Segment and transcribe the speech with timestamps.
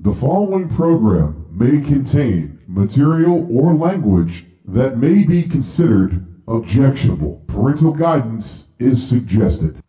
[0.00, 7.42] The following program may contain material or language that may be considered objectionable.
[7.48, 9.82] Parental guidance is suggested.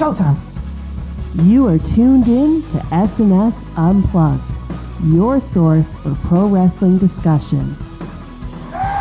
[0.00, 0.40] Showtime.
[1.34, 4.56] You are tuned in to SNS Unplugged,
[5.04, 7.76] your source for pro wrestling discussion.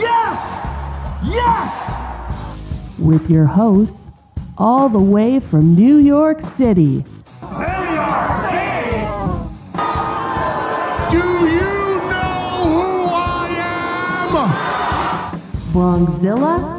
[0.00, 0.40] Yes!
[1.26, 1.89] Yes!
[3.00, 4.10] With your hosts,
[4.58, 7.02] all the way from New York City,
[11.10, 13.48] Do you know who I
[14.28, 15.40] am?
[15.72, 16.76] Bronxzilla,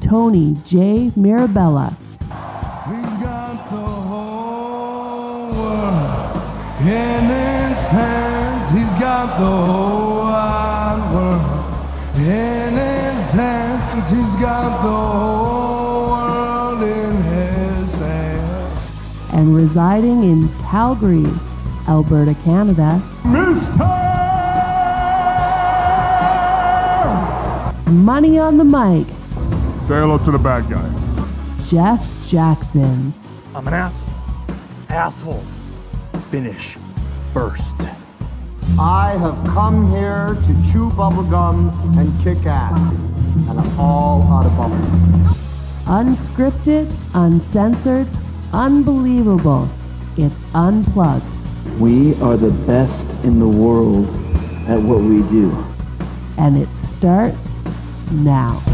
[0.00, 1.10] Tony J.
[1.16, 1.96] Mirabella,
[9.24, 14.06] got the whole wide world in his hands.
[14.10, 19.30] He's got the whole world in his hands.
[19.32, 21.24] and residing in Calgary,
[21.88, 24.02] Alberta, Canada, Mister!
[27.90, 29.06] Money on the Mic,
[29.88, 30.90] Say hello to the bad guy.
[31.66, 33.12] Jeff Jackson.
[33.54, 34.08] I'm an asshole.
[34.88, 35.44] Assholes.
[36.30, 36.76] Finish
[37.32, 37.73] first.
[38.84, 42.78] I have come here to chew bubblegum and kick ass.
[43.48, 45.24] And I'm all out of bubblegum.
[45.86, 48.06] Unscripted, uncensored,
[48.52, 49.70] unbelievable.
[50.18, 51.24] It's unplugged.
[51.80, 54.06] We are the best in the world
[54.68, 55.56] at what we do.
[56.36, 57.38] And it starts
[58.10, 58.73] now.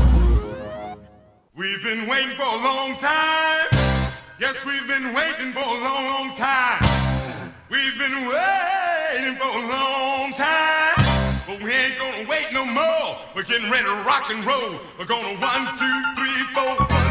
[13.51, 14.79] Getting ready to rock and roll.
[14.97, 17.10] We're gonna one, two, three, four, one,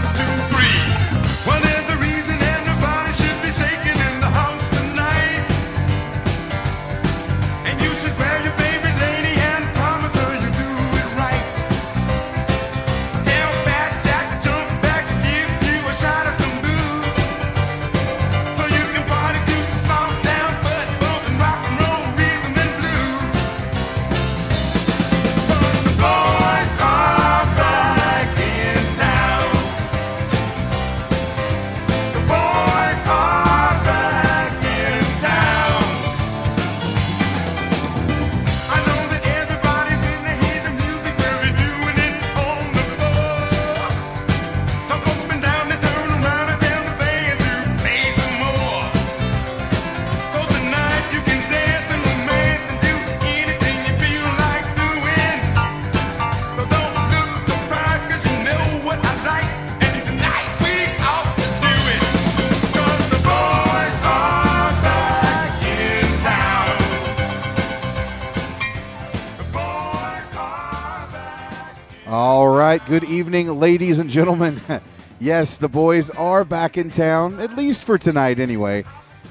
[72.89, 74.59] Good evening, ladies and gentlemen.
[75.19, 78.83] yes, the boys are back in town, at least for tonight, anyway,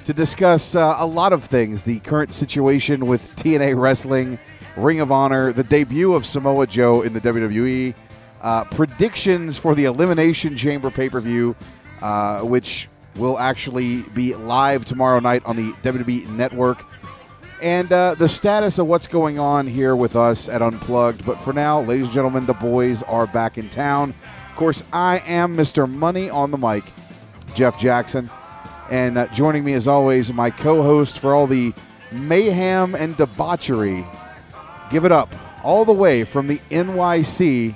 [0.05, 4.39] to discuss uh, a lot of things the current situation with TNA Wrestling,
[4.77, 7.97] Ring of Honor, the debut of Samoa Joe in the WWE,
[8.43, 11.57] uh, predictions for the Elimination Chamber pay per view,
[12.01, 16.85] uh, which will actually be live tomorrow night on the WWE Network
[17.61, 21.25] and uh, the status of what's going on here with us at Unplugged.
[21.25, 24.15] But for now, ladies and gentlemen, the boys are back in town.
[24.51, 25.91] Of course, I am Mr.
[25.91, 26.85] Money on the mic,
[27.55, 28.31] Jeff Jackson.
[28.91, 31.73] And uh, joining me, as always, my co host for all the
[32.13, 34.05] mayhem and debauchery.
[34.91, 35.33] Give it up
[35.63, 37.75] all the way from the NYC.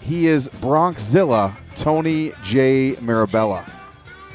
[0.00, 2.96] He is Bronxzilla, Tony J.
[3.00, 3.75] Mirabella.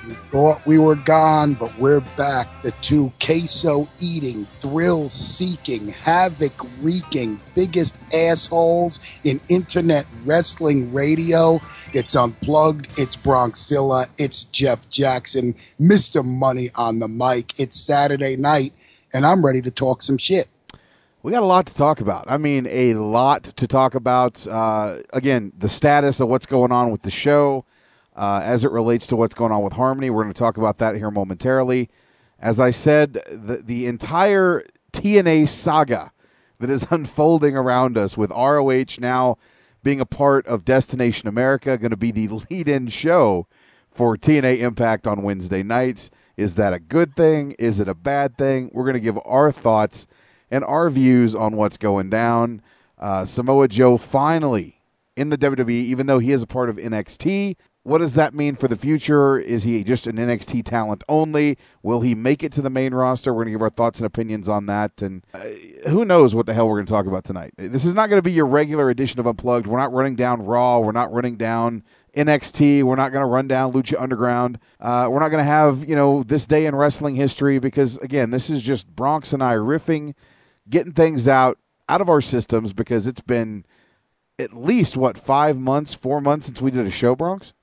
[0.07, 2.63] We thought we were gone, but we're back.
[2.63, 11.61] The two queso eating, thrill seeking, havoc wreaking, biggest assholes in internet wrestling radio.
[11.93, 12.87] It's unplugged.
[12.97, 14.09] It's Bronxzilla.
[14.17, 16.25] It's Jeff Jackson, Mr.
[16.25, 17.59] Money on the mic.
[17.59, 18.73] It's Saturday night,
[19.13, 20.47] and I'm ready to talk some shit.
[21.21, 22.25] We got a lot to talk about.
[22.27, 24.47] I mean, a lot to talk about.
[24.47, 27.65] Uh, again, the status of what's going on with the show
[28.15, 30.09] uh, as it relates to what's going on with Harmony.
[30.09, 31.89] We're going to talk about that here momentarily.
[32.39, 34.63] As I said, the, the entire
[34.93, 36.11] TNA saga
[36.59, 39.37] that is unfolding around us with ROH now
[39.83, 43.47] being a part of Destination America, going to be the lead in show
[43.91, 46.11] for TNA Impact on Wednesday nights.
[46.37, 47.55] Is that a good thing?
[47.59, 48.69] Is it a bad thing?
[48.73, 50.07] We're going to give our thoughts
[50.49, 52.61] and our views on what's going down.
[52.97, 54.81] Uh, Samoa Joe finally
[55.15, 57.55] in the WWE, even though he is a part of NXT.
[57.83, 59.39] What does that mean for the future?
[59.39, 61.57] Is he just an NXT talent only?
[61.81, 63.33] Will he make it to the main roster?
[63.33, 65.01] We're going to give our thoughts and opinions on that.
[65.01, 65.39] And uh,
[65.89, 67.53] who knows what the hell we're going to talk about tonight.
[67.57, 69.65] This is not going to be your regular edition of Unplugged.
[69.65, 70.77] We're not running down Raw.
[70.77, 71.83] We're not running down
[72.15, 72.83] NXT.
[72.83, 74.59] We're not going to run down Lucha Underground.
[74.79, 78.29] Uh, we're not going to have, you know, this day in wrestling history because, again,
[78.29, 80.13] this is just Bronx and I riffing
[80.69, 81.57] getting things out
[81.89, 83.65] out of our systems because it's been
[84.37, 87.53] at least what five months, four months since we did a show, Bronx.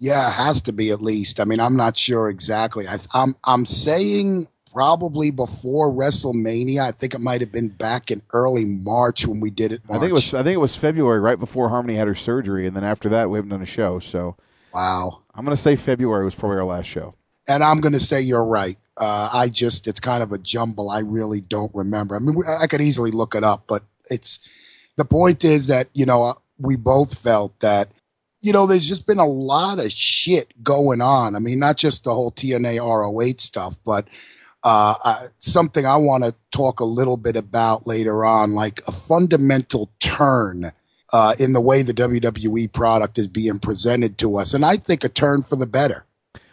[0.00, 1.40] Yeah, it has to be at least.
[1.40, 2.88] I mean, I'm not sure exactly.
[2.88, 6.80] I, I'm I'm saying probably before WrestleMania.
[6.80, 9.86] I think it might have been back in early March when we did it.
[9.86, 9.98] March.
[9.98, 12.66] I think it was I think it was February, right before Harmony had her surgery,
[12.66, 13.98] and then after that we haven't done a show.
[13.98, 14.36] So
[14.72, 17.14] wow, I'm going to say February was probably our last show.
[17.46, 18.78] And I'm going to say you're right.
[18.96, 20.90] Uh, I just it's kind of a jumble.
[20.90, 22.16] I really don't remember.
[22.16, 24.48] I mean, I could easily look it up, but it's
[24.96, 27.92] the point is that you know uh, we both felt that
[28.40, 31.36] you know there's just been a lot of shit going on.
[31.36, 34.08] I mean, not just the whole TNA ROH stuff, but
[34.62, 38.92] uh, uh, something I want to talk a little bit about later on, like a
[38.92, 40.72] fundamental turn
[41.12, 45.04] uh, in the way the WWE product is being presented to us, and I think
[45.04, 46.06] a turn for the better.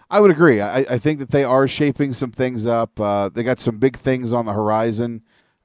[0.09, 0.61] I would agree.
[0.61, 2.97] I, I think that they are shaping some things up.
[2.97, 5.21] Uh, they got some big things on the horizon.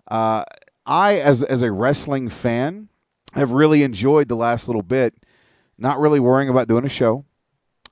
[0.09, 0.43] Uh,
[0.85, 2.89] I, as as a wrestling fan,
[3.35, 5.15] have really enjoyed the last little bit.
[5.83, 7.25] Not really worrying about doing a show,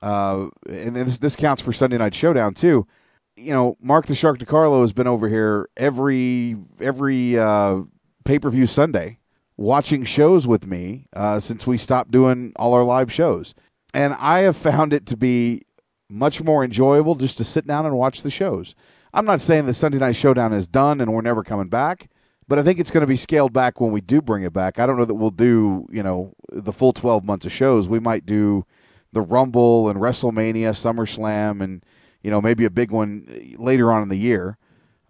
[0.01, 2.87] uh, and this this counts for Sunday Night Showdown too.
[3.35, 7.81] You know, Mark the Shark DiCarlo has been over here every every uh,
[8.23, 9.19] pay per view Sunday
[9.57, 13.53] watching shows with me uh, since we stopped doing all our live shows,
[13.93, 15.63] and I have found it to be
[16.09, 18.73] much more enjoyable just to sit down and watch the shows.
[19.13, 22.09] I'm not saying the Sunday Night Showdown is done and we're never coming back,
[22.51, 24.77] but I think it's going to be scaled back when we do bring it back.
[24.77, 27.87] I don't know that we'll do, you know, the full 12 months of shows.
[27.87, 28.65] We might do
[29.13, 31.81] the Rumble and WrestleMania, SummerSlam, and,
[32.21, 34.57] you know, maybe a big one later on in the year,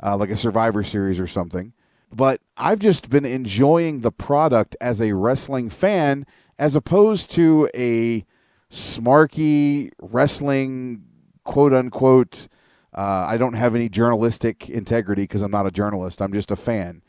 [0.03, 1.73] uh, like a Survivor Series or something.
[2.13, 6.27] But I've just been enjoying the product as a wrestling fan
[6.59, 8.23] as opposed to a
[8.69, 11.05] smarky wrestling
[11.43, 12.47] quote unquote
[12.93, 16.55] uh, i don't have any journalistic integrity because i'm not a journalist i'm just a
[16.55, 17.01] fan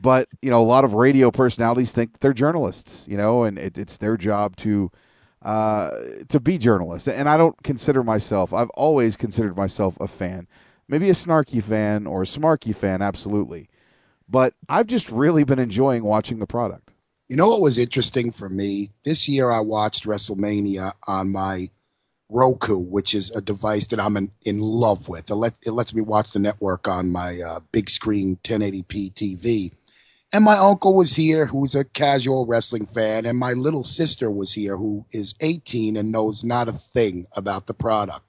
[0.00, 3.78] but you know a lot of radio personalities think they're journalists you know and it,
[3.78, 4.90] it's their job to
[5.42, 5.90] uh,
[6.28, 10.48] to be journalists and i don't consider myself i've always considered myself a fan
[10.88, 13.68] maybe a snarky fan or a smarky fan absolutely
[14.28, 16.92] but i've just really been enjoying watching the product
[17.28, 18.90] you know what was interesting for me?
[19.04, 21.70] This year I watched WrestleMania on my
[22.28, 25.30] Roku, which is a device that I'm in, in love with.
[25.30, 29.72] It lets, it lets me watch the network on my uh, big screen 1080p TV.
[30.32, 34.52] And my uncle was here, who's a casual wrestling fan, and my little sister was
[34.52, 38.20] here, who is 18 and knows not a thing about the product.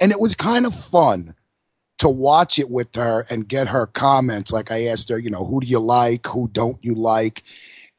[0.00, 1.34] And it was kind of fun
[1.98, 4.52] to watch it with her and get her comments.
[4.52, 6.26] Like I asked her, you know, who do you like?
[6.28, 7.42] Who don't you like?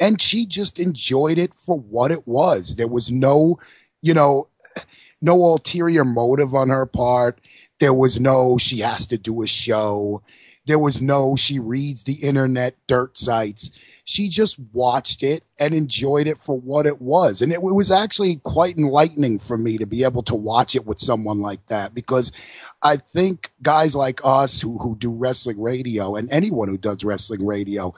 [0.01, 2.75] and she just enjoyed it for what it was.
[2.75, 3.59] There was no,
[4.01, 4.49] you know,
[5.21, 7.39] no ulterior motive on her part.
[7.79, 10.23] There was no she has to do a show.
[10.65, 13.71] There was no she reads the internet dirt sites.
[14.03, 17.41] She just watched it and enjoyed it for what it was.
[17.41, 20.85] And it, it was actually quite enlightening for me to be able to watch it
[20.85, 22.31] with someone like that because
[22.83, 27.45] I think guys like us who, who do wrestling radio and anyone who does wrestling
[27.45, 27.93] radio,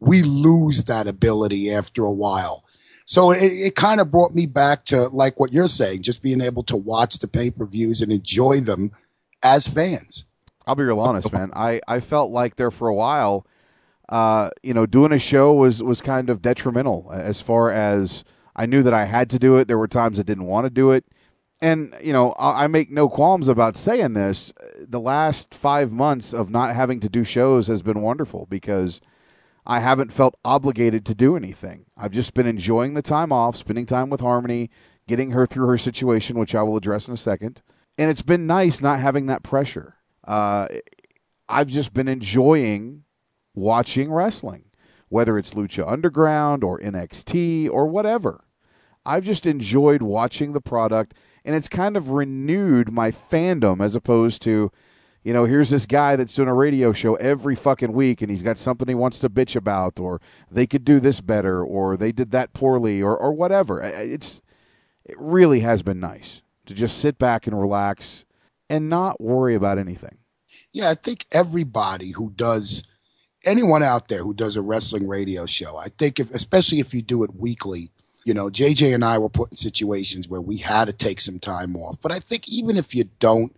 [0.00, 2.64] we lose that ability after a while.
[3.06, 6.40] So it, it kind of brought me back to like what you're saying, just being
[6.40, 8.90] able to watch the pay per views and enjoy them
[9.42, 10.24] as fans.
[10.66, 11.50] I'll be real honest, man.
[11.54, 13.46] I, I felt like there for a while,
[14.08, 18.24] uh, you know, doing a show was was kind of detrimental as far as
[18.56, 19.68] I knew that I had to do it.
[19.68, 21.04] There were times I didn't want to do it,
[21.60, 24.52] and you know, I, I make no qualms about saying this.
[24.78, 29.00] The last five months of not having to do shows has been wonderful because
[29.66, 31.86] I haven't felt obligated to do anything.
[31.96, 34.70] I've just been enjoying the time off, spending time with Harmony,
[35.06, 37.62] getting her through her situation, which I will address in a second.
[37.96, 39.96] And it's been nice not having that pressure.
[40.26, 40.68] Uh,
[41.48, 43.04] I've just been enjoying
[43.54, 44.64] watching wrestling,
[45.08, 48.44] whether it's Lucha Underground or NXT or whatever.
[49.06, 51.14] I've just enjoyed watching the product,
[51.44, 54.72] and it's kind of renewed my fandom as opposed to,
[55.22, 58.42] you know, here's this guy that's doing a radio show every fucking week and he's
[58.42, 62.12] got something he wants to bitch about, or they could do this better, or they
[62.12, 63.80] did that poorly, or, or whatever.
[63.82, 64.40] It's
[65.04, 68.24] it really has been nice to just sit back and relax
[68.68, 70.18] and not worry about anything.
[70.72, 72.84] Yeah, I think everybody who does
[73.44, 77.02] anyone out there who does a wrestling radio show, I think if especially if you
[77.02, 77.90] do it weekly,
[78.24, 81.38] you know, JJ and I were put in situations where we had to take some
[81.38, 82.00] time off.
[82.00, 83.54] But I think even if you don't,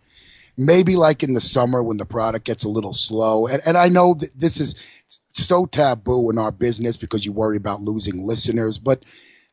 [0.57, 3.89] maybe like in the summer when the product gets a little slow, and, and I
[3.89, 4.75] know that this is
[5.07, 9.05] so taboo in our business because you worry about losing listeners, but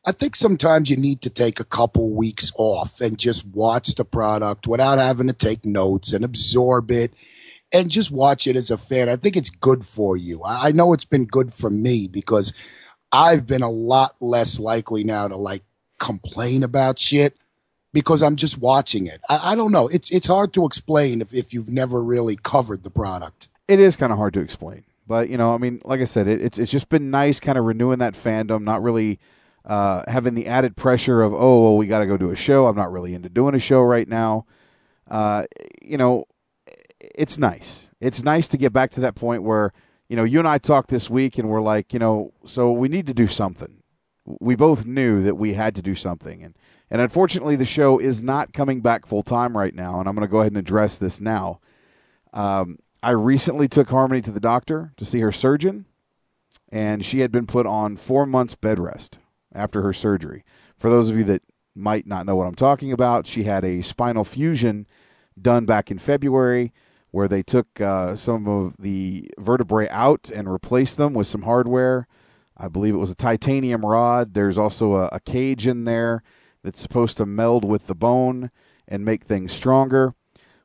[0.06, 4.04] I think sometimes you need to take a couple weeks off and just watch the
[4.04, 7.14] product without having to take notes and absorb it
[7.72, 9.08] and just watch it as a fan.
[9.08, 10.42] I think it's good for you.
[10.44, 12.52] I know it's been good for me because
[13.12, 15.62] I've been a lot less likely now to like
[15.98, 17.34] complain about shit
[17.94, 19.20] because I'm just watching it.
[19.30, 19.88] I, I don't know.
[19.88, 23.48] It's it's hard to explain if, if you've never really covered the product.
[23.68, 26.28] It is kind of hard to explain, but you know, I mean, like I said,
[26.28, 29.18] it, it's it's just been nice, kind of renewing that fandom, not really
[29.64, 32.66] uh, having the added pressure of oh, well, we got to go do a show.
[32.66, 34.46] I'm not really into doing a show right now.
[35.10, 35.44] Uh,
[35.82, 36.26] you know,
[37.00, 37.90] it's nice.
[38.00, 39.72] It's nice to get back to that point where
[40.08, 42.88] you know you and I talked this week, and we're like, you know, so we
[42.88, 43.82] need to do something.
[44.26, 46.54] We both knew that we had to do something, and
[46.90, 49.98] and unfortunately, the show is not coming back full time right now.
[49.98, 51.60] And I'm going to go ahead and address this now.
[52.34, 55.86] Um, I recently took Harmony to the doctor to see her surgeon,
[56.70, 59.18] and she had been put on four months bed rest
[59.54, 60.44] after her surgery.
[60.78, 61.42] For those of you that
[61.74, 64.86] might not know what I'm talking about, she had a spinal fusion
[65.40, 66.72] done back in February
[67.10, 72.08] where they took uh, some of the vertebrae out and replaced them with some hardware.
[72.56, 74.34] I believe it was a titanium rod.
[74.34, 76.22] There's also a, a cage in there
[76.62, 78.50] that's supposed to meld with the bone
[78.88, 80.14] and make things stronger.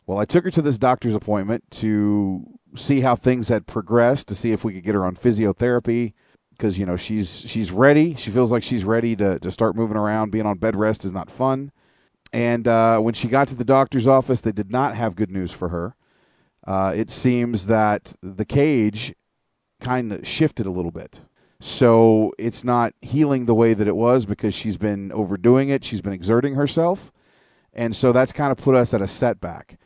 [0.07, 2.43] Well, I took her to this doctor's appointment to
[2.75, 6.13] see how things had progressed, to see if we could get her on physiotherapy
[6.59, 8.13] because you know she's she's ready.
[8.15, 10.31] She feels like she's ready to to start moving around.
[10.31, 11.71] Being on bed rest is not fun.
[12.31, 15.51] And uh, when she got to the doctor's office, they did not have good news
[15.51, 15.95] for her.
[16.67, 19.15] Uh, it seems that the cage
[19.79, 21.21] kind of shifted a little bit.
[21.61, 25.83] So it's not healing the way that it was because she's been overdoing it.
[25.83, 27.11] She's been exerting herself.
[27.73, 29.79] And so that's kind of put us at a setback.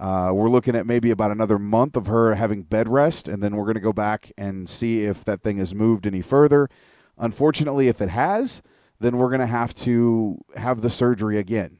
[0.00, 3.54] Uh, we're looking at maybe about another month of her having bed rest, and then
[3.54, 6.70] we're going to go back and see if that thing has moved any further.
[7.18, 8.62] Unfortunately, if it has,
[8.98, 11.78] then we're going to have to have the surgery again.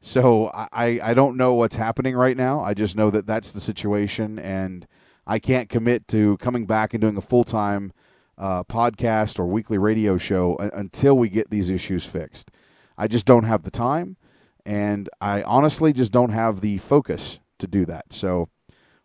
[0.00, 2.62] So I, I don't know what's happening right now.
[2.62, 4.86] I just know that that's the situation, and
[5.26, 7.92] I can't commit to coming back and doing a full time
[8.38, 12.50] uh, podcast or weekly radio show until we get these issues fixed.
[12.96, 14.16] I just don't have the time,
[14.64, 18.12] and I honestly just don't have the focus to do that.
[18.12, 18.48] So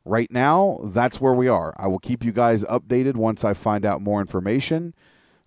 [0.05, 1.73] right now, that's where we are.
[1.77, 4.93] I will keep you guys updated once I find out more information.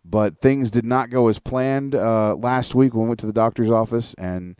[0.08, 3.32] But things did not go as planned uh, last week when we went to the
[3.32, 4.54] doctor's office, and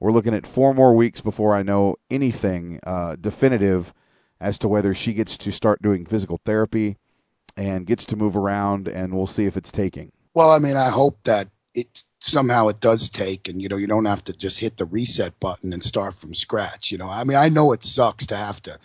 [0.00, 3.94] we're looking at four more weeks before I know anything uh, definitive
[4.40, 6.96] as to whether she gets to start doing physical therapy
[7.56, 10.10] and gets to move around, and we'll see if it's taking.
[10.34, 13.86] Well, I mean, I hope that it somehow it does take, and you know, you
[13.86, 16.90] don't have to just hit the reset button and start from scratch.
[16.90, 18.78] You know, I mean, I know it sucks to have to,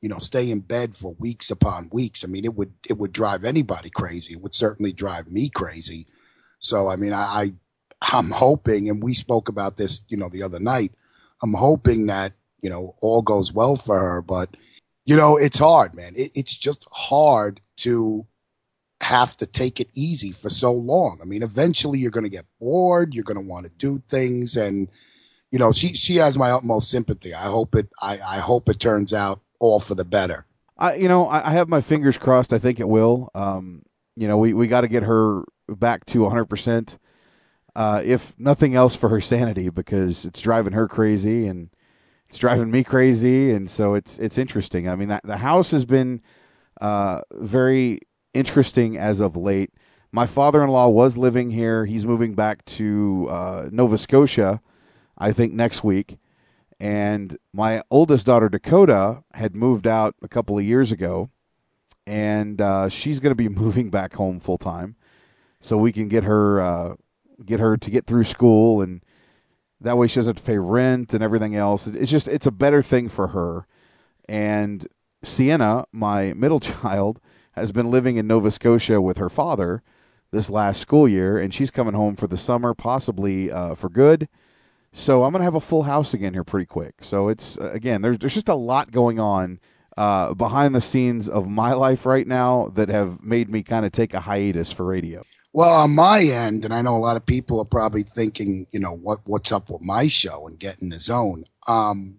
[0.00, 2.24] you know, stay in bed for weeks upon weeks.
[2.24, 4.34] I mean, it would it would drive anybody crazy.
[4.34, 6.06] It would certainly drive me crazy.
[6.60, 7.52] So, I mean, I, I
[8.12, 10.92] I'm hoping, and we spoke about this, you know, the other night.
[11.42, 14.56] I'm hoping that you know all goes well for her, but
[15.04, 16.12] you know, it's hard, man.
[16.16, 18.26] It, it's just hard to
[19.00, 21.18] have to take it easy for so long.
[21.22, 23.14] I mean, eventually you're going to get bored.
[23.14, 24.88] You're going to want to do things, and
[25.50, 27.34] you know, she she has my utmost sympathy.
[27.34, 27.88] I hope it.
[28.02, 30.46] I I hope it turns out all for the better.
[30.76, 32.52] I, you know, I, I have my fingers crossed.
[32.52, 33.30] I think it will.
[33.34, 33.82] Um,
[34.14, 36.98] you know, we, we got to get her back to 100%,
[37.74, 41.48] uh, if nothing else for her sanity, because it's driving her crazy.
[41.48, 41.70] And,
[42.28, 44.88] it's driving me crazy, and so it's it's interesting.
[44.88, 46.20] I mean, that, the house has been
[46.80, 48.00] uh, very
[48.34, 49.70] interesting as of late.
[50.10, 51.84] My father-in-law was living here.
[51.84, 54.60] He's moving back to uh, Nova Scotia,
[55.18, 56.18] I think next week.
[56.80, 61.30] And my oldest daughter Dakota had moved out a couple of years ago,
[62.06, 64.96] and uh, she's going to be moving back home full time,
[65.60, 66.94] so we can get her uh,
[67.44, 69.02] get her to get through school, and
[69.80, 71.86] that way she doesn't have to pay rent and everything else.
[71.86, 73.66] It's just it's a better thing for her.
[74.28, 74.86] And
[75.24, 77.20] Sienna, my middle child,
[77.58, 79.82] has been living in Nova Scotia with her father
[80.30, 84.28] this last school year, and she's coming home for the summer, possibly uh, for good.
[84.92, 86.96] So I'm gonna have a full house again here pretty quick.
[87.00, 89.60] So it's uh, again, there's there's just a lot going on
[89.96, 93.92] uh, behind the scenes of my life right now that have made me kind of
[93.92, 95.22] take a hiatus for radio.
[95.52, 98.80] Well, on my end, and I know a lot of people are probably thinking, you
[98.80, 101.44] know, what what's up with my show and getting the zone.
[101.66, 102.18] Um,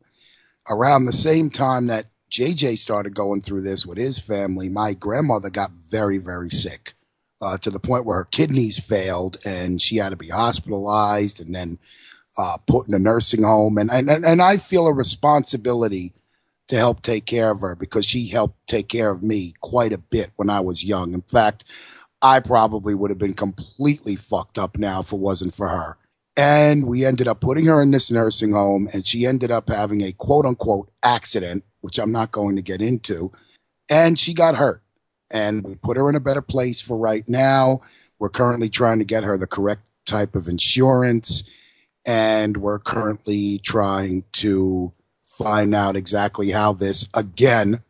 [0.70, 5.50] around the same time that JJ started going through this with his family, my grandmother
[5.50, 6.94] got very, very sick
[7.42, 11.56] uh, to the point where her kidneys failed and she had to be hospitalized and
[11.56, 11.80] then
[12.38, 13.78] uh, put in a nursing home.
[13.78, 16.14] And, and, and I feel a responsibility
[16.68, 19.98] to help take care of her because she helped take care of me quite a
[19.98, 21.14] bit when I was young.
[21.14, 21.64] In fact,
[22.22, 25.98] I probably would have been completely fucked up now if it wasn't for her.
[26.38, 30.02] And we ended up putting her in this nursing home, and she ended up having
[30.02, 33.32] a quote unquote accident, which I'm not going to get into.
[33.90, 34.82] And she got hurt.
[35.32, 37.82] And we put her in a better place for right now.
[38.18, 41.44] We're currently trying to get her the correct type of insurance.
[42.06, 44.94] And we're currently trying to
[45.26, 47.82] find out exactly how this, again,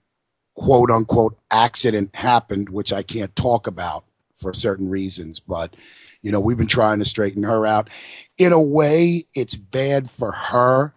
[0.56, 4.04] quote unquote accident happened, which I can't talk about
[4.36, 5.40] for certain reasons.
[5.40, 5.76] But,
[6.22, 7.90] you know, we've been trying to straighten her out.
[8.38, 10.94] In a way, it's bad for her,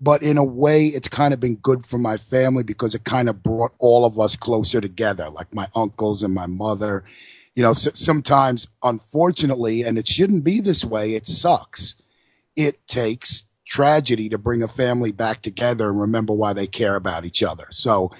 [0.00, 3.28] but in a way, it's kind of been good for my family because it kind
[3.28, 7.04] of brought all of us closer together, like my uncles and my mother.
[7.54, 11.96] You know, s sometimes, unfortunately, and it shouldn't be this way, it sucks.
[12.56, 17.24] It takes tragedy to bring a family back together and remember why they care about
[17.24, 17.66] each other.
[17.70, 18.10] So,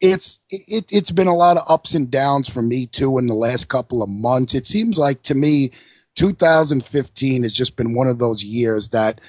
[0.00, 3.34] it's it, it's been a lot of ups and downs for me too in the
[3.34, 4.54] last couple of months.
[4.54, 5.72] It seems like to me
[6.16, 9.20] 2015 has just been one of those years that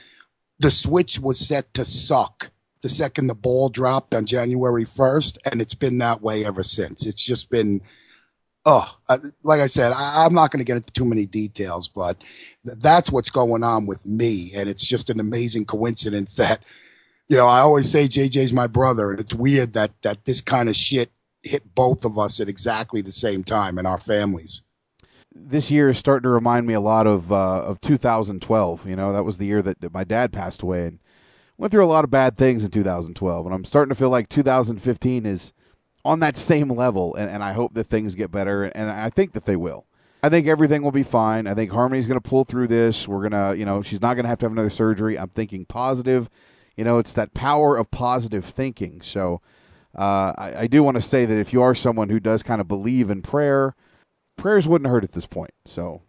[0.59, 5.61] the switch was set to suck the second the ball dropped on January 1st and
[5.61, 7.05] it's been that way ever since.
[7.05, 7.81] It's just been
[8.65, 11.87] oh, uh, like I said, I, I'm not going to get into too many details,
[11.89, 12.19] but
[12.65, 16.63] th- that's what's going on with me and it's just an amazing coincidence that
[17.29, 20.67] you know, I always say JJ's my brother, and it's weird that that this kind
[20.67, 21.11] of shit
[21.43, 24.63] hit both of us at exactly the same time in our families.
[25.33, 28.87] This year is starting to remind me a lot of uh, of 2012.
[28.87, 30.99] You know, that was the year that, that my dad passed away, and
[31.57, 33.45] went through a lot of bad things in 2012.
[33.45, 35.53] And I'm starting to feel like 2015 is
[36.03, 39.33] on that same level, and, and I hope that things get better, and I think
[39.33, 39.85] that they will.
[40.21, 41.47] I think everything will be fine.
[41.47, 43.07] I think Harmony's going to pull through this.
[43.07, 45.17] We're going to, you know, she's not going to have to have another surgery.
[45.17, 46.29] I'm thinking positive.
[46.75, 49.01] You know, it's that power of positive thinking.
[49.01, 49.41] So
[49.97, 52.59] uh, I, I do want to say that if you are someone who does kind
[52.59, 53.75] of believe in prayer,
[54.39, 55.53] prayers wouldn't hurt at this point.
[55.65, 56.01] So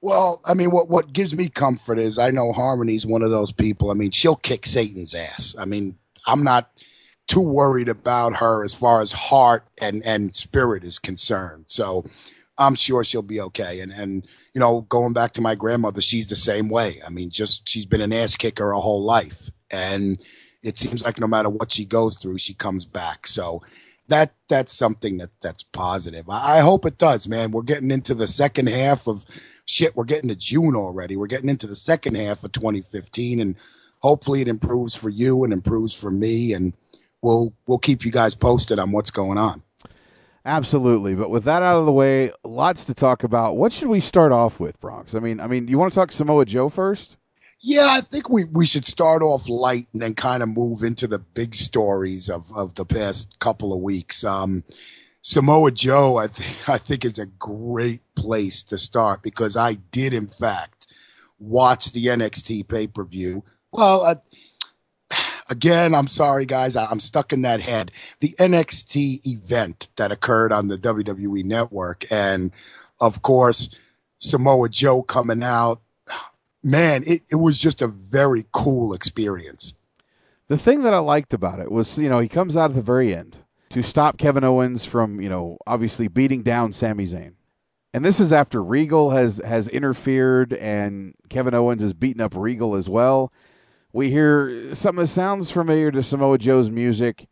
[0.00, 3.52] Well, I mean, what what gives me comfort is I know Harmony's one of those
[3.52, 3.90] people.
[3.90, 5.54] I mean, she'll kick Satan's ass.
[5.58, 6.70] I mean, I'm not
[7.26, 11.64] too worried about her as far as heart and and spirit is concerned.
[11.68, 12.04] So
[12.58, 13.80] I'm sure she'll be okay.
[13.80, 17.00] And and you know, going back to my grandmother, she's the same way.
[17.04, 20.16] I mean, just she's been an ass kicker her whole life, and
[20.62, 23.26] it seems like no matter what she goes through, she comes back.
[23.26, 23.62] So
[24.08, 26.28] that that's something that that's positive.
[26.28, 27.50] I, I hope it does, man.
[27.50, 29.24] We're getting into the second half of
[29.66, 29.96] shit.
[29.96, 31.16] We're getting to June already.
[31.16, 33.56] We're getting into the second half of 2015, and
[34.02, 36.74] hopefully it improves for you and improves for me, and
[37.22, 39.62] we'll we'll keep you guys posted on what's going on.
[40.44, 41.14] absolutely.
[41.14, 43.56] But with that out of the way, lots to talk about.
[43.56, 45.14] What should we start off with, Bronx?
[45.14, 47.16] I mean, I mean, you want to talk Samoa Joe first?
[47.66, 51.06] Yeah, I think we, we should start off light and then kind of move into
[51.06, 54.22] the big stories of, of the past couple of weeks.
[54.22, 54.64] Um,
[55.22, 60.12] Samoa Joe, I think I think is a great place to start because I did
[60.12, 60.88] in fact
[61.38, 63.42] watch the NXT pay per view.
[63.72, 64.16] Well, uh,
[65.48, 67.92] again, I'm sorry guys, I, I'm stuck in that head.
[68.20, 72.52] The NXT event that occurred on the WWE network, and
[73.00, 73.74] of course
[74.18, 75.80] Samoa Joe coming out.
[76.64, 79.74] Man, it, it was just a very cool experience.
[80.48, 82.82] The thing that I liked about it was, you know, he comes out at the
[82.82, 87.34] very end to stop Kevin Owens from, you know, obviously beating down Sami Zayn.
[87.92, 92.74] And this is after Regal has has interfered and Kevin Owens has beaten up Regal
[92.74, 93.30] as well.
[93.92, 97.28] We hear some of the sounds familiar to Samoa Joe's music,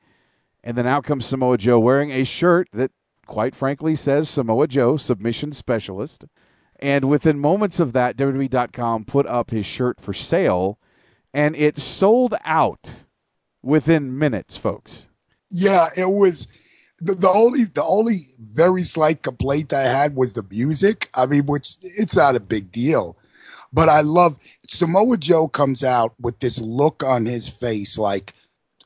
[0.63, 2.93] and then out comes Samoa Joe wearing a shirt that,
[3.27, 6.27] quite frankly, says Samoa Joe, submission specialist.
[6.83, 10.81] And within moments of that, WWE.com put up his shirt for sale,
[11.33, 13.05] and it sold out
[13.63, 15.07] within minutes, folks.
[15.49, 16.49] Yeah, it was
[17.01, 21.09] the, the only the only very slight complaint I had was the music.
[21.15, 23.17] I mean, which it's not a big deal,
[23.73, 28.35] but I love Samoa Joe comes out with this look on his face like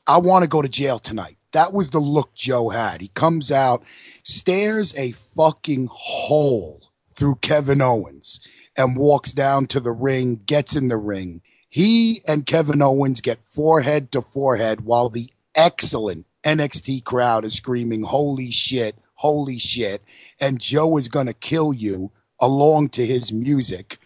[0.05, 1.37] I want to go to jail tonight.
[1.53, 3.01] That was the look Joe had.
[3.01, 3.83] He comes out,
[4.21, 6.86] stares a fucking hole
[7.17, 11.41] through Kevin Owens and walks down to the ring, gets in the ring.
[11.67, 18.03] He and Kevin Owens get forehead to forehead while the excellent NXT crowd is screaming,
[18.03, 20.01] Holy shit, holy shit.
[20.39, 23.97] And Joe is going to kill you along to his music.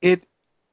[0.00, 0.24] It,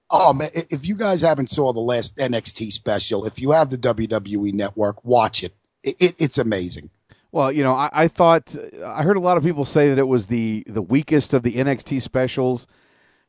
[0.09, 3.77] oh man, if you guys haven't saw the last NXT special, if you have the
[3.77, 5.53] WWE network, watch it.
[5.83, 6.89] it, it it's amazing.
[7.35, 10.07] Well, you know, I, I thought I heard a lot of people say that it
[10.07, 12.65] was the the weakest of the NXT specials.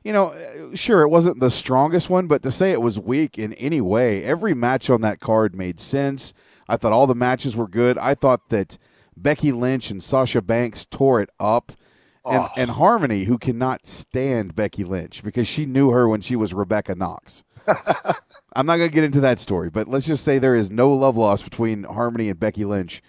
[0.04, 3.36] You know, uh, sure, it wasn't the strongest one, but to say it was weak
[3.36, 6.34] in any way, every match on that card made sense.
[6.68, 7.98] I thought all the matches were good.
[7.98, 8.78] I thought that
[9.16, 11.72] Becky Lynch and Sasha Banks tore it up.
[12.24, 12.48] And, Oh.
[12.56, 16.94] and Harmony, who cannot stand Becky Lynch because she knew her when she was Rebecca
[16.94, 17.42] Knox.
[18.54, 20.92] I'm not going to get into that story, but let's just say there is no
[20.92, 23.02] love lost between Harmony and Becky Lynch.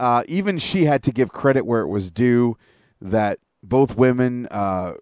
[0.00, 2.56] Uh, even she had to give credit where it was due
[3.02, 4.94] that both women uh,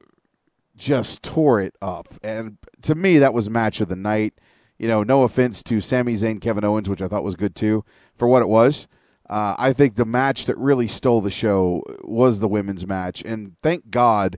[0.77, 2.13] just tore it up.
[2.21, 4.35] And to me, that was match of the night.
[4.77, 7.85] You know, no offense to Sami Zayn, Kevin Owens, which I thought was good too,
[8.17, 8.89] for what it was.
[9.31, 13.23] Uh, I think the match that really stole the show was the women's match.
[13.25, 14.37] And thank God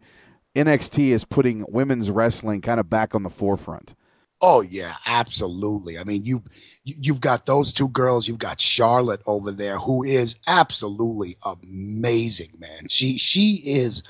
[0.55, 3.94] NXT is putting women's wrestling kind of back on the forefront.
[4.42, 5.98] Oh yeah, absolutely.
[5.98, 6.42] I mean, you
[6.85, 8.26] you- you've got those two girls.
[8.26, 12.88] You've got Charlotte over there, who is absolutely amazing, man.
[12.88, 14.03] She she is.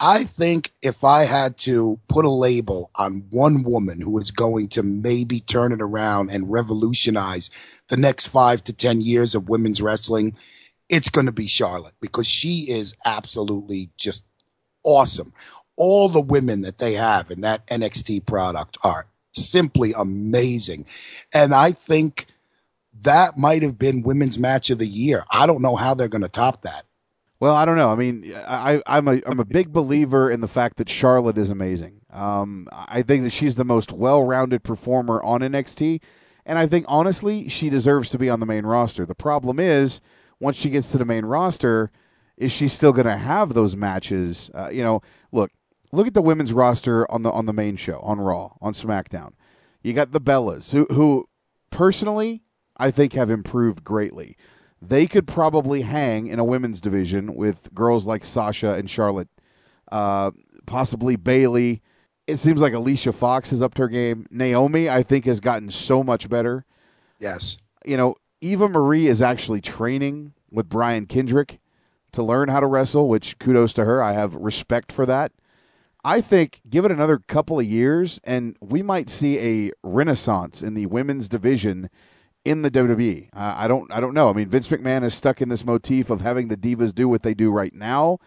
[0.00, 4.68] I think if I had to put a label on one woman who is going
[4.70, 7.50] to maybe turn it around and revolutionize
[7.88, 10.36] the next five to ten years of women's wrestling,
[10.88, 14.24] it's going to be Charlotte because she is absolutely just
[14.84, 15.32] awesome.
[15.76, 20.86] All the women that they have in that NXT product are simply amazing.
[21.34, 22.26] And I think
[23.02, 25.24] that might have been women's match of the year.
[25.30, 26.84] I don't know how they're going to top that.
[27.40, 27.90] Well, I don't know.
[27.90, 31.50] I mean, I, I'm a I'm a big believer in the fact that Charlotte is
[31.50, 32.00] amazing.
[32.12, 36.00] Um, I think that she's the most well-rounded performer on NXT,
[36.46, 39.04] and I think honestly she deserves to be on the main roster.
[39.04, 40.00] The problem is
[40.38, 41.90] once she gets to the main roster,
[42.36, 44.48] is she still going to have those matches?
[44.54, 45.02] Uh, you know,
[45.92, 49.32] look, at the women's roster on the on the main show on Raw on SmackDown.
[49.82, 51.28] You got the Bellas, who who
[51.70, 52.42] personally
[52.76, 54.36] I think have improved greatly
[54.82, 59.28] they could probably hang in a women's division with girls like Sasha and Charlotte,
[59.92, 60.32] uh,
[60.66, 61.80] possibly Bayley.
[62.26, 64.26] It seems like Alicia Fox has upped her game.
[64.30, 66.64] Naomi, I think, has gotten so much better.
[67.20, 67.58] Yes.
[67.86, 71.60] You know, Eva Marie is actually training with Brian Kendrick
[72.10, 74.02] to learn how to wrestle, which kudos to her.
[74.02, 75.30] I have respect for that.
[76.04, 80.74] I think give it another couple of years, and we might see a renaissance in
[80.74, 81.90] the women's division
[82.44, 83.28] in the WWE.
[83.32, 84.28] Uh, I don't I don't know.
[84.28, 87.22] I mean, Vince McMahon is stuck in this motif of having the divas do what
[87.22, 88.18] they do right now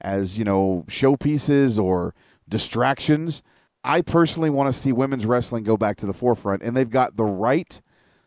[0.00, 2.14] as, you know, showpieces or
[2.48, 3.42] distractions.
[3.82, 7.16] I personally want to see women's wrestling go back to the forefront and they've got
[7.16, 7.80] the right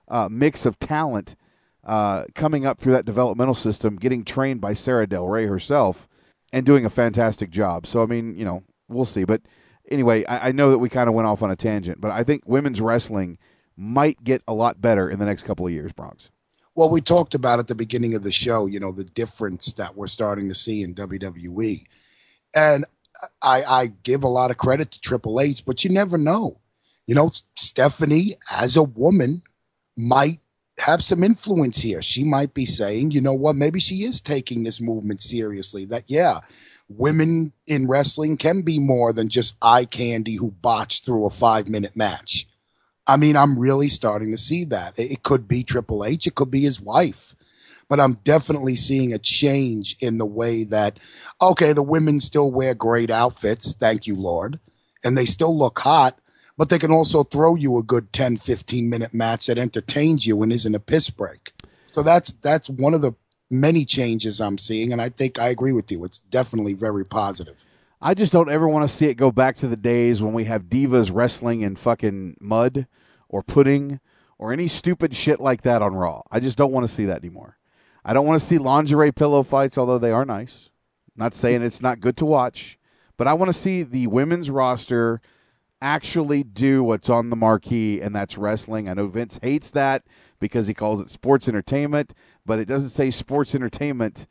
[0.08, 1.36] uh, mix of talent
[1.86, 6.08] uh, coming up through that developmental system, getting trained by Sarah Del Rey herself
[6.52, 7.88] and doing a fantastic job.
[7.88, 9.24] So I mean, you know, we'll see.
[9.24, 9.42] But
[9.90, 12.24] anyway, I, I know that we kind of went off on a tangent, but I
[12.24, 13.38] think women's wrestling
[13.76, 16.30] might get a lot better in the next couple of years, Bronx.
[16.76, 19.96] Well, we talked about at the beginning of the show, you know, the difference that
[19.96, 21.84] we're starting to see in WWE.
[22.56, 22.86] And
[23.42, 26.60] I, I give a lot of credit to Triple H, but you never know.
[27.08, 29.42] You know, Stephanie, as a woman,
[29.96, 30.40] might
[30.80, 32.02] have some influence here.
[32.02, 35.86] She might be saying, you know what, maybe she is taking this movement seriously.
[35.86, 36.42] That, yeah,
[36.90, 41.68] women in wrestling can be more than just eye candy who botched through a five
[41.68, 42.48] minute match.
[43.06, 44.98] I mean, I'm really starting to see that.
[44.98, 47.36] It could be Triple H, it could be his wife.
[47.90, 51.00] But I'm definitely seeing a change in the way that,
[51.42, 54.60] okay, the women still wear great outfits, thank you, Lord,
[55.06, 56.20] and they still look hot,
[56.58, 60.42] but they can also throw you a good 10, 15 minute match that entertains you
[60.44, 61.54] and isn't a piss break.
[61.94, 63.14] So that's that's one of the
[63.50, 66.04] many changes I'm seeing, and I think I agree with you.
[66.04, 67.66] It's definitely very positive.
[68.02, 70.44] I just don't ever want to see it go back to the days when we
[70.46, 72.86] have divas wrestling in fucking mud
[73.28, 74.00] or pudding
[74.38, 76.22] or any stupid shit like that on Raw.
[76.32, 77.58] I just don't want to see that anymore.
[78.06, 80.70] I don't want to see lingerie pillow fights, although they are nice.
[81.16, 82.78] Not saying it's not good to watch,
[83.18, 85.20] but I want to see the women's roster
[85.82, 88.88] actually do what's on the marquee, and that's wrestling.
[88.88, 90.04] I know Vince hates that
[90.40, 92.14] because he calls it sports entertainment,
[92.46, 94.28] but it doesn't say sports entertainment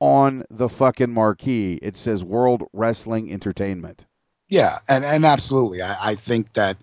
[0.00, 1.78] on the fucking marquee.
[1.82, 4.06] It says World Wrestling Entertainment.
[4.48, 6.76] Yeah, and and absolutely, I, I think that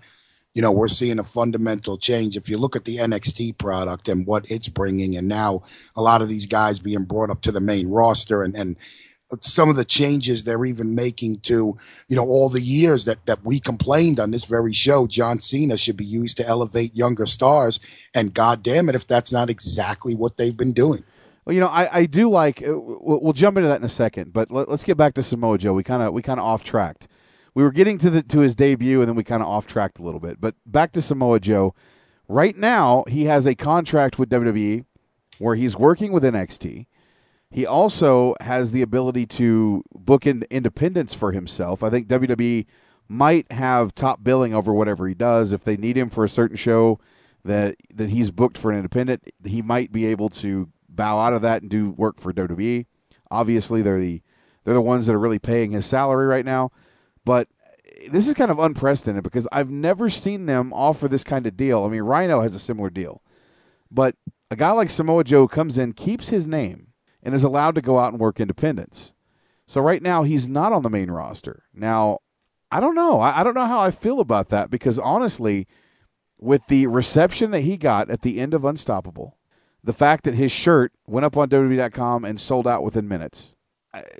[0.54, 2.36] you know we're seeing a fundamental change.
[2.36, 5.62] If you look at the NXT product and what it's bringing, and now
[5.95, 8.76] a lot of these guys being brought up to the main roster, and and
[9.41, 13.39] some of the changes they're even making to you know all the years that that
[13.43, 17.80] we complained on this very show, John Cena should be used to elevate younger stars,
[18.13, 21.04] and God damn it if that's not exactly what they've been doing.
[21.46, 22.62] Well, you know, I, I do like.
[22.67, 25.24] uh, We'll, we'll jump into that in a second, but let, us get back to
[25.24, 25.74] Samoa Joe.
[25.74, 27.08] We kind of we kind of off tracked.
[27.54, 30.00] We were getting to the to his debut, and then we kind of off tracked
[30.00, 30.39] a little bit.
[30.39, 31.76] But back to Samoa Joe.
[32.30, 34.86] Right now, he has a contract with WWE
[35.39, 36.86] where he's working with NXT.
[37.54, 41.84] He also has the ability to book in independents for himself.
[41.84, 42.66] I think WWE
[43.08, 45.52] might have top billing over whatever he does.
[45.52, 47.00] If they need him for a certain show
[47.46, 51.44] that that he's booked for an independent, he might be able to bow out of
[51.44, 52.88] that and do work for WWE.
[53.30, 54.24] Obviously, they're the
[54.63, 56.72] they're the ones that are really paying his salary right now.
[57.24, 57.50] But
[58.10, 61.84] this is kind of unprecedented because I've never seen them offer this kind of deal.
[61.84, 63.22] I mean, Rhino has a similar deal,
[63.92, 64.16] but
[64.50, 66.88] a guy like Samoa Joe comes in, keeps his name,
[67.24, 69.14] and is allowed to go out and work independents.
[69.66, 71.64] So right now he's not on the main roster.
[71.74, 72.20] Now,
[72.70, 73.20] I don't know.
[73.20, 75.68] I, I don't know how I feel about that because honestly,
[76.38, 79.38] with the reception that he got at the end of Unstoppable,
[79.84, 83.56] the fact that his shirt went up on WWE.com and sold out within minutes,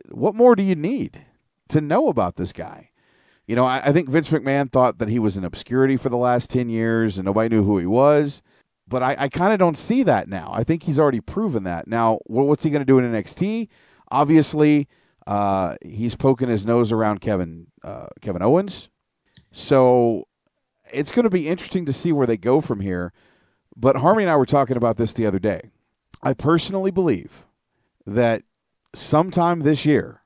[0.10, 1.26] what more do you need
[1.70, 2.90] to know about this guy?
[3.48, 6.18] You know, I, I think Vince McMahon thought that he was in obscurity for the
[6.18, 8.42] last 10 years and nobody knew who he was.
[8.88, 10.52] But I, I kind of don't see that now.
[10.54, 11.88] I think he's already proven that.
[11.88, 13.70] Now, what's he going to do in NXT?
[14.12, 14.88] Obviously,
[15.26, 18.90] uh, he's poking his nose around Kevin uh, Kevin Owens.
[19.52, 20.28] So
[20.92, 23.14] it's going to be interesting to see where they go from here.
[23.76, 25.72] But Harmony and I were talking about this the other day.
[26.22, 27.46] I personally believe
[28.06, 28.44] that
[28.94, 30.22] sometime this year,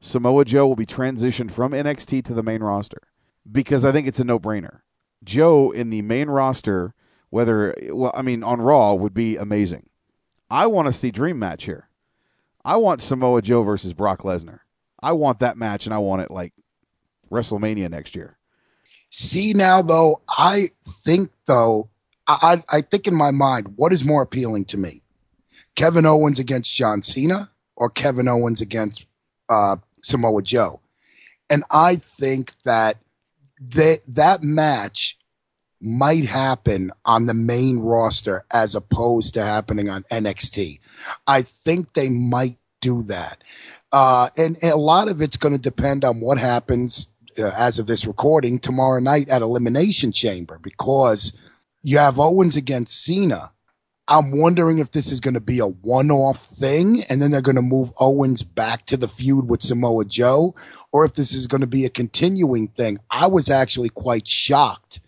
[0.00, 3.02] Samoa Joe will be transitioned from NXT to the main roster
[3.50, 4.80] because I think it's a no brainer.
[5.22, 6.94] Joe in the main roster,
[7.30, 9.88] whether, well, I mean, on Raw would be amazing.
[10.50, 11.88] I want to see Dream Match here.
[12.64, 14.60] I want Samoa Joe versus Brock Lesnar.
[15.02, 16.52] I want that match, and I want it like
[17.30, 18.36] WrestleMania next year.
[19.10, 21.90] See now though, I think though,
[22.28, 25.02] I, I think in my mind, what is more appealing to me?
[25.74, 29.06] Kevin Owens against John Cena or Kevin Owens against
[29.48, 30.80] uh, Samoa Joe?
[31.48, 32.98] And I think that
[33.60, 35.18] they, that match
[35.80, 40.80] might happen on the main roster as opposed to happening on NXT.
[41.26, 43.42] I think they might do that.
[43.92, 47.78] Uh, and, and a lot of it's going to depend on what happens uh, as
[47.78, 51.32] of this recording tomorrow night at Elimination Chamber because
[51.82, 53.50] you have Owens against Cena.
[54.06, 57.40] I'm wondering if this is going to be a one off thing and then they're
[57.40, 60.54] going to move Owens back to the feud with Samoa Joe
[60.92, 62.98] or if this is going to be a continuing thing.
[63.10, 65.00] I was actually quite shocked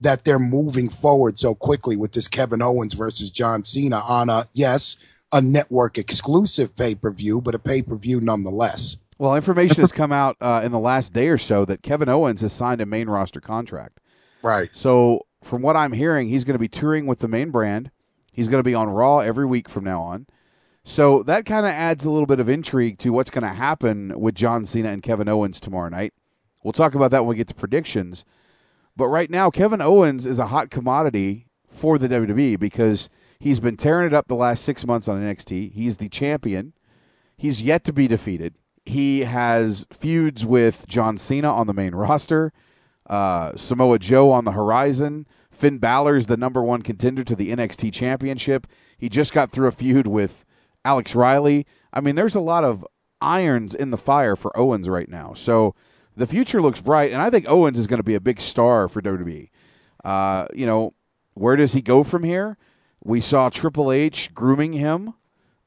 [0.00, 4.44] that they're moving forward so quickly with this Kevin Owens versus John Cena on a,
[4.52, 4.96] yes,
[5.32, 8.96] a network exclusive pay per view, but a pay per view nonetheless.
[9.18, 12.40] Well, information has come out uh, in the last day or so that Kevin Owens
[12.40, 13.98] has signed a main roster contract.
[14.42, 14.70] Right.
[14.72, 17.90] So, from what I'm hearing, he's going to be touring with the main brand.
[18.32, 20.26] He's going to be on Raw every week from now on.
[20.84, 24.12] So, that kind of adds a little bit of intrigue to what's going to happen
[24.18, 26.14] with John Cena and Kevin Owens tomorrow night.
[26.62, 28.24] We'll talk about that when we get to predictions.
[28.98, 33.08] But right now, Kevin Owens is a hot commodity for the WWE because
[33.38, 35.72] he's been tearing it up the last six months on NXT.
[35.72, 36.72] He's the champion.
[37.36, 38.56] He's yet to be defeated.
[38.84, 42.52] He has feuds with John Cena on the main roster,
[43.08, 45.28] uh, Samoa Joe on the horizon.
[45.52, 48.66] Finn Balor's the number one contender to the NXT championship.
[48.96, 50.44] He just got through a feud with
[50.84, 51.66] Alex Riley.
[51.92, 52.84] I mean, there's a lot of
[53.20, 55.34] irons in the fire for Owens right now.
[55.36, 55.76] So
[56.18, 58.88] the future looks bright, and I think Owens is going to be a big star
[58.88, 59.50] for WWE.
[60.04, 60.94] Uh, you know,
[61.34, 62.58] where does he go from here?
[63.02, 65.14] We saw Triple H grooming him,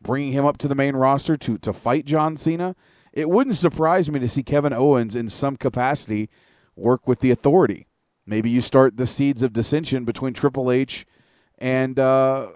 [0.01, 2.75] bringing him up to the main roster to to fight John Cena.
[3.13, 6.29] It wouldn't surprise me to see Kevin Owens in some capacity
[6.75, 7.87] work with the Authority.
[8.25, 11.05] Maybe you start the seeds of dissension between Triple H
[11.57, 12.49] and uh,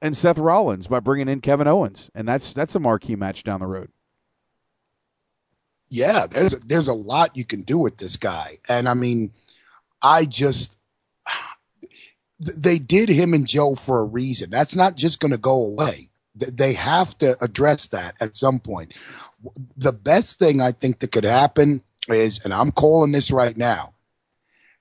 [0.00, 3.58] and Seth Rollins by bringing in Kevin Owens, and that's that's a marquee match down
[3.58, 3.90] the road.
[5.92, 9.30] Yeah, there's there's a lot you can do with this guy, and I mean,
[10.02, 10.78] I just
[12.40, 14.48] they did him and Joe for a reason.
[14.48, 16.08] That's not just going to go away.
[16.34, 18.94] They have to address that at some point.
[19.76, 23.92] The best thing I think that could happen is, and I'm calling this right now,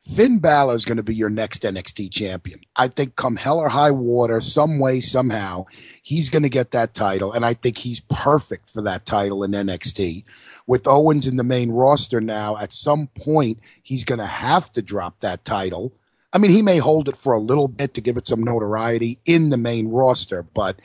[0.01, 2.61] Finn Balor is going to be your next NXT champion.
[2.77, 5.65] I think come hell or high water, some way, somehow,
[6.01, 7.33] he's going to get that title.
[7.33, 10.23] And I think he's perfect for that title in NXT.
[10.71, 14.81] With Owens in the main roster now, at some point, he's going to have to
[14.81, 15.91] drop that title.
[16.31, 19.19] I mean, he may hold it for a little bit to give it some notoriety
[19.25, 20.79] in the main roster, but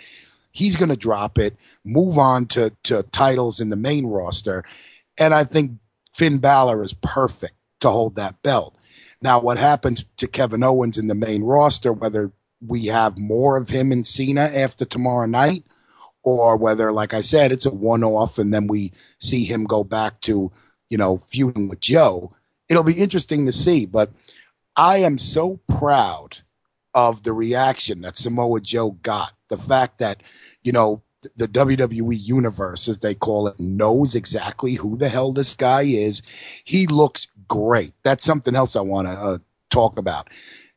[0.51, 4.64] he's going to drop it, move on to, to titles in the main roster.
[5.18, 5.79] And I think
[6.16, 8.77] Finn Balor is perfect to hold that belt.
[9.22, 13.68] Now, what happens to Kevin Owens in the main roster, whether we have more of
[13.68, 15.62] him and Cena after tomorrow night,
[16.27, 19.85] or whether, like I said, it's a one off and then we see him go
[19.85, 20.51] back to,
[20.91, 22.33] you know, feuding with Joe,
[22.69, 23.87] it'll be interesting to see.
[23.87, 24.11] But
[24.77, 26.39] I am so proud
[26.95, 29.33] of the reaction that Samoa Joe got.
[29.49, 30.25] The fact that,
[30.65, 31.03] you know,
[31.37, 36.23] the WWE universe, as they call it, knows exactly who the hell this guy is.
[36.65, 37.93] He looks great.
[38.03, 39.39] That's something else I want to uh,
[39.71, 40.29] talk about.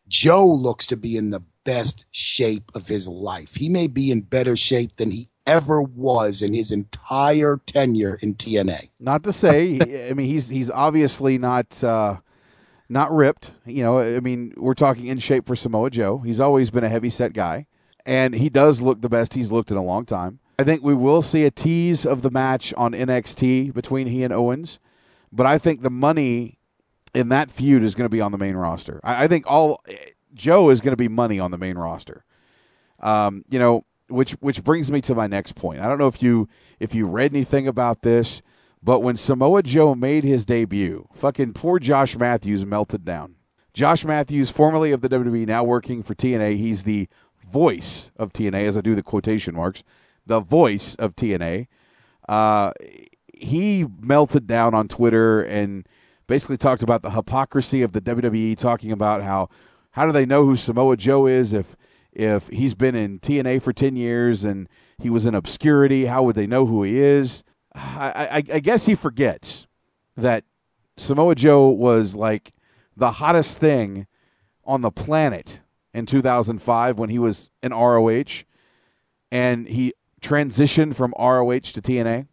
[0.07, 3.55] Joe looks to be in the best shape of his life.
[3.55, 8.35] He may be in better shape than he ever was in his entire tenure in
[8.35, 8.89] TNA.
[8.99, 12.17] Not to say, I mean, he's he's obviously not uh,
[12.87, 13.51] not ripped.
[13.65, 16.19] You know, I mean, we're talking in shape for Samoa Joe.
[16.19, 17.65] He's always been a heavy set guy,
[18.05, 20.39] and he does look the best he's looked in a long time.
[20.59, 24.33] I think we will see a tease of the match on NXT between he and
[24.33, 24.79] Owens,
[25.31, 26.59] but I think the money
[27.15, 28.99] in that feud is going to be on the main roster.
[29.03, 29.83] I, I think all
[30.33, 32.23] Joe is going to be money on the main roster.
[32.99, 35.79] Um, you know, which which brings me to my next point.
[35.79, 36.47] I don't know if you
[36.79, 38.41] if you read anything about this,
[38.81, 43.35] but when Samoa Joe made his debut, fucking poor Josh Matthews melted down.
[43.73, 47.07] Josh Matthews, formerly of the WWE, now working for TNA, he's the
[47.49, 49.83] voice of TNA, as I do the quotation marks,
[50.25, 51.67] the voice of TNA.
[52.27, 52.73] Uh,
[53.33, 55.87] he melted down on Twitter and
[56.27, 59.49] basically talked about the hypocrisy of the WWE, talking about how
[59.91, 61.75] how do they know who Samoa Joe is if
[62.11, 64.67] if he's been in TNA for ten years and
[64.97, 66.05] he was in obscurity?
[66.05, 67.43] How would they know who he is?
[67.73, 69.67] I, I, I guess he forgets
[70.17, 70.43] that
[70.97, 72.53] Samoa Joe was like
[72.97, 74.07] the hottest thing
[74.65, 75.61] on the planet
[75.93, 78.43] in 2005 when he was in ROH
[79.31, 82.27] and he transitioned from ROH to TNA.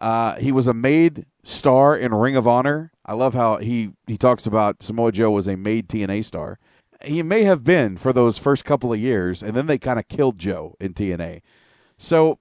[0.00, 2.92] Uh, he was a made star in Ring of Honor.
[3.04, 6.58] I love how he, he talks about Samoa Joe was a made TNA star.
[7.06, 10.08] He may have been for those first couple of years, and then they kind of
[10.08, 11.42] killed Joe in TNA.
[11.98, 12.38] So,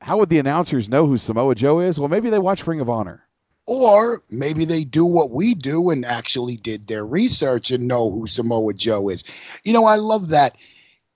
[0.00, 1.98] how would the announcers know who Samoa Joe is?
[1.98, 3.24] Well, maybe they watch Ring of Honor.
[3.66, 8.26] Or maybe they do what we do and actually did their research and know who
[8.26, 9.24] Samoa Joe is.
[9.64, 10.56] You know, I love that.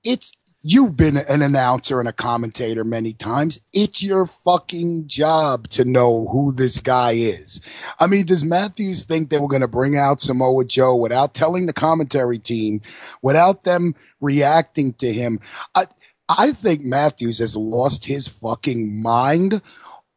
[0.04, 0.32] It's
[0.70, 3.58] you've been an announcer and a commentator many times.
[3.72, 7.62] It's your fucking job to know who this guy is.
[7.98, 11.64] I mean, does Matthews think they were going to bring out Samoa Joe without telling
[11.64, 12.82] the commentary team,
[13.22, 15.40] without them reacting to him?
[15.74, 15.86] I,
[16.28, 19.62] I think Matthews has lost his fucking mind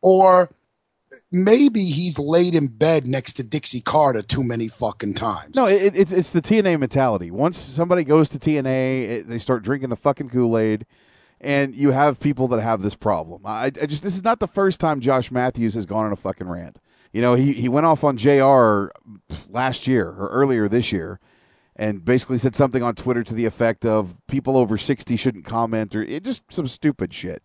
[0.02, 0.50] or
[1.32, 5.56] maybe he's laid in bed next to Dixie Carter too many fucking times.
[5.56, 7.32] No, it, it's it's the TNA mentality.
[7.32, 10.86] Once somebody goes to TNA, it, they start drinking the fucking Kool Aid,
[11.40, 13.42] and you have people that have this problem.
[13.46, 16.18] I, I just this is not the first time Josh Matthews has gone on a
[16.18, 16.80] fucking rant.
[17.12, 18.88] You know, he he went off on Jr.
[19.50, 21.20] last year or earlier this year,
[21.76, 25.94] and basically said something on Twitter to the effect of people over sixty shouldn't comment
[25.96, 27.44] or it just some stupid shit.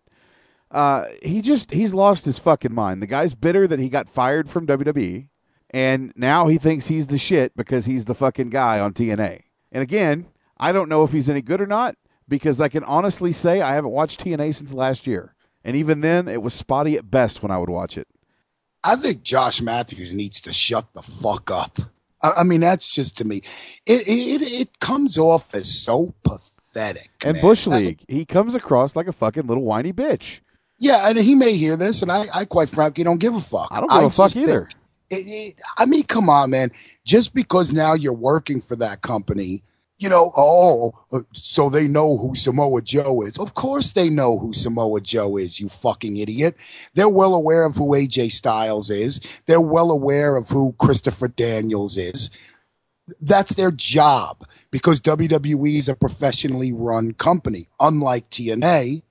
[0.69, 3.01] Uh, he just he's lost his fucking mind.
[3.01, 5.29] The guy's bitter that he got fired from WWE,
[5.69, 9.43] and now he thinks he's the shit because he's the fucking guy on TNA.
[9.71, 10.27] And again,
[10.57, 11.95] I don't know if he's any good or not
[12.27, 16.27] because I can honestly say I haven't watched TNA since last year, and even then
[16.27, 18.07] it was spotty at best when I would watch it.
[18.83, 21.79] I think Josh Matthews needs to shut the fuck up.
[22.23, 23.41] I, I mean, that's just to me.
[23.85, 27.09] It it it comes off as so pathetic.
[27.23, 27.41] And man.
[27.41, 30.39] Bush League, he comes across like a fucking little whiny bitch.
[30.79, 33.67] Yeah, and he may hear this, and I, I quite frankly don't give a fuck.
[33.71, 34.59] I don't give a fuck either.
[34.69, 34.73] think-
[35.09, 36.71] it- it- I mean, come on, man.
[37.05, 39.63] Just because now you're working for that company,
[39.99, 43.39] you know, oh, uh, so they know who Samoa Joe is.
[43.39, 46.55] Of course they know who Samoa Joe is, you fucking idiot.
[46.93, 49.19] They're well aware of who AJ Styles is.
[49.47, 52.29] They're well aware of who Christopher Daniels is.
[53.21, 59.01] That's their job because WWE is a professionally run company, unlike TNA,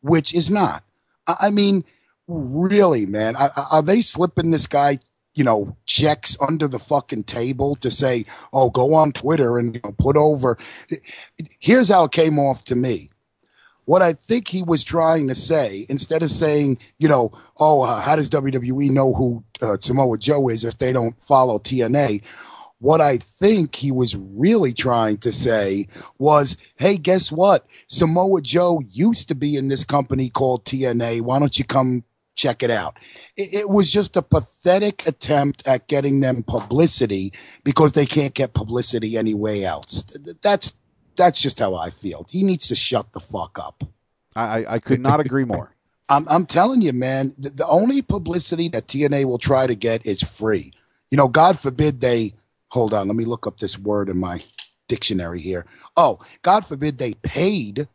[0.00, 0.82] which is not.
[1.26, 1.84] I mean,
[2.26, 4.98] really, man, are, are they slipping this guy
[5.34, 9.80] you know, checks under the fucking table to say, oh, go on Twitter and you
[9.82, 10.58] know, put over.
[11.58, 13.08] Here's how it came off to me.
[13.84, 18.00] What I think he was trying to say, instead of saying, you know, oh, uh,
[18.00, 22.22] how does WWE know who uh, Samoa Joe is if they don't follow TNA?
[22.82, 25.86] What I think he was really trying to say
[26.18, 27.64] was, hey, guess what?
[27.86, 31.20] Samoa Joe used to be in this company called TNA.
[31.20, 32.02] Why don't you come
[32.34, 32.98] check it out?
[33.36, 38.52] It, it was just a pathetic attempt at getting them publicity because they can't get
[38.52, 40.02] publicity anywhere else.
[40.02, 40.74] Th- th- That's
[41.14, 42.26] that's just how I feel.
[42.30, 43.84] He needs to shut the fuck up.
[44.34, 45.72] I, I- I could not agree more.
[46.08, 50.04] I'm, I'm telling you, man, the, the only publicity that TNA will try to get
[50.04, 50.72] is free.
[51.10, 52.32] You know, God forbid they,
[52.72, 54.40] hold on, let me look up this word in my
[54.88, 55.66] dictionary here.
[55.94, 57.86] Oh, God forbid they paid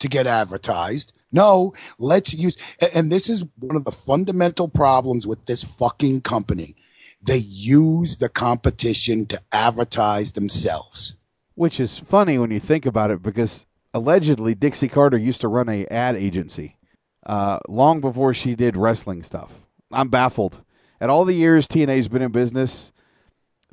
[0.00, 1.12] to get advertised.
[1.30, 2.56] No, let's use,
[2.94, 6.74] and this is one of the fundamental problems with this fucking company.
[7.22, 11.16] They use the competition to advertise themselves.
[11.54, 13.64] Which is funny when you think about it, because
[13.94, 16.76] allegedly Dixie Carter used to run a ad agency
[17.24, 19.52] uh, long before she did wrestling stuff.
[19.92, 20.60] I'm baffled
[21.00, 22.90] at all the years TNA's been in business.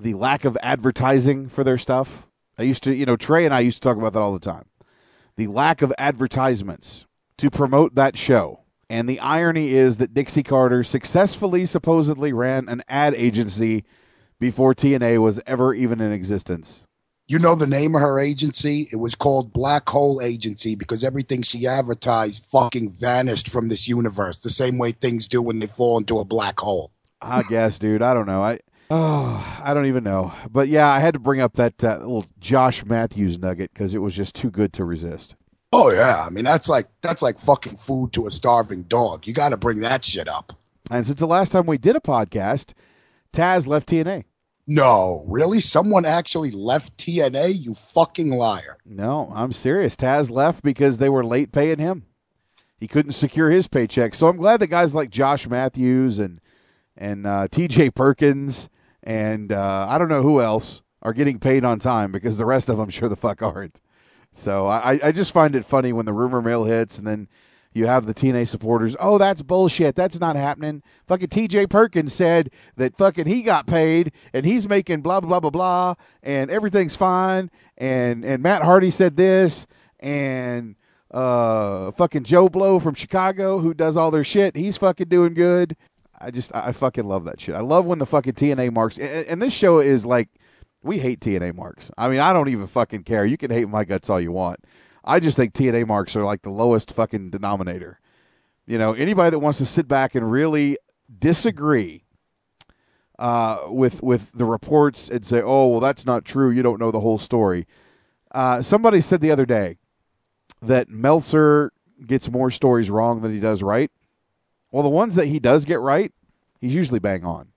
[0.02, 2.26] The lack of advertising for their stuff.
[2.58, 4.40] I used to, you know, Trey and I used to talk about that all the
[4.40, 4.66] time.
[5.38, 7.06] The lack of advertisements
[7.38, 8.62] to promote that show.
[8.90, 13.86] And the irony is that Dixie Carter successfully, supposedly ran an ad agency
[14.40, 16.84] before TNA was ever even in existence.
[17.28, 18.90] You know the name of her agency?
[18.92, 24.42] It was called Black Hole Agency because everything she advertised fucking vanished from this universe,
[24.42, 26.92] the same way things do when they fall into a black hole.
[27.22, 28.02] I guess, dude.
[28.02, 28.44] I don't know.
[28.44, 28.60] I
[28.92, 30.34] oh, I don't even know.
[30.52, 34.00] But yeah, I had to bring up that uh, little Josh Matthews nugget because it
[34.00, 35.36] was just too good to resist.
[35.74, 39.26] Oh yeah, I mean that's like that's like fucking food to a starving dog.
[39.26, 40.54] You got to bring that shit up.
[40.90, 42.74] And since the last time we did a podcast,
[43.32, 44.26] Taz left TNA.
[44.68, 45.60] No, really?
[45.60, 47.66] Someone actually left TNA?
[47.66, 48.78] You fucking liar.
[48.86, 49.96] No, I'm serious.
[49.96, 52.06] Taz left because they were late paying him.
[52.78, 54.14] He couldn't secure his paycheck.
[54.14, 56.42] So I'm glad that guys like Josh Matthews and
[56.98, 57.92] and uh, T.J.
[57.92, 58.70] Perkins
[59.04, 62.70] and uh, I don't know who else are getting paid on time because the rest
[62.70, 63.82] of them sure the fuck aren't.
[64.34, 67.28] So I, I just find it funny when the rumor mill hits and then
[67.74, 68.96] you have the TNA supporters.
[69.00, 69.96] Oh, that's bullshit.
[69.96, 70.84] That's not happening.
[71.08, 75.50] Fucking TJ Perkins said that fucking he got paid and he's making blah blah blah
[75.50, 77.50] blah and everything's fine.
[77.78, 79.68] And and Matt Hardy said this
[80.00, 80.76] and
[81.12, 84.56] uh fucking Joe Blow from Chicago who does all their shit.
[84.56, 85.76] He's fucking doing good.
[86.22, 87.56] I just I fucking love that shit.
[87.56, 90.30] I love when the fucking TNA marks and, and this show is like
[90.84, 91.92] we hate TNA marks.
[91.98, 93.26] I mean, I don't even fucking care.
[93.26, 94.60] You can hate my guts all you want.
[95.04, 98.00] I just think TNA marks are like the lowest fucking denominator.
[98.66, 100.78] You know, anybody that wants to sit back and really
[101.20, 102.06] disagree
[103.20, 106.50] uh, with with the reports and say, "Oh, well, that's not true.
[106.50, 107.68] You don't know the whole story."
[108.34, 109.78] Uh, somebody said the other day
[110.62, 111.74] that Meltzer
[112.06, 113.92] gets more stories wrong than he does right.
[114.72, 116.12] Well, the ones that he does get right,
[116.60, 117.50] he's usually bang on.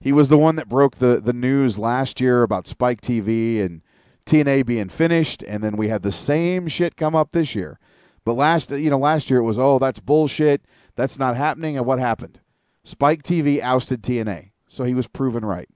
[0.00, 3.82] He was the one that broke the, the news last year about Spike TV and
[4.26, 7.78] TNA being finished, and then we had the same shit come up this year.
[8.24, 10.62] But last you know, last year it was, oh, that's bullshit.
[10.96, 11.76] That's not happening.
[11.76, 12.40] And what happened?
[12.82, 14.50] Spike TV ousted TNA.
[14.68, 15.68] So he was proven right.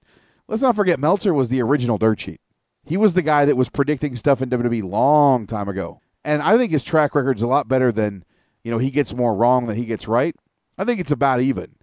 [0.47, 2.41] Let's not forget Meltzer was the original dirt sheet.
[2.83, 6.01] He was the guy that was predicting stuff in WWE long time ago.
[6.23, 8.23] And I think his track record's a lot better than,
[8.63, 10.35] you know, he gets more wrong than he gets right.
[10.77, 11.75] I think it's about even.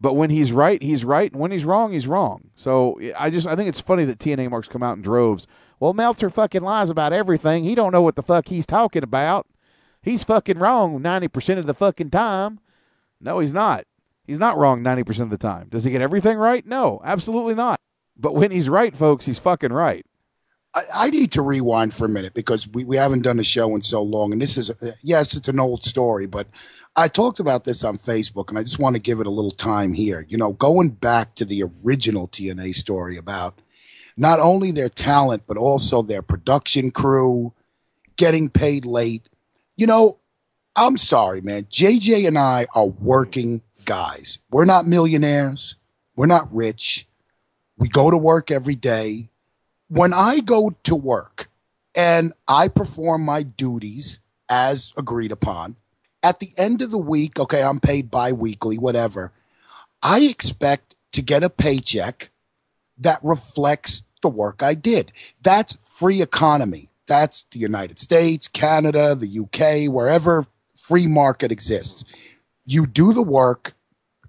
[0.00, 2.50] But when he's right, he's right, and when he's wrong, he's wrong.
[2.56, 5.46] So I just I think it's funny that TNA marks come out in droves.
[5.78, 7.62] Well, Meltzer fucking lies about everything.
[7.62, 9.46] He don't know what the fuck he's talking about.
[10.02, 12.58] He's fucking wrong ninety percent of the fucking time.
[13.20, 13.84] No, he's not.
[14.26, 15.68] He's not wrong ninety percent of the time.
[15.68, 16.66] Does he get everything right?
[16.66, 17.80] No, absolutely not.
[18.16, 20.04] But when he's right, folks, he's fucking right.
[20.74, 23.74] I, I need to rewind for a minute because we, we haven't done a show
[23.74, 24.32] in so long.
[24.32, 26.46] And this is, uh, yes, it's an old story, but
[26.94, 29.50] I talked about this on Facebook and I just want to give it a little
[29.50, 30.26] time here.
[30.28, 33.60] You know, going back to the original TNA story about
[34.16, 37.54] not only their talent, but also their production crew
[38.16, 39.28] getting paid late.
[39.76, 40.18] You know,
[40.76, 41.64] I'm sorry, man.
[41.64, 44.38] JJ and I are working guys.
[44.50, 45.76] We're not millionaires.
[46.14, 47.06] We're not rich.
[47.78, 49.30] We go to work every day
[49.88, 51.48] when I go to work
[51.94, 55.76] and I perform my duties as agreed upon,
[56.22, 59.32] at the end of the week, okay, I'm paid bi weekly, whatever,
[60.02, 62.30] I expect to get a paycheck
[62.98, 65.12] that reflects the work I did.
[65.42, 66.88] That's free economy.
[67.06, 70.46] That's the United States, Canada, the UK, wherever
[70.76, 72.04] free market exists.
[72.64, 73.74] You do the work,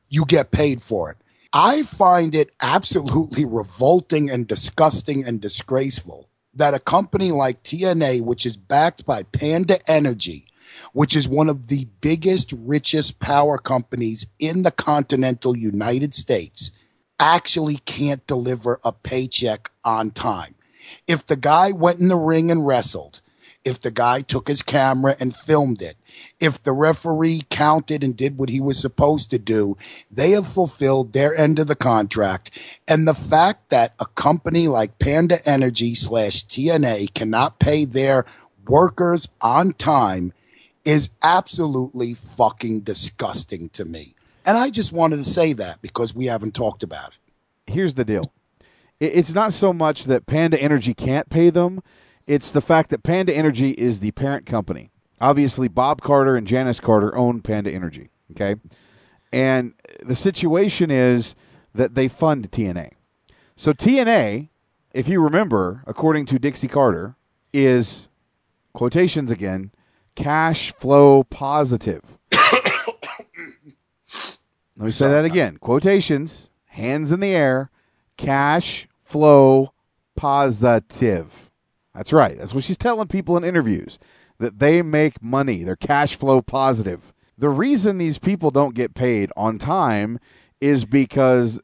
[0.09, 1.17] you get paid for it.
[1.53, 8.45] I find it absolutely revolting and disgusting and disgraceful that a company like TNA, which
[8.45, 10.45] is backed by Panda Energy,
[10.93, 16.71] which is one of the biggest, richest power companies in the continental United States,
[17.19, 20.55] actually can't deliver a paycheck on time.
[21.07, 23.21] If the guy went in the ring and wrestled,
[23.65, 25.95] if the guy took his camera and filmed it,
[26.39, 29.77] if the referee counted and did what he was supposed to do,
[30.11, 32.51] they have fulfilled their end of the contract.
[32.87, 38.25] And the fact that a company like Panda Energy slash TNA cannot pay their
[38.67, 40.33] workers on time
[40.85, 44.15] is absolutely fucking disgusting to me.
[44.45, 47.71] And I just wanted to say that because we haven't talked about it.
[47.71, 48.31] here's the deal.
[48.99, 51.81] It's not so much that Panda Energy can't pay them.
[52.27, 54.91] It's the fact that Panda Energy is the parent company.
[55.19, 58.09] Obviously, Bob Carter and Janice Carter own Panda Energy.
[58.31, 58.55] Okay.
[59.31, 59.73] And
[60.03, 61.35] the situation is
[61.73, 62.91] that they fund TNA.
[63.55, 64.49] So TNA,
[64.93, 67.15] if you remember, according to Dixie Carter,
[67.53, 68.07] is
[68.73, 69.71] quotations again,
[70.15, 72.01] cash flow positive.
[74.77, 75.57] Let me say that again.
[75.57, 77.69] Quotations, hands in the air,
[78.17, 79.73] cash flow
[80.15, 81.51] positive.
[81.93, 82.37] That's right.
[82.37, 83.99] That's what she's telling people in interviews
[84.39, 85.63] that they make money.
[85.63, 87.13] They're cash flow positive.
[87.37, 90.19] The reason these people don't get paid on time
[90.59, 91.61] is because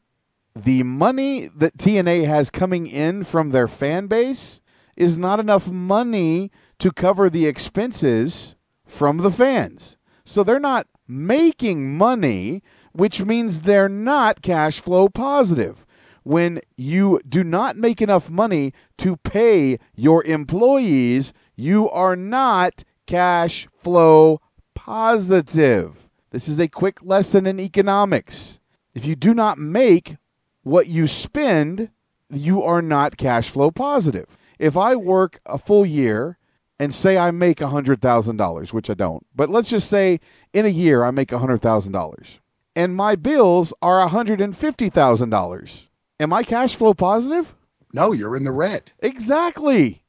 [0.54, 4.60] the money that TNA has coming in from their fan base
[4.96, 8.56] is not enough money to cover the expenses
[8.86, 9.96] from the fans.
[10.24, 12.62] So they're not making money,
[12.92, 15.84] which means they're not cash flow positive.
[16.22, 23.66] When you do not make enough money to pay your employees, you are not cash
[23.76, 24.40] flow
[24.74, 26.08] positive.
[26.30, 28.58] This is a quick lesson in economics.
[28.94, 30.16] If you do not make
[30.62, 31.90] what you spend,
[32.30, 34.38] you are not cash flow positive.
[34.58, 36.38] If I work a full year
[36.80, 40.18] and say I make $100,000, which I don't, but let's just say
[40.52, 42.38] in a year I make $100,000
[42.74, 45.86] and my bills are $150,000,
[46.18, 47.54] am I cash flow positive?
[47.92, 48.92] No, you're in the red.
[49.00, 50.02] Exactly.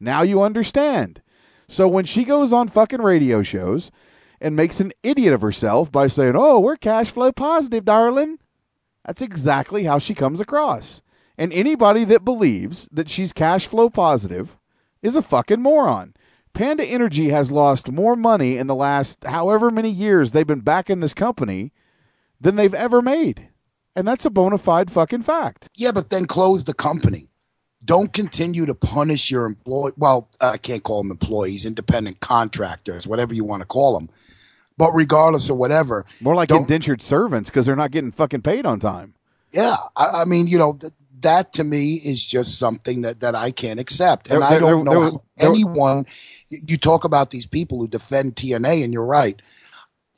[0.00, 1.20] Now you understand.
[1.68, 3.90] So when she goes on fucking radio shows
[4.40, 8.38] and makes an idiot of herself by saying, "Oh, we're cash flow positive, darling,"
[9.04, 11.02] that's exactly how she comes across.
[11.36, 14.56] And anybody that believes that she's cash flow positive
[15.02, 16.14] is a fucking moron.
[16.52, 20.88] Panda Energy has lost more money in the last however many years they've been back
[20.88, 21.72] in this company
[22.40, 23.48] than they've ever made.
[23.94, 25.68] And that's a bona fide fucking fact.
[25.74, 27.28] Yeah, but then close the company.
[27.84, 29.92] Don't continue to punish your employee.
[29.96, 34.08] Well, I can't call them employees, independent contractors, whatever you want to call them.
[34.78, 38.80] But regardless of whatever, More like indentured servants because they're not getting fucking paid on
[38.80, 39.14] time.
[39.52, 40.92] yeah, I, I mean, you know, th-
[41.26, 44.30] that to me is just something that, that I can't accept.
[44.30, 46.06] And There- I don't there- know there- anyone,
[46.48, 49.42] you you talk about these people who defend TNA, and you're right.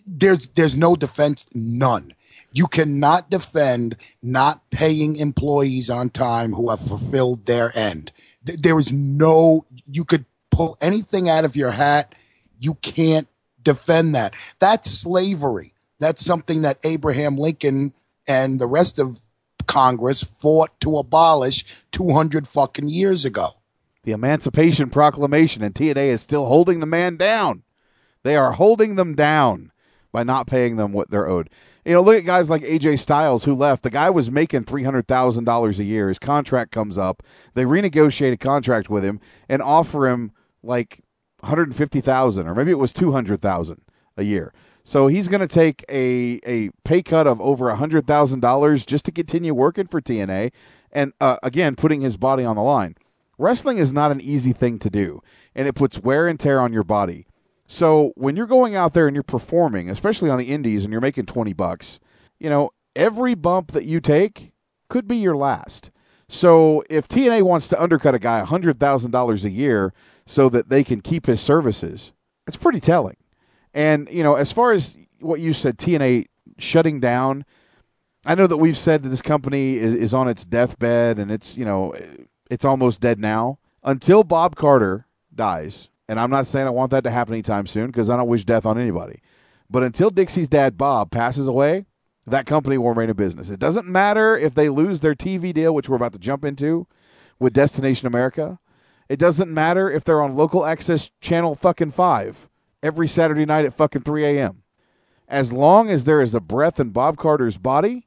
[0.06, 2.12] There's there's no defense, none.
[2.52, 8.12] You cannot defend not paying employees on time who have fulfilled their end.
[8.42, 12.14] There is no, you could pull anything out of your hat.
[12.60, 13.28] You can't
[13.62, 14.34] defend that.
[14.58, 15.74] That's slavery.
[16.00, 17.92] That's something that Abraham Lincoln
[18.26, 19.18] and the rest of
[19.68, 23.50] Congress fought to abolish 200 fucking years ago.
[24.02, 27.62] The Emancipation Proclamation and TNA is still holding the man down.
[28.24, 29.70] They are holding them down
[30.10, 31.50] by not paying them what they're owed.
[31.84, 33.82] You know, look at guys like AJ Styles who left.
[33.82, 36.08] The guy was making three hundred thousand dollars a year.
[36.08, 37.22] His contract comes up.
[37.54, 41.02] They renegotiate a contract with him and offer him like
[41.40, 43.82] one hundred fifty thousand, or maybe it was two hundred thousand
[44.16, 44.52] a year.
[44.88, 49.04] So he's going to take a a pay cut of over hundred thousand dollars just
[49.04, 50.50] to continue working for TNA,
[50.90, 52.94] and uh, again putting his body on the line.
[53.36, 55.20] Wrestling is not an easy thing to do,
[55.54, 57.26] and it puts wear and tear on your body.
[57.66, 61.02] So when you're going out there and you're performing, especially on the indies, and you're
[61.02, 62.00] making 20 bucks,
[62.38, 64.52] you know, every bump that you take
[64.88, 65.90] could be your last.
[66.30, 69.92] So if TNA wants to undercut a guy $100,000 a year
[70.24, 72.12] so that they can keep his services,
[72.46, 73.18] it's pretty telling.
[73.74, 76.26] And, you know, as far as what you said, TNA
[76.58, 77.44] shutting down,
[78.26, 81.56] I know that we've said that this company is, is on its deathbed and it's,
[81.56, 81.94] you know,
[82.50, 83.58] it's almost dead now.
[83.82, 87.86] Until Bob Carter dies, and I'm not saying I want that to happen anytime soon
[87.86, 89.20] because I don't wish death on anybody.
[89.70, 91.84] But until Dixie's dad, Bob, passes away,
[92.26, 93.50] that company will remain in business.
[93.50, 96.86] It doesn't matter if they lose their TV deal, which we're about to jump into
[97.38, 98.58] with Destination America.
[99.08, 102.47] It doesn't matter if they're on local access channel fucking five
[102.82, 104.62] every Saturday night at fucking 3 a.m.
[105.28, 108.06] As long as there is a breath in Bob Carter's body,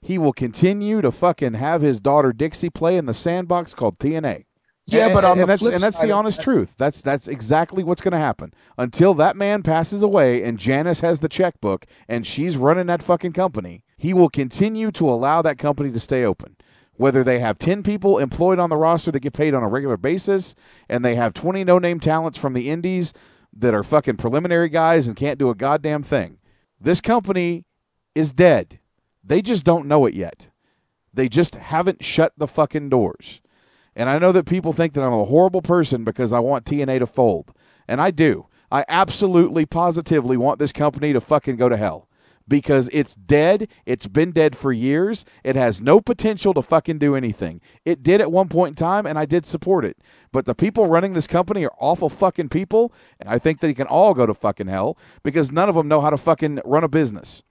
[0.00, 4.44] he will continue to fucking have his daughter Dixie play in the sandbox called TNA.
[4.84, 6.74] Yeah, And- but on and the that's flip and that's the honest that- truth.
[6.78, 11.20] That's that's exactly what's going to happen until that man passes away and Janice has
[11.20, 13.84] the checkbook and she's running that fucking company.
[13.98, 16.56] He will continue to allow that company to stay open.
[16.96, 19.96] Whether they have 10 people employed on the roster that get paid on a regular
[19.98, 20.54] basis
[20.88, 23.12] and they have 20 no-name talents from the indies
[23.56, 26.38] that are fucking preliminary guys and can't do a goddamn thing.
[26.80, 27.64] This company
[28.14, 28.78] is dead.
[29.24, 30.48] They just don't know it yet.
[31.12, 33.40] They just haven't shut the fucking doors.
[33.96, 37.00] And I know that people think that I'm a horrible person because I want TNA
[37.00, 37.52] to fold.
[37.88, 38.46] And I do.
[38.70, 42.08] I absolutely, positively want this company to fucking go to hell
[42.48, 43.68] because it's dead.
[43.86, 45.24] It's been dead for years.
[45.44, 47.60] It has no potential to fucking do anything.
[47.84, 49.98] It did at one point in time, and I did support it.
[50.32, 53.86] But the people running this company are awful fucking people, and I think they can
[53.86, 56.88] all go to fucking hell because none of them know how to fucking run a
[56.88, 57.42] business.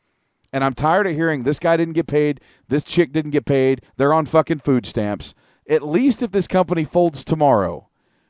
[0.53, 3.81] And I'm tired of hearing this guy didn't get paid, this chick didn't get paid,
[3.97, 5.35] they're on fucking food stamps.
[5.69, 7.89] At least if this company folds tomorrow,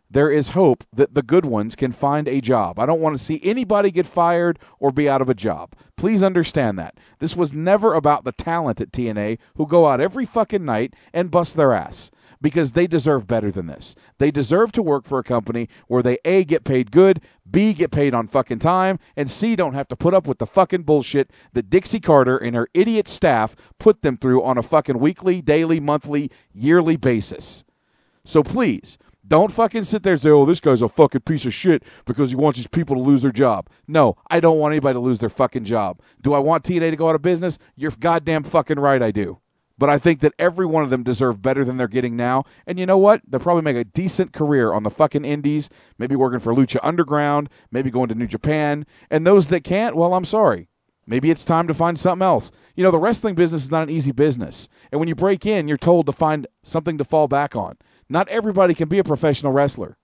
[0.09, 2.79] there is hope that the good ones can find a job.
[2.79, 5.73] I don't want to see anybody get fired or be out of a job.
[5.97, 6.97] Please understand that.
[7.19, 11.31] This was never about the talent at TNA who go out every fucking night and
[11.31, 13.95] bust their ass because they deserve better than this.
[14.19, 17.91] They deserve to work for a company where they A get paid good, B get
[17.91, 21.31] paid on fucking time, and C don't have to put up with the fucking bullshit
[21.53, 25.79] that Dixie Carter and her idiot staff put them through on a fucking weekly, daily,
[25.79, 27.63] monthly, yearly basis.
[28.23, 28.97] So please,
[29.27, 32.29] don't fucking sit there and say, oh, this guy's a fucking piece of shit because
[32.29, 33.69] he wants his people to lose their job.
[33.87, 36.01] No, I don't want anybody to lose their fucking job.
[36.21, 37.57] Do I want TNA to go out of business?
[37.75, 39.39] You're goddamn fucking right, I do.
[39.77, 42.45] But I think that every one of them deserve better than they're getting now.
[42.65, 43.21] And you know what?
[43.27, 45.69] They'll probably make a decent career on the fucking indies,
[45.99, 48.85] maybe working for Lucha Underground, maybe going to New Japan.
[49.11, 50.69] And those that can't, well, I'm sorry.
[51.05, 52.51] Maybe it's time to find something else.
[52.75, 54.67] You know, the wrestling business is not an easy business.
[54.91, 57.77] And when you break in, you're told to find something to fall back on.
[58.09, 59.97] Not everybody can be a professional wrestler.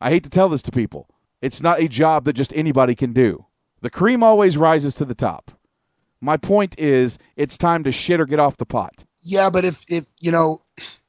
[0.00, 1.08] I hate to tell this to people.
[1.40, 3.46] It's not a job that just anybody can do.
[3.80, 5.52] The cream always rises to the top.
[6.20, 9.04] My point is, it's time to shit or get off the pot.
[9.22, 10.62] Yeah, but if if you know,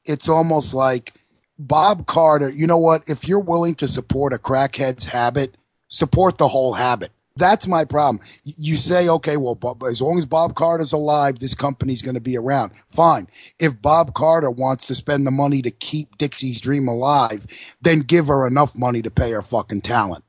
[0.04, 1.14] it's almost like
[1.58, 2.50] Bob Carter.
[2.50, 3.08] You know what?
[3.08, 5.56] If you're willing to support a crackhead's habit,
[5.88, 7.10] support the whole habit.
[7.40, 8.22] That's my problem.
[8.44, 12.20] You say, okay, well, Bob, as long as Bob Carter's alive, this company's going to
[12.20, 12.72] be around.
[12.88, 13.28] Fine.
[13.58, 17.46] If Bob Carter wants to spend the money to keep Dixie's dream alive,
[17.80, 20.22] then give her enough money to pay her fucking talent.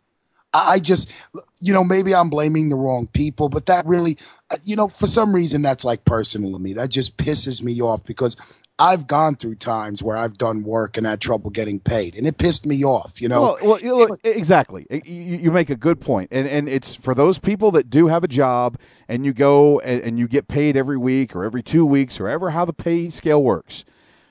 [0.53, 1.13] I just,
[1.59, 4.17] you know, maybe I'm blaming the wrong people, but that really,
[4.51, 6.73] uh, you know, for some reason that's like personal to me.
[6.73, 8.35] That just pisses me off because
[8.79, 12.37] I've gone through times where I've done work and had trouble getting paid, and it
[12.37, 13.21] pissed me off.
[13.21, 14.87] You know, Well, well exactly.
[14.89, 18.23] You, you make a good point, and and it's for those people that do have
[18.23, 21.85] a job, and you go and, and you get paid every week or every two
[21.85, 23.85] weeks or ever how the pay scale works.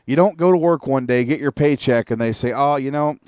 [0.05, 2.91] You don't go to work one day, get your paycheck, and they say, "Oh, you
[2.91, 3.18] know,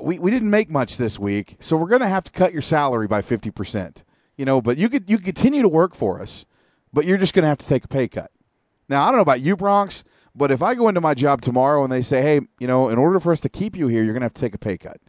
[0.00, 2.62] we, we didn't make much this week, so we're going to have to cut your
[2.62, 4.04] salary by fifty percent."
[4.36, 6.44] You know, but you could you continue to work for us,
[6.92, 8.30] but you're just going to have to take a pay cut.
[8.88, 10.04] Now, I don't know about you, Bronx,
[10.34, 12.98] but if I go into my job tomorrow and they say, hey, you know, in
[12.98, 14.78] order for us to keep you here, you're going to have to take a pay
[14.78, 15.00] cut,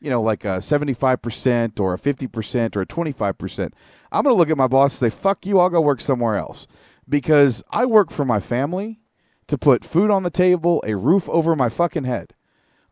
[0.00, 3.72] you know, like a 75% or a 50% or a 25%,
[4.12, 6.36] I'm going to look at my boss and say, fuck you, I'll go work somewhere
[6.36, 6.66] else.
[7.08, 9.00] Because I work for my family
[9.46, 12.34] to put food on the table, a roof over my fucking head.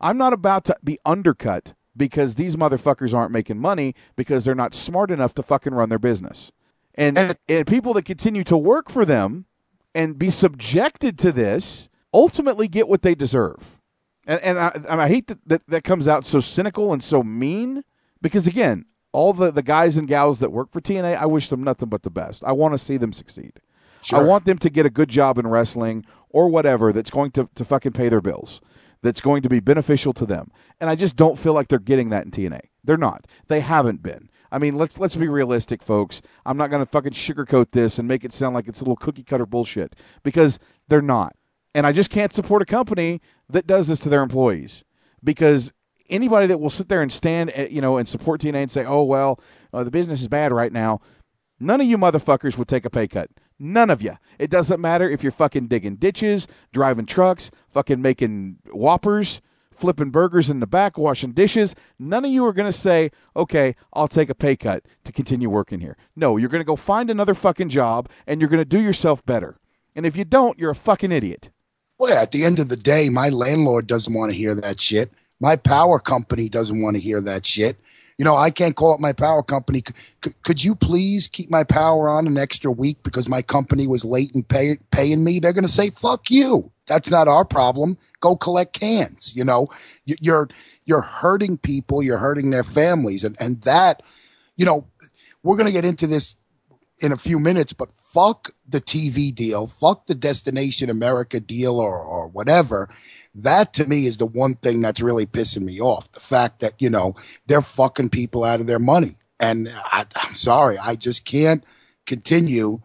[0.01, 4.75] I'm not about to be undercut because these motherfuckers aren't making money because they're not
[4.75, 6.51] smart enough to fucking run their business.
[6.95, 9.45] And, and people that continue to work for them
[9.93, 13.79] and be subjected to this ultimately get what they deserve.
[14.25, 17.23] And, and I, and I hate that, that that comes out so cynical and so
[17.23, 17.83] mean
[18.21, 21.63] because, again, all the, the guys and gals that work for TNA, I wish them
[21.63, 22.43] nothing but the best.
[22.43, 23.53] I want to see them succeed.
[24.13, 27.49] I want them to get a good job in wrestling or whatever that's going to,
[27.55, 28.61] to fucking pay their bills,
[29.01, 30.51] that's going to be beneficial to them.
[30.79, 32.61] And I just don't feel like they're getting that in TNA.
[32.83, 33.25] They're not.
[33.47, 34.29] They haven't been.
[34.51, 36.21] I mean, let's let's be realistic, folks.
[36.45, 38.95] I'm not going to fucking sugarcoat this and make it sound like it's a little
[38.95, 41.35] cookie cutter bullshit because they're not.
[41.75, 44.83] And I just can't support a company that does this to their employees
[45.23, 45.73] because
[46.09, 48.85] anybody that will sit there and stand, eh, you know, and support TNA and say,
[48.85, 49.39] "Oh well,
[49.73, 51.01] uh, the business is bad right now,"
[51.59, 53.29] none of you motherfuckers would take a pay cut.
[53.59, 54.17] None of you.
[54.37, 59.41] It doesn't matter if you're fucking digging ditches, driving trucks, fucking making whoppers,
[59.77, 61.75] flipping burgers in the back, washing dishes.
[61.99, 65.49] None of you are going to say, okay, I'll take a pay cut to continue
[65.49, 65.97] working here.
[66.15, 69.25] No, you're going to go find another fucking job and you're going to do yourself
[69.25, 69.57] better.
[69.95, 71.49] And if you don't, you're a fucking idiot.
[71.99, 75.11] Well, at the end of the day, my landlord doesn't want to hear that shit.
[75.39, 77.77] My power company doesn't want to hear that shit.
[78.17, 79.83] You know, I can't call up my power company.
[80.25, 84.03] C- could you please keep my power on an extra week because my company was
[84.03, 85.39] late in pay- paying me?
[85.39, 87.97] They're going to say, "Fuck you." That's not our problem.
[88.19, 89.35] Go collect cans.
[89.35, 89.67] You know,
[90.05, 90.49] you're
[90.85, 92.01] you're hurting people.
[92.01, 94.01] You're hurting their families, and and that,
[94.55, 94.87] you know,
[95.43, 96.37] we're going to get into this
[96.99, 102.01] in a few minutes, but fuck the TV deal, fuck the Destination America deal or,
[102.01, 102.89] or whatever.
[103.37, 106.11] That to me is the one thing that's really pissing me off.
[106.11, 107.13] The fact that, you know,
[107.45, 109.17] they're fucking people out of their money.
[109.39, 111.63] And I, I'm sorry, I just can't
[112.07, 112.79] continue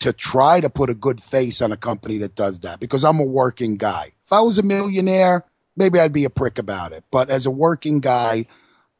[0.00, 3.20] to try to put a good face on a company that does that because I'm
[3.20, 4.12] a working guy.
[4.24, 5.44] If I was a millionaire,
[5.76, 7.04] maybe I'd be a prick about it.
[7.12, 8.46] But as a working guy,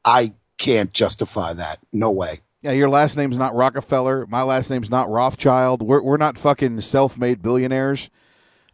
[0.04, 1.80] I can't justify that.
[1.92, 2.40] No way.
[2.62, 4.24] Yeah, your last name's not Rockefeller.
[4.28, 5.82] My last name's not Rothschild.
[5.82, 8.08] We're we're not fucking self-made billionaires.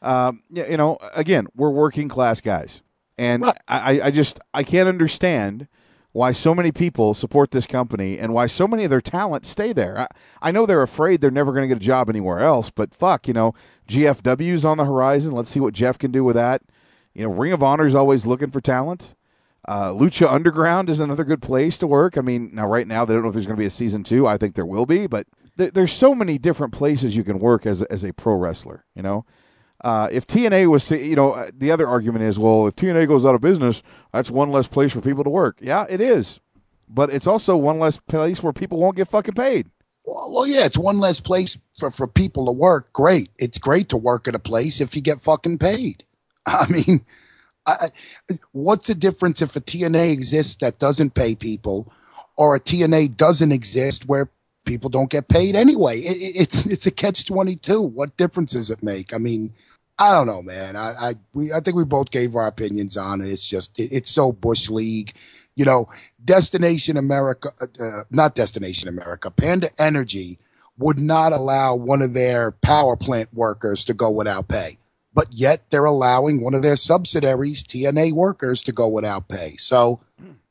[0.03, 2.83] Um, you know, again, we're working class guys,
[3.17, 5.67] and I, I- I just I can't understand
[6.13, 9.73] why so many people support this company and why so many of their talent stay
[9.73, 9.99] there.
[9.99, 10.07] I,
[10.41, 13.29] I know they're afraid they're never going to get a job anywhere else, but fuck,
[13.29, 13.55] you know,
[13.89, 15.33] GFW's on the horizon.
[15.33, 16.63] Let's see what Jeff can do with that.
[17.15, 19.15] You know, Ring of Honor's always looking for talent.
[19.67, 22.17] Uh, Lucha Underground is another good place to work.
[22.17, 24.03] I mean, now right now they don't know if there's going to be a season
[24.03, 24.27] two.
[24.27, 25.27] I think there will be, but
[25.59, 28.87] th- there's so many different places you can work as a, as a pro wrestler.
[28.95, 29.27] You know,
[29.83, 33.07] uh, if TNA was, to, you know, uh, the other argument is, well, if TNA
[33.07, 35.59] goes out of business, that's one less place for people to work.
[35.61, 36.41] Yeah, it is,
[36.89, 39.71] but it's also one less place where people won't get fucking paid.
[40.05, 42.93] Well, well, yeah, it's one less place for, for people to work.
[42.93, 43.31] Great.
[43.39, 46.05] It's great to work at a place if you get fucking paid.
[46.47, 47.05] I mean,
[47.67, 47.89] I,
[48.53, 51.93] what's the difference if a TNA exists that doesn't pay people
[52.37, 54.31] or a TNA doesn't exist where
[54.69, 55.97] people don't get paid anyway?
[55.99, 57.83] It, it- it's, it's a catch 22.
[57.83, 59.13] What difference does it make?
[59.15, 59.53] I mean,
[59.99, 60.77] I don't know, man.
[60.77, 63.29] I, I, we, I think we both gave our opinions on it.
[63.29, 65.13] It's just, it, it's so Bush League.
[65.57, 65.89] You know,
[66.25, 70.39] Destination America, uh, uh, not Destination America, Panda Energy
[70.79, 74.79] would not allow one of their power plant workers to go without pay.
[75.13, 79.57] But yet they're allowing one of their subsidiaries, TNA workers, to go without pay.
[79.57, 79.99] So,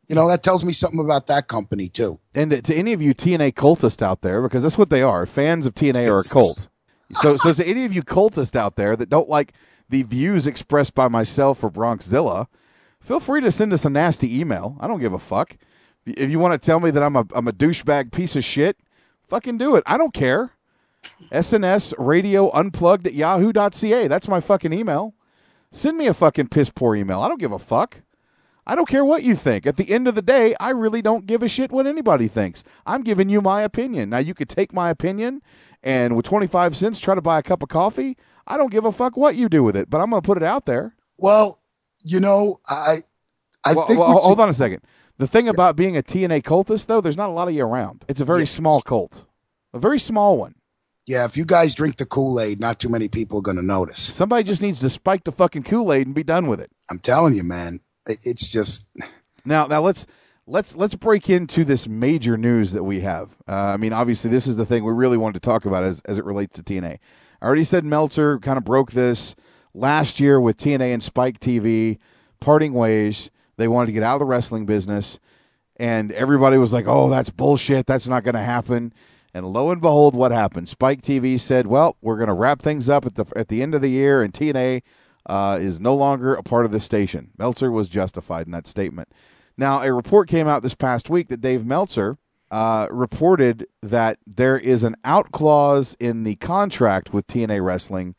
[0.07, 2.19] you know, that tells me something about that company too.
[2.33, 5.65] And to any of you TNA cultists out there, because that's what they are, fans
[5.65, 6.69] of TNA are a cult.
[7.21, 9.53] So, so to any of you cultists out there that don't like
[9.89, 12.47] the views expressed by myself or Bronxzilla,
[12.99, 14.77] feel free to send us a nasty email.
[14.79, 15.57] I don't give a fuck.
[16.05, 18.77] If you want to tell me that I'm a I'm a douchebag piece of shit,
[19.27, 19.83] fucking do it.
[19.85, 20.51] I don't care.
[21.31, 24.07] SNS radio unplugged at yahoo.ca.
[24.07, 25.13] That's my fucking email.
[25.71, 27.21] Send me a fucking piss poor email.
[27.21, 28.01] I don't give a fuck.
[28.67, 29.65] I don't care what you think.
[29.65, 32.65] At the end of the day, I really don't give a shit what anybody thinks.
[32.85, 34.09] I'm giving you my opinion.
[34.09, 35.41] Now, you could take my opinion
[35.81, 38.17] and with 25 cents try to buy a cup of coffee.
[38.45, 40.35] I don't give a fuck what you do with it, but I'm going to put
[40.37, 40.95] it out there.
[41.17, 41.61] Well,
[42.03, 42.97] you know, I,
[43.63, 44.81] I well, think well, we hold should- on a second.
[45.17, 48.05] The thing about being a TNA cultist, though, there's not a lot of you around.
[48.07, 49.23] It's a very small cult,
[49.73, 50.53] a very small one.
[51.07, 53.63] Yeah, if you guys drink the Kool Aid, not too many people are going to
[53.63, 53.99] notice.
[53.99, 56.69] Somebody just needs to spike the fucking Kool Aid and be done with it.
[56.91, 57.79] I'm telling you, man.
[58.07, 58.85] It- It's just
[59.45, 60.05] Now, now let's
[60.45, 63.29] let's let's break into this major news that we have.
[63.47, 66.01] Uh, I mean, obviously, this is the thing we really wanted to talk about as
[66.05, 66.97] as it relates to TNA.
[67.41, 69.35] I already said Meltzer kind of broke this
[69.73, 71.97] last year with TNA and Spike TV
[72.39, 73.29] parting ways.
[73.57, 75.19] They wanted to get out of the wrestling business,
[75.77, 77.85] and everybody was like, "Oh, that's bullshit.
[77.85, 78.93] That's not going to happen."
[79.33, 80.67] And lo and behold, what happened?
[80.67, 83.75] Spike TV said, "Well, we're going to wrap things up at the at the end
[83.75, 84.81] of the year, and TNA
[85.27, 89.09] uh, is no longer a part of the station." Meltzer was justified in that statement.
[89.57, 92.17] Now, a report came out this past week that Dave Meltzer
[92.51, 98.15] uh, reported that there is an out clause in the contract with TNA Wrestling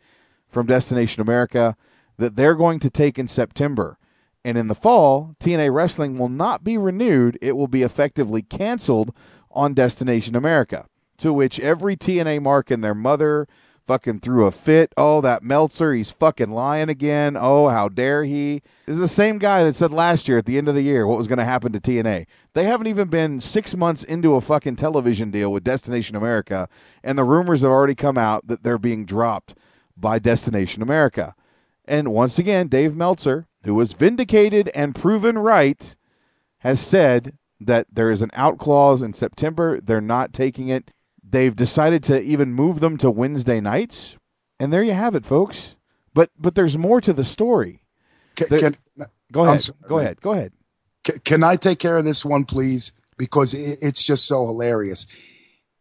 [0.48, 1.76] from Destination America
[2.18, 3.98] that they're going to take in September.
[4.44, 7.38] And in the fall, TNA Wrestling will not be renewed.
[7.40, 9.14] It will be effectively canceled
[9.50, 10.86] on Destination America.
[11.18, 13.48] To which every TNA mark and their mother
[13.88, 14.92] fucking threw a fit.
[14.98, 17.36] Oh, that Meltzer, he's fucking lying again.
[17.36, 18.62] Oh, how dare he?
[18.84, 21.06] This is the same guy that said last year at the end of the year
[21.06, 22.26] what was going to happen to TNA.
[22.52, 26.68] They haven't even been six months into a fucking television deal with Destination America,
[27.02, 29.54] and the rumors have already come out that they're being dropped
[29.96, 31.34] by Destination America.
[31.86, 35.96] And once again, Dave Meltzer, who was vindicated and proven right,
[36.58, 39.80] has said that there is an out clause in September.
[39.80, 40.90] They're not taking it.
[41.30, 44.16] They've decided to even move them to Wednesday nights.
[44.58, 45.76] And there you have it, folks.
[46.14, 47.82] But but there's more to the story.
[48.48, 48.76] There- can,
[49.32, 49.60] go ahead.
[49.60, 50.20] sorry, go ahead.
[50.20, 50.52] Go ahead.
[51.04, 52.92] Ca- Can I take care of this one, please?
[53.16, 55.06] Because it, it's just so hilarious.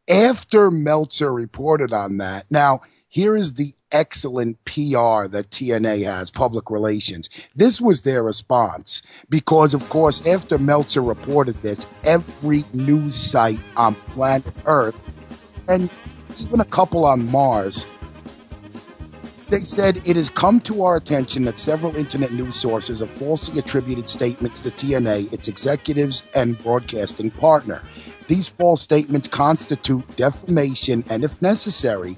[0.09, 6.69] After Meltzer reported on that, now Here is the excellent PR that TNA has, public
[6.69, 7.29] relations.
[7.55, 13.95] This was their response because, of course, after Meltzer reported this, every news site on
[14.11, 15.09] planet Earth
[15.67, 15.89] and
[16.39, 17.87] even a couple on Mars
[19.49, 23.59] they said it has come to our attention that several internet news sources have falsely
[23.59, 27.81] attributed statements to TNA, its executives, and broadcasting partner.
[28.27, 32.17] These false statements constitute defamation, and if necessary,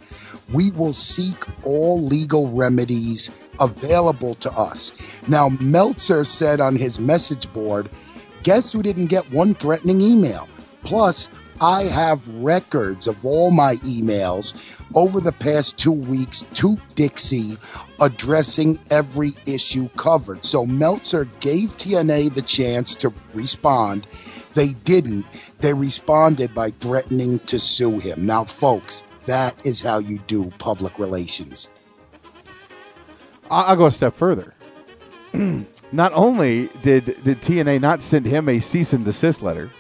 [0.52, 3.30] we will seek all legal remedies
[3.60, 4.94] available to us.
[5.28, 7.92] Now, Meltzer said on his message board,
[8.42, 10.50] Guess who didn't get one threatening email?
[10.84, 11.30] Plus,
[11.62, 17.58] I have records of all my emails over the past two weeks to Dixie
[18.02, 20.46] addressing every issue covered.
[20.46, 24.08] So Meltzer gave TNA the chance to respond.
[24.54, 25.26] They didn't.
[25.60, 28.26] They responded by threatening to sue him.
[28.26, 31.70] Now, folks, that is how you do public relations.
[33.52, 34.54] I'll go a step further.
[35.92, 39.72] not only did did TNA not send him a cease and desist letter,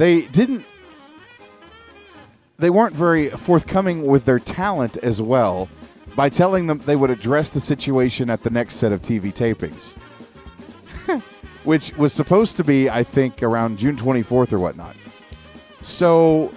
[0.00, 0.64] they didn't.
[2.56, 5.68] They weren't very forthcoming with their talent as well
[6.16, 9.92] by telling them they would address the situation at the next set of TV tapings,
[11.64, 14.96] which was supposed to be, I think, around June 24th or whatnot.
[15.82, 16.50] So,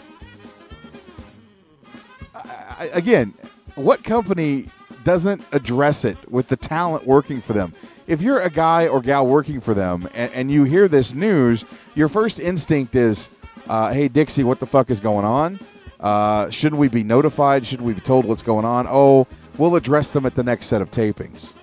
[2.33, 3.33] I, again,
[3.75, 4.69] what company
[5.03, 7.73] doesn't address it with the talent working for them?
[8.07, 11.65] If you're a guy or gal working for them and, and you hear this news,
[11.95, 13.29] your first instinct is,
[13.67, 15.59] uh, "Hey Dixie, what the fuck is going on?
[15.99, 17.65] Uh, shouldn't we be notified?
[17.65, 18.87] Should we be told what's going on?
[18.89, 19.27] Oh,
[19.57, 21.53] we'll address them at the next set of tapings."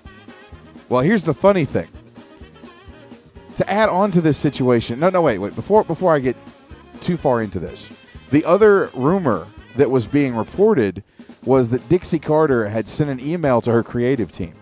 [0.89, 1.87] Well, here's the funny thing.
[3.55, 5.55] To add on to this situation, no, no, wait, wait.
[5.55, 6.35] Before before I get
[7.01, 7.89] too far into this,
[8.31, 11.03] the other rumor that was being reported
[11.43, 14.53] was that Dixie Carter had sent an email to her creative team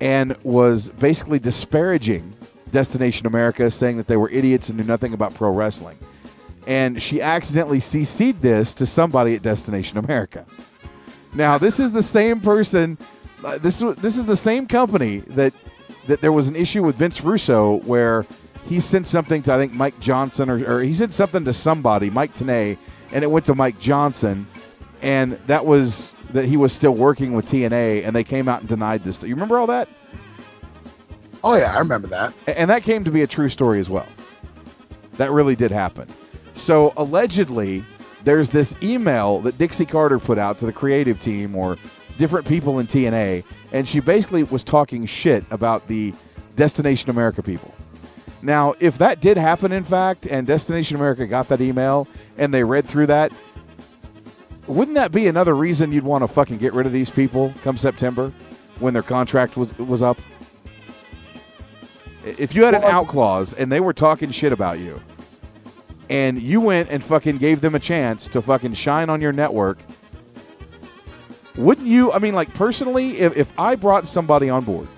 [0.00, 2.32] and was basically disparaging
[2.70, 5.96] Destination America, saying that they were idiots and knew nothing about pro wrestling.
[6.66, 10.44] And she accidentally CC'd this to somebody at Destination America.
[11.34, 12.96] Now, this is the same person.
[13.44, 15.52] Uh, this this is the same company that
[16.06, 18.26] that there was an issue with Vince Russo where
[18.66, 22.08] he sent something to I think Mike Johnson or, or he sent something to somebody
[22.08, 22.78] Mike Tenay,
[23.12, 24.46] and it went to Mike Johnson,
[25.04, 28.68] and that was that he was still working with TNA, and they came out and
[28.68, 29.22] denied this.
[29.22, 29.88] You remember all that?
[31.44, 32.34] Oh, yeah, I remember that.
[32.46, 34.06] And that came to be a true story as well.
[35.18, 36.08] That really did happen.
[36.54, 37.84] So allegedly,
[38.24, 41.76] there's this email that Dixie Carter put out to the creative team or
[42.16, 46.14] different people in TNA, and she basically was talking shit about the
[46.56, 47.74] Destination America people.
[48.42, 52.64] Now, if that did happen, in fact, and Destination America got that email and they
[52.64, 53.32] read through that,
[54.66, 57.76] wouldn't that be another reason you'd want to fucking get rid of these people come
[57.76, 58.32] September
[58.78, 60.18] when their contract was was up?
[62.24, 65.00] If you had an uh, out clause and they were talking shit about you,
[66.08, 69.78] and you went and fucking gave them a chance to fucking shine on your network,
[71.56, 72.12] wouldn't you?
[72.12, 74.88] I mean, like personally, if, if I brought somebody on board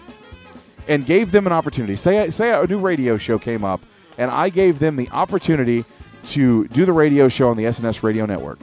[0.88, 3.82] and gave them an opportunity, say say a new radio show came up,
[4.18, 5.84] and I gave them the opportunity
[6.26, 8.58] to do the radio show on the SNS radio network,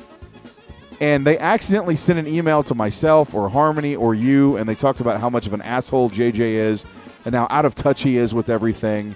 [1.04, 5.02] and they accidentally sent an email to myself or Harmony or you, and they talked
[5.02, 6.86] about how much of an asshole JJ is,
[7.26, 9.14] and how out of touch he is with everything.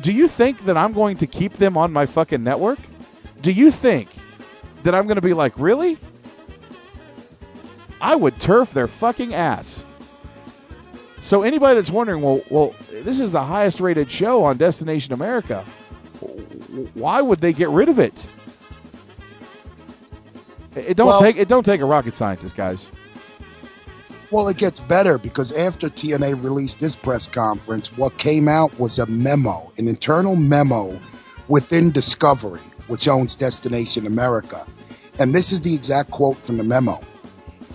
[0.00, 2.80] Do you think that I'm going to keep them on my fucking network?
[3.42, 4.08] Do you think
[4.82, 5.98] that I'm going to be like, really?
[8.00, 9.84] I would turf their fucking ass.
[11.20, 15.64] So anybody that's wondering, well, well, this is the highest rated show on Destination America.
[16.94, 18.26] Why would they get rid of it?
[20.74, 22.88] It don't Well- take it don't take a rocket scientist, guys.
[24.30, 28.98] Well, it gets better because after TNA released this press conference, what came out was
[28.98, 30.98] a memo, an internal memo
[31.46, 34.66] within Discovery, which owns Destination America.
[35.20, 37.00] And this is the exact quote from the memo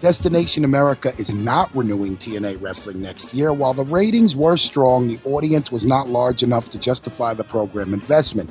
[0.02, 3.52] Destination America is not renewing TNA Wrestling next year.
[3.52, 7.93] While the ratings were strong, the audience was not large enough to justify the program
[7.93, 8.50] investment.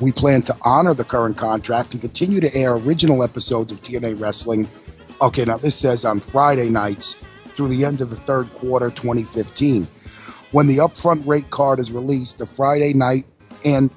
[0.00, 4.18] We plan to honor the current contract and continue to air original episodes of TNA
[4.18, 4.68] Wrestling.
[5.20, 7.16] Okay, now this says on Friday nights
[7.48, 9.86] through the end of the third quarter 2015.
[10.52, 13.26] When the upfront rate card is released, the Friday night
[13.64, 13.90] and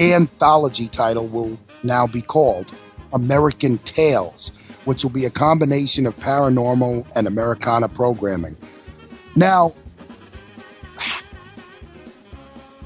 [0.00, 2.72] anthology title will now be called
[3.12, 4.52] American Tales,
[4.86, 8.56] which will be a combination of paranormal and Americana programming.
[9.36, 9.74] Now,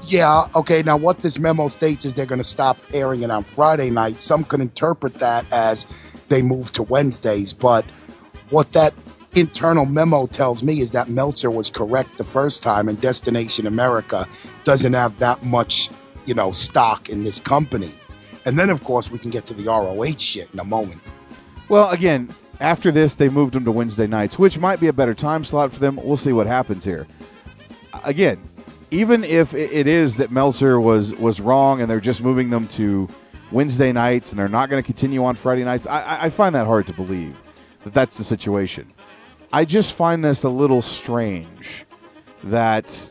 [0.07, 3.43] yeah, okay, now what this memo states is they're going to stop airing it on
[3.43, 4.21] Friday night.
[4.21, 5.85] Some could interpret that as
[6.27, 7.53] they move to Wednesdays.
[7.53, 7.85] But
[8.49, 8.93] what that
[9.33, 14.27] internal memo tells me is that Meltzer was correct the first time, and Destination America
[14.63, 15.89] doesn't have that much,
[16.25, 17.93] you know, stock in this company.
[18.45, 21.01] And then, of course, we can get to the ROH shit in a moment.
[21.67, 25.13] Well, again, after this, they moved them to Wednesday nights, which might be a better
[25.13, 25.99] time slot for them.
[26.01, 27.07] We'll see what happens here.
[28.03, 28.39] Again,
[28.95, 33.09] even if it is that Meltzer was was wrong and they're just moving them to
[33.51, 36.55] Wednesday nights and they're not going to continue on Friday nights, I- I, I find
[36.55, 37.35] that hard to believe
[37.83, 38.91] that that's the situation.
[39.51, 41.85] I just find this a little strange
[42.45, 43.09] that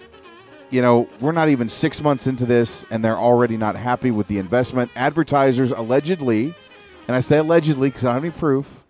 [0.70, 4.26] you know we're not even six months into this and they're already not happy with
[4.26, 4.90] the investment.
[4.96, 6.54] Advertisers allegedly,
[7.08, 8.82] and I say allegedly because I don't have any proof,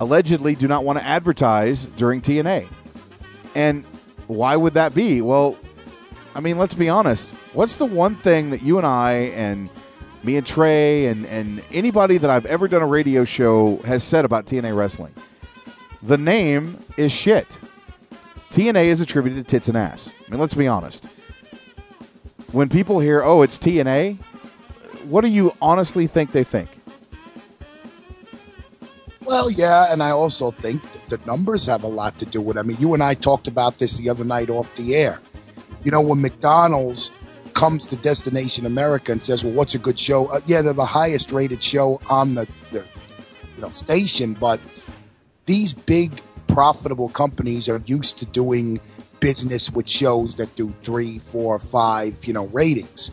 [0.00, 2.68] allegedly do not want to advertise during TNA.
[3.54, 3.84] And
[4.26, 5.22] why would that be?
[5.22, 5.56] Well,
[6.38, 7.34] I mean, let's be honest.
[7.52, 9.68] What's the one thing that you and I and
[10.22, 14.24] me and Trey and, and anybody that I've ever done a radio show has said
[14.24, 15.12] about TNA wrestling?
[16.00, 17.58] The name is shit.
[18.52, 20.12] TNA is attributed to tits and ass.
[20.28, 21.06] I mean, let's be honest.
[22.52, 24.18] When people hear, oh, it's TNA,
[25.08, 26.70] what do you honestly think they think?
[29.24, 32.56] Well, yeah, and I also think that the numbers have a lot to do with
[32.56, 32.60] it.
[32.60, 35.18] I mean, you and I talked about this the other night off the air.
[35.88, 37.10] You know, when McDonald's
[37.54, 40.84] comes to Destination America and says, "Well, what's a good show?" Uh, yeah, they're the
[40.84, 42.84] highest rated show on the, the
[43.56, 44.60] you know station, but
[45.46, 48.80] these big profitable companies are used to doing
[49.20, 53.10] business with shows that do three, four, five, you know, ratings.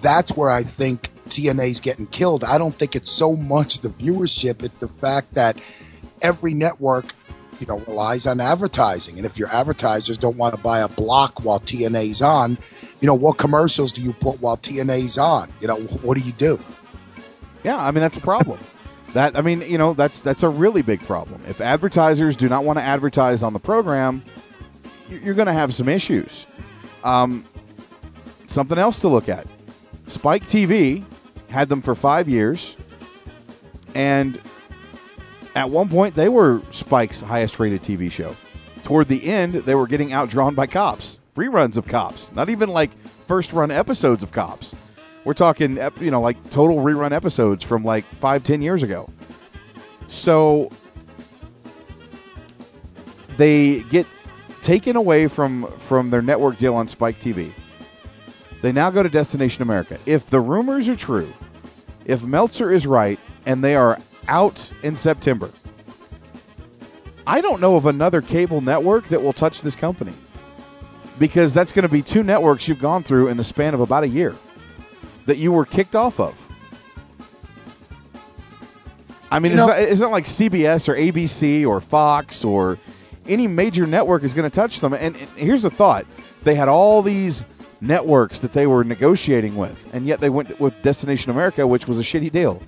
[0.00, 2.42] That's where I think TNA's getting killed.
[2.42, 5.58] I don't think it's so much the viewership; it's the fact that
[6.22, 7.12] every network,
[7.60, 9.16] you know, relies on advertising.
[9.18, 12.58] And if your advertisers don't want to buy a block while TNA's on,
[13.00, 15.52] you know, what commercials do you put while TNA's on?
[15.60, 16.58] You know, what do you do?
[17.64, 18.58] Yeah, I mean that's a problem.
[19.14, 21.40] that I mean, you know, that's that's a really big problem.
[21.46, 24.22] If advertisers do not want to advertise on the program,
[25.08, 26.46] you- you're going to have some issues.
[27.04, 27.44] Um,
[28.46, 29.46] something else to look at:
[30.08, 31.04] Spike TV
[31.50, 32.76] had them for five years,
[33.94, 34.40] and
[35.54, 38.36] at one point they were Spike's highest-rated TV show.
[38.84, 42.90] Toward the end, they were getting outdrawn by Cops, reruns of Cops, not even like
[43.26, 44.74] first-run episodes of Cops.
[45.24, 49.08] We're talking, you know, like total rerun episodes from like five, ten years ago.
[50.08, 50.70] So
[53.36, 54.06] they get
[54.60, 57.52] taken away from from their network deal on Spike TV.
[58.62, 59.98] They now go to Destination America.
[60.06, 61.32] If the rumors are true,
[62.04, 63.98] if Meltzer is right, and they are
[64.28, 65.50] out in September,
[67.26, 70.12] I don't know of another cable network that will touch this company
[71.18, 74.02] because that's going to be two networks you've gone through in the span of about
[74.02, 74.34] a year
[75.26, 76.34] that you were kicked off of.
[79.30, 82.78] I mean, You it's, know- not, it's not like CBS or ABC or Fox or
[83.26, 84.92] any major network is going to touch them.
[84.92, 86.06] And, and here's the thought
[86.42, 87.44] they had all these
[87.80, 91.98] networks that they were negotiating with, and yet they went with Destination America, which was
[91.98, 92.60] a shitty deal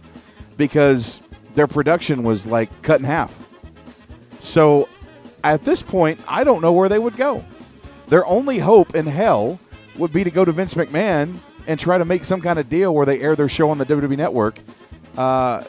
[0.57, 1.21] because
[1.55, 3.39] their production was like cut in half.
[4.41, 4.89] So
[5.43, 7.45] at this point, I don't know where they would go.
[8.09, 9.59] Their only hope in hell
[9.97, 11.37] would be to go to Vince McMahon
[11.67, 13.87] and try to make some kind of deal where they air their show on the
[13.87, 14.59] WWE network.
[15.17, 15.63] Uh,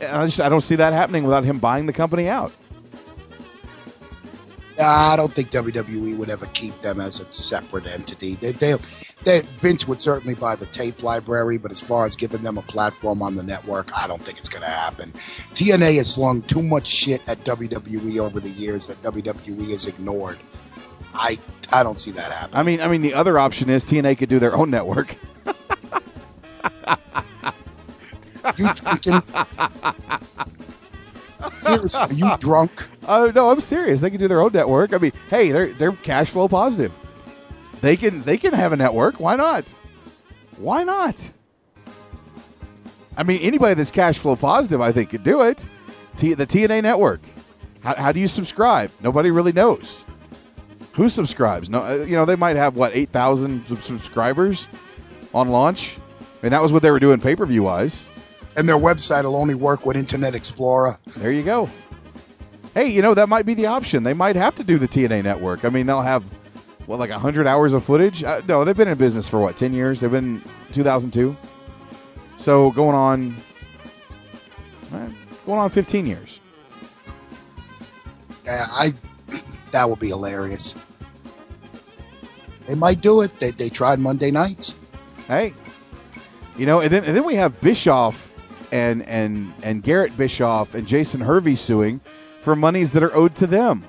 [0.00, 2.52] I just I don't see that happening without him buying the company out.
[4.82, 8.34] I don't think WWE would ever keep them as a separate entity.
[8.34, 8.74] They, they,
[9.24, 12.62] they, Vince would certainly buy the tape library, but as far as giving them a
[12.62, 15.12] platform on the network, I don't think it's going to happen.
[15.54, 20.38] TNA has slung too much shit at WWE over the years that WWE has ignored.
[21.14, 21.36] I,
[21.72, 22.56] I don't see that happen.
[22.58, 25.16] I mean, I mean the other option is TNA could do their own network.
[28.58, 29.22] You drinking?
[31.58, 32.88] Seriously, are you drunk?
[33.06, 34.00] Oh no, I'm serious.
[34.00, 34.92] They can do their own network.
[34.92, 36.92] I mean, hey, they're they're cash flow positive.
[37.80, 39.18] They can they can have a network.
[39.18, 39.68] Why not?
[40.56, 41.32] Why not?
[43.16, 45.64] I mean, anybody that's cash flow positive, I think, could do it.
[46.16, 47.20] T- the TNA network.
[47.82, 48.90] How, how do you subscribe?
[49.02, 50.04] Nobody really knows.
[50.94, 51.68] Who subscribes?
[51.68, 54.68] No, uh, you know they might have what eight thousand subscribers
[55.34, 55.96] on launch.
[56.20, 58.06] I mean, that was what they were doing pay per view wise.
[58.56, 60.98] And their website will only work with Internet Explorer.
[61.16, 61.70] There you go.
[62.74, 64.02] Hey, you know that might be the option.
[64.02, 65.64] They might have to do the TNA network.
[65.64, 66.24] I mean, they'll have
[66.86, 68.24] what like hundred hours of footage.
[68.24, 70.00] Uh, no, they've been in business for what ten years.
[70.00, 70.42] They've been
[70.72, 71.36] 2002,
[72.36, 73.36] so going on
[74.94, 75.08] eh,
[75.44, 76.40] going on 15 years.
[78.44, 78.92] Yeah, I
[79.72, 80.74] that would be hilarious.
[82.66, 83.38] They might do it.
[83.38, 84.76] They, they tried Monday nights.
[85.28, 85.52] Hey,
[86.56, 88.32] you know, and then and then we have Bischoff
[88.70, 92.00] and and and Garrett Bischoff and Jason Hervey suing
[92.42, 93.84] for monies that are owed to them.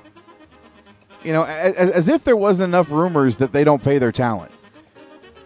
[1.24, 4.52] You know, as, as if there wasn't enough rumors that they don't pay their talent.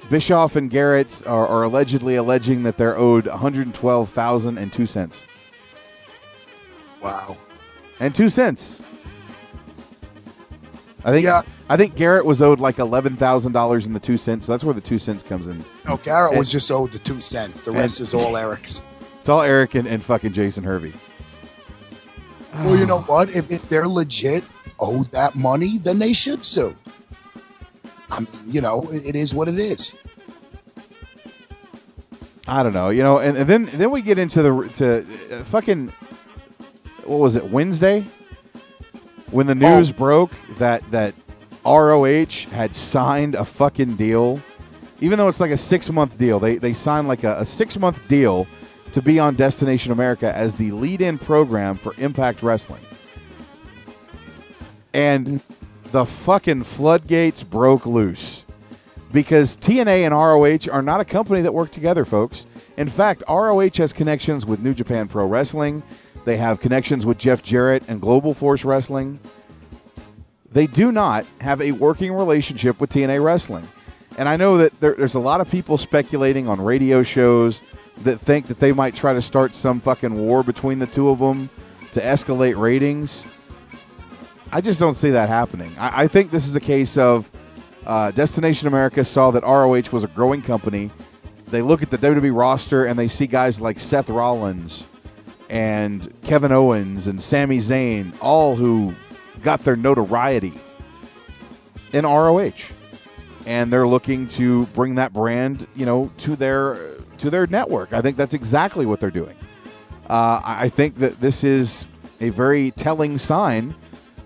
[0.09, 4.71] Bischoff and Garrett are, are allegedly alleging that they're owed one hundred twelve thousand and
[4.71, 5.19] two cents
[7.01, 7.37] Wow.
[7.99, 8.79] and two cents.
[11.03, 11.41] I think Yeah.
[11.69, 14.45] I think Garrett was owed like eleven thousand dollars in the two cents.
[14.45, 15.63] So that's where the two cents comes in.
[15.85, 17.63] No, Garrett was just owed the two cents.
[17.65, 18.81] The rest is all Eric's.
[19.19, 20.93] It's all Eric and, and fucking Jason Hervey.
[22.63, 23.29] Well, you know what?
[23.29, 24.43] If, if they're legit
[24.79, 26.75] owed that money, then they should sue.
[28.09, 29.95] I mean, you know, it, it is what it is.
[32.47, 35.05] I don't know, you know, and, and then then we get into the to
[35.39, 35.91] uh, fucking
[37.03, 38.05] what was it Wednesday
[39.31, 41.13] when the news broke that that
[41.65, 44.41] ROH had signed a fucking deal,
[45.01, 46.39] even though it's like a six month deal.
[46.39, 48.47] They they signed like a, a six month deal
[48.93, 52.81] to be on Destination America as the lead in program for Impact Wrestling,
[54.93, 55.41] and
[55.91, 58.43] the fucking floodgates broke loose
[59.11, 62.45] because TNA and ROH are not a company that work together, folks.
[62.77, 65.81] In fact, ROH has connections with New Japan Pro Wrestling.
[66.25, 69.19] They have connections with Jeff Jarrett and Global Force Wrestling.
[70.51, 73.67] They do not have a working relationship with TNA Wrestling.
[74.17, 77.61] And I know that there, there's a lot of people speculating on radio shows
[78.03, 81.19] that think that they might try to start some fucking war between the two of
[81.19, 81.49] them
[81.93, 83.25] to escalate ratings.
[84.51, 85.73] I just don't see that happening.
[85.77, 87.29] I, I think this is a case of
[87.85, 90.91] uh, Destination America saw that ROH was a growing company.
[91.47, 94.85] They look at the WWE roster and they see guys like Seth Rollins
[95.49, 98.93] and Kevin Owens and Sami Zayn, all who
[99.41, 100.53] got their notoriety
[101.93, 102.51] in ROH,
[103.45, 107.93] and they're looking to bring that brand, you know, to their to their network.
[107.93, 109.35] I think that's exactly what they're doing.
[110.09, 111.85] Uh, I think that this is
[112.21, 113.75] a very telling sign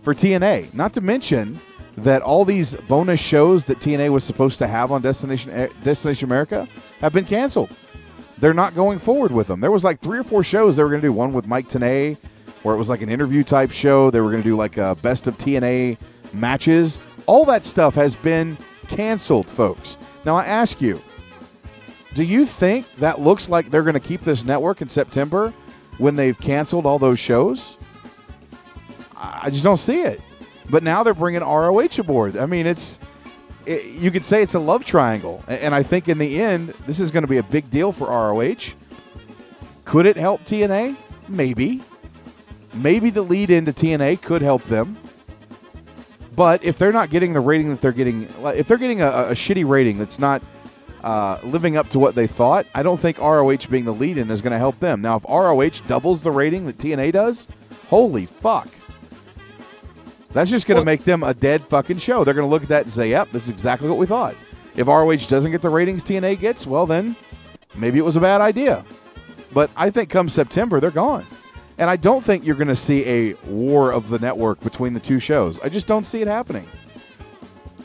[0.03, 0.73] for TNA.
[0.73, 1.59] Not to mention
[1.97, 6.67] that all these bonus shows that TNA was supposed to have on Destination Destination America
[6.99, 7.69] have been canceled.
[8.37, 9.59] They're not going forward with them.
[9.59, 11.13] There was like three or four shows they were going to do.
[11.13, 12.17] One with Mike Tenay,
[12.63, 14.09] where it was like an interview type show.
[14.09, 15.97] They were going to do like a best of TNA
[16.33, 16.99] matches.
[17.27, 19.97] All that stuff has been canceled, folks.
[20.25, 21.01] Now I ask you,
[22.13, 25.53] do you think that looks like they're going to keep this network in September
[25.97, 27.77] when they've canceled all those shows?
[29.15, 30.19] I just don't see it.
[30.69, 32.37] But now they're bringing ROH aboard.
[32.37, 32.99] I mean, it's
[33.65, 36.99] it, you could say it's a love triangle, and I think in the end, this
[36.99, 38.73] is going to be a big deal for ROH.
[39.85, 40.97] Could it help TNA?
[41.27, 41.81] Maybe.
[42.73, 44.97] Maybe the lead into TNA could help them.
[46.35, 49.31] But if they're not getting the rating that they're getting, if they're getting a, a
[49.31, 50.41] shitty rating that's not
[51.03, 54.29] uh, living up to what they thought, I don't think ROH being the lead in
[54.31, 55.01] is going to help them.
[55.01, 57.47] Now, if ROH doubles the rating that TNA does,
[57.87, 58.67] holy fuck.
[60.33, 62.23] That's just going to make them a dead fucking show.
[62.23, 64.35] They're going to look at that and say, yep, this is exactly what we thought.
[64.75, 67.15] If ROH doesn't get the ratings TNA gets, well, then
[67.75, 68.85] maybe it was a bad idea.
[69.53, 71.25] But I think come September, they're gone.
[71.77, 74.99] And I don't think you're going to see a war of the network between the
[74.99, 75.59] two shows.
[75.59, 76.67] I just don't see it happening.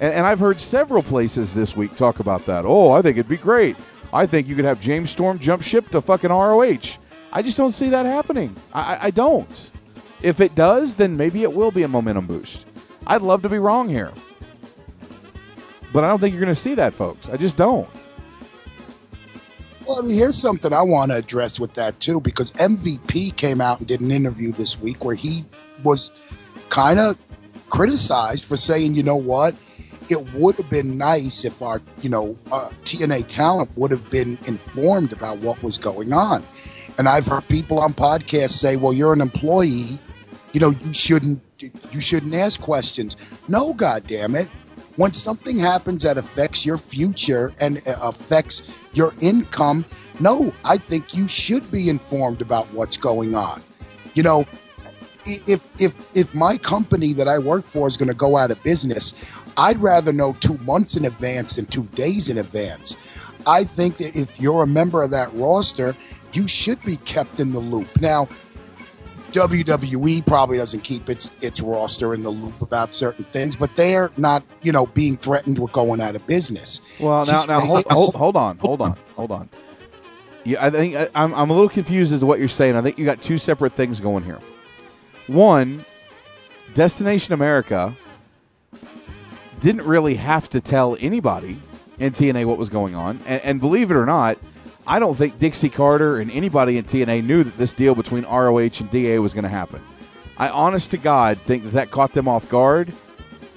[0.01, 2.64] And, and I've heard several places this week talk about that.
[2.66, 3.76] Oh, I think it'd be great.
[4.12, 6.99] I think you could have James Storm jump ship to fucking ROH.
[7.32, 8.55] I just don't see that happening.
[8.72, 9.70] I, I- don't.
[10.22, 12.66] If it does, then maybe it will be a momentum boost.
[13.07, 14.12] I'd love to be wrong here.
[15.92, 17.28] But I don't think you're going to see that, folks.
[17.28, 17.88] I just don't.
[19.86, 23.61] Well, I mean, here's something I want to address with that too, because MVP came
[23.61, 25.44] out and did an interview this week where he
[25.85, 26.12] was
[26.70, 27.16] kind of
[27.68, 29.55] criticized for saying, you know what,
[30.09, 34.39] it would have been nice if our, you know, uh, TNA talent would have been
[34.47, 36.45] informed about what was going on.
[36.99, 39.99] And I've heard people on podcasts say, well, you're an employee,
[40.53, 41.41] you know, you shouldn't,
[41.91, 43.16] you shouldn't ask questions.
[43.49, 44.49] No, God damn it
[44.97, 49.85] when something happens that affects your future and uh, affects your income,
[50.20, 53.62] no, I think you should be informed about what's going on.
[54.15, 54.47] You know,
[55.27, 58.62] if if if my company that I work for is going to go out of
[58.62, 59.12] business,
[59.57, 62.97] I'd rather know 2 months in advance than 2 days in advance.
[63.47, 65.95] I think that if you're a member of that roster,
[66.33, 68.01] you should be kept in the loop.
[68.01, 68.28] Now,
[69.33, 74.11] WWE probably doesn't keep its its roster in the loop about certain things, but they're
[74.16, 76.81] not, you know, being threatened with going out of business.
[76.99, 79.49] Well, now, now hold, hold, hold on, hold on, hold on.
[80.45, 82.77] Yeah, I think I, I'm, I'm a little confused as to what you're saying.
[82.77, 84.39] I think you got two separate things going here.
[85.27, 85.85] One,
[86.74, 87.95] Destination America
[89.61, 91.61] didn't really have to tell anybody
[91.99, 94.39] in TNA what was going on, and, and believe it or not,
[94.87, 98.59] I don't think Dixie Carter and anybody in TNA knew that this deal between ROH
[98.59, 99.83] and DA was going to happen.
[100.39, 102.93] I honest to God think that that caught them off guard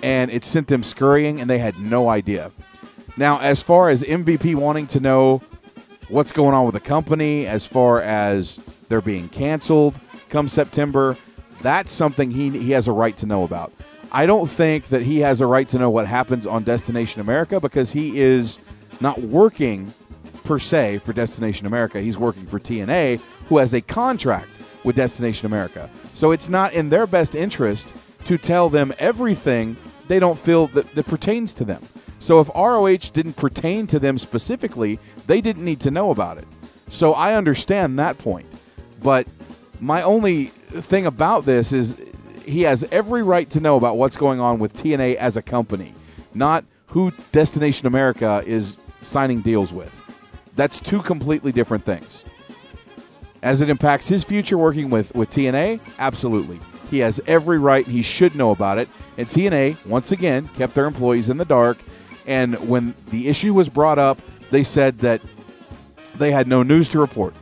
[0.01, 2.51] and it sent them scurrying and they had no idea.
[3.17, 5.41] Now, as far as MVP wanting to know
[6.07, 9.99] what's going on with the company, as far as they're being canceled
[10.29, 11.17] come September,
[11.61, 13.73] that's something he, he has a right to know about.
[14.11, 17.59] I don't think that he has a right to know what happens on Destination America
[17.59, 18.59] because he is
[18.99, 19.93] not working
[20.43, 22.01] per se for Destination America.
[22.01, 24.49] He's working for TNA, who has a contract
[24.83, 25.89] with Destination America.
[26.13, 27.93] So it's not in their best interest
[28.25, 29.77] to tell them everything
[30.07, 31.87] they don't feel that, that pertains to them.
[32.19, 36.47] So if ROH didn't pertain to them specifically, they didn't need to know about it.
[36.89, 38.47] So I understand that point.
[39.01, 39.27] But
[39.79, 41.95] my only thing about this is
[42.49, 45.93] he has every right to know about what's going on with TNA as a company,
[46.33, 49.93] not who Destination America is signing deals with.
[50.55, 52.25] That's two completely different things.
[53.41, 56.59] As it impacts his future working with, with TNA, absolutely.
[56.89, 57.85] He has every right.
[57.85, 58.89] He should know about it.
[59.17, 61.77] And TNA, once again, kept their employees in the dark.
[62.25, 64.19] And when the issue was brought up,
[64.49, 65.21] they said that
[66.15, 67.33] they had no news to report,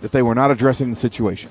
[0.00, 1.50] that they were not addressing the situation.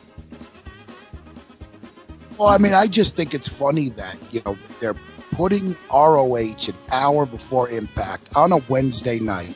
[2.40, 4.95] Well, I mean, I just think it's funny that, you know, they're
[5.32, 9.56] putting ROH an hour before Impact on a Wednesday night.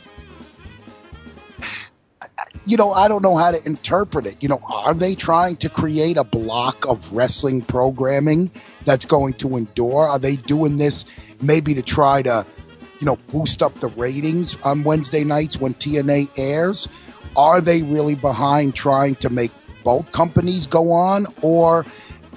[2.65, 4.35] You know, I don't know how to interpret it.
[4.43, 8.51] You know, are they trying to create a block of wrestling programming
[8.83, 10.05] that's going to endure?
[10.09, 11.05] Are they doing this
[11.41, 12.45] maybe to try to,
[12.99, 16.89] you know, boost up the ratings on Wednesday nights when TNA airs?
[17.37, 19.51] Are they really behind trying to make
[19.85, 21.27] both companies go on?
[21.41, 21.85] Or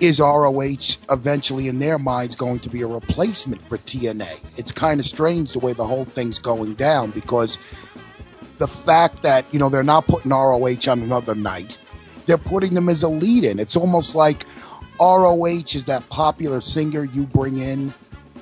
[0.01, 4.59] is ROH eventually in their minds going to be a replacement for TNA?
[4.59, 7.59] It's kind of strange the way the whole thing's going down because
[8.59, 11.79] the fact that, you know, they're not putting ROH on another night,
[12.27, 13.59] they're putting them as a lead in.
[13.59, 14.45] It's almost like
[15.01, 17.93] ROH is that popular singer you bring in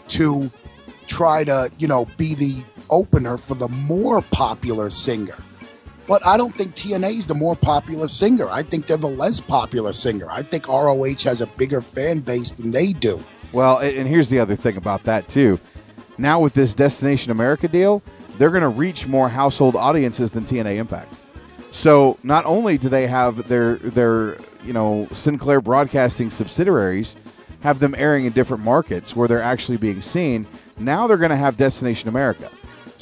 [0.09, 0.51] to
[1.07, 5.37] try to, you know, be the opener for the more popular singer.
[6.07, 8.49] But I don't think TNA is the more popular singer.
[8.51, 10.31] I think they're the less popular singer.
[10.31, 13.23] I think ROH has a bigger fan base than they do.
[13.53, 15.59] Well, and here's the other thing about that too.
[16.19, 18.03] Now with this Destination America deal,
[18.37, 21.13] they're going to reach more household audiences than TNA Impact.
[21.71, 27.17] So not only do they have their their you know Sinclair Broadcasting subsidiaries
[27.61, 30.47] have them airing in different markets where they're actually being seen,
[30.79, 32.51] now they're going to have Destination America.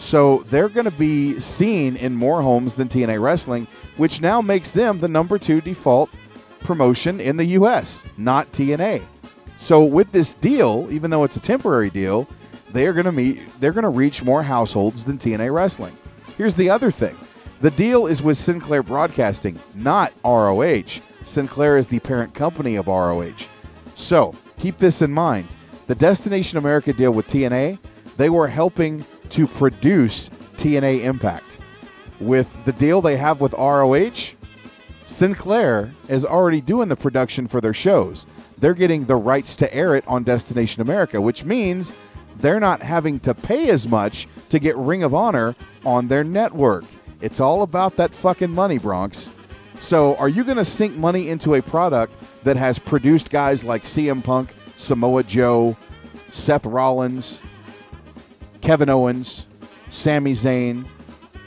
[0.03, 4.73] So they're going to be seen in more homes than TNA Wrestling, which now makes
[4.73, 6.11] them the number two default
[6.61, 9.05] promotion in the U.S., not TNA.
[9.59, 12.29] So with this deal, even though it's a temporary deal,
[12.73, 13.43] they are going to meet.
[13.61, 15.97] They're going to reach more households than TNA Wrestling.
[16.37, 17.17] Here's the other thing:
[17.61, 21.01] the deal is with Sinclair Broadcasting, not ROH.
[21.23, 23.47] Sinclair is the parent company of ROH.
[23.95, 25.47] So keep this in mind.
[25.87, 27.79] The Destination America deal with TNA,
[28.17, 31.59] they were helping to produce TNA Impact.
[32.21, 34.35] With the deal they have with ROH,
[35.07, 38.27] Sinclair is already doing the production for their shows.
[38.59, 41.95] They're getting the rights to air it on Destination America, which means
[42.37, 46.85] they're not having to pay as much to get Ring of Honor on their network.
[47.21, 49.31] It's all about that fucking money, Bronx.
[49.79, 52.15] So, are you going to sink money into a product
[52.45, 55.77] that has produced guys like CM Punk, Samoa Joe,
[56.33, 57.41] Seth Rollins,
[58.63, 59.45] Kevin Owens,
[59.91, 60.87] Sami Zayn,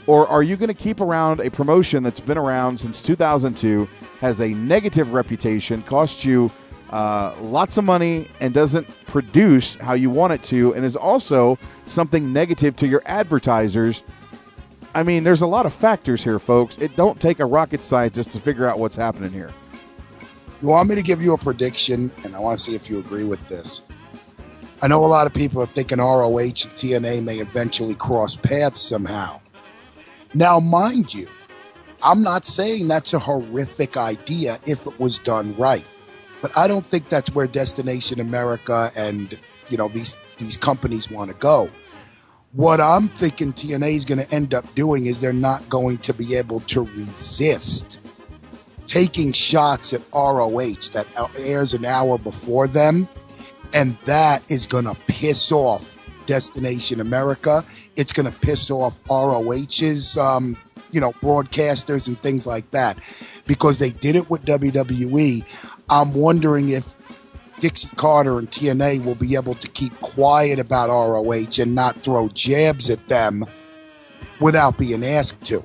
[0.06, 3.88] or are you going to keep around a promotion that's been around since 2002,
[4.20, 6.50] has a negative reputation, costs you
[6.90, 11.58] uh, lots of money, and doesn't produce how you want it to, and is also
[11.86, 14.04] something negative to your advertisers?
[14.94, 16.78] I mean, there's a lot of factors here, folks.
[16.78, 19.52] It don't take a rocket scientist to figure out what's happening here.
[20.62, 22.98] You want me to give you a prediction, and I want to see if you
[22.98, 23.82] agree with this.
[24.82, 28.80] I know a lot of people are thinking ROH and TNA may eventually cross paths
[28.80, 29.40] somehow.
[30.34, 31.26] Now, mind you,
[32.02, 35.86] I'm not saying that's a horrific idea if it was done right.
[36.42, 39.38] But I don't think that's where Destination America and
[39.68, 41.70] you know these these companies want to go.
[42.52, 46.14] What I'm thinking TNA is going to end up doing is they're not going to
[46.14, 47.98] be able to resist
[48.86, 51.06] taking shots at ROH that
[51.38, 53.08] airs an hour before them,
[53.74, 55.94] and that is going to piss off
[56.26, 57.64] Destination America.
[57.96, 60.56] It's going to piss off ROH's, um,
[60.90, 62.98] you know, broadcasters and things like that,
[63.46, 65.44] because they did it with WWE.
[65.88, 66.94] I'm wondering if
[67.60, 72.28] Dixie Carter and TNA will be able to keep quiet about ROH and not throw
[72.28, 73.44] jabs at them
[74.40, 75.62] without being asked to.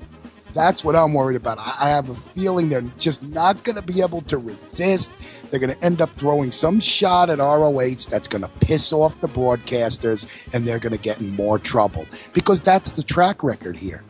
[0.53, 1.57] That's what I'm worried about.
[1.59, 5.17] I I have a feeling they're just not going to be able to resist.
[5.49, 9.19] They're going to end up throwing some shot at ROH that's going to piss off
[9.19, 13.75] the broadcasters, and they're going to get in more trouble because that's the track record
[13.75, 14.03] here.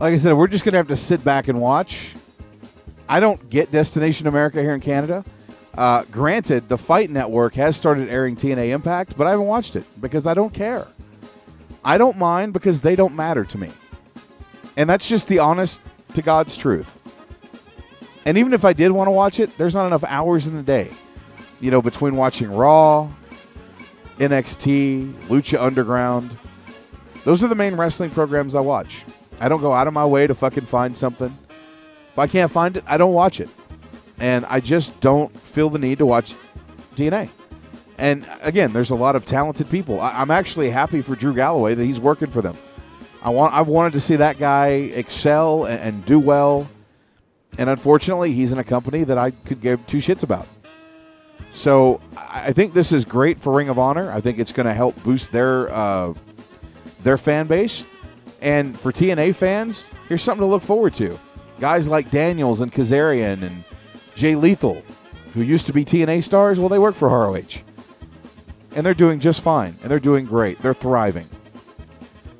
[0.00, 2.14] Like I said, we're just going to have to sit back and watch.
[3.08, 5.24] I don't get Destination America here in Canada.
[5.76, 9.84] Uh, granted, the Fight Network has started airing TNA Impact, but I haven't watched it
[10.00, 10.86] because I don't care.
[11.84, 13.70] I don't mind because they don't matter to me.
[14.76, 15.80] And that's just the honest
[16.14, 16.90] to God's truth.
[18.26, 20.62] And even if I did want to watch it, there's not enough hours in the
[20.62, 20.90] day.
[21.60, 23.10] You know, between watching Raw,
[24.18, 26.36] NXT, Lucha Underground.
[27.24, 29.04] Those are the main wrestling programs I watch.
[29.40, 31.36] I don't go out of my way to fucking find something.
[32.12, 33.48] If I can't find it, I don't watch it.
[34.18, 36.34] And I just don't feel the need to watch
[36.94, 37.28] TNA.
[37.98, 40.00] And again, there's a lot of talented people.
[40.00, 42.56] I- I'm actually happy for Drew Galloway that he's working for them.
[43.24, 46.68] I want I wanted to see that guy excel and, and do well.
[47.56, 50.46] And unfortunately, he's in a company that I could give two shits about.
[51.50, 54.10] So I think this is great for Ring of Honor.
[54.10, 56.12] I think it's going to help boost their uh,
[57.02, 57.84] their fan base.
[58.42, 61.18] And for TNA fans, here's something to look forward to.
[61.60, 63.64] Guys like Daniels and Kazarian and
[64.16, 64.82] Jay Lethal,
[65.32, 67.62] who used to be TNA stars, well, they work for ROH.
[68.76, 69.78] And they're doing just fine.
[69.80, 70.58] And they're doing great.
[70.58, 71.28] They're thriving.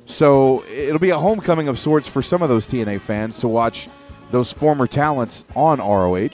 [0.05, 3.89] So it'll be a homecoming of sorts for some of those TNA fans to watch
[4.31, 6.29] those former talents on ROH.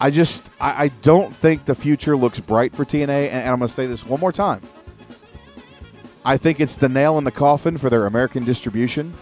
[0.00, 3.58] I just I, I don't think the future looks bright for TNA, and, and I'm
[3.58, 4.60] going to say this one more time.
[6.24, 9.14] I think it's the nail in the coffin for their American distribution.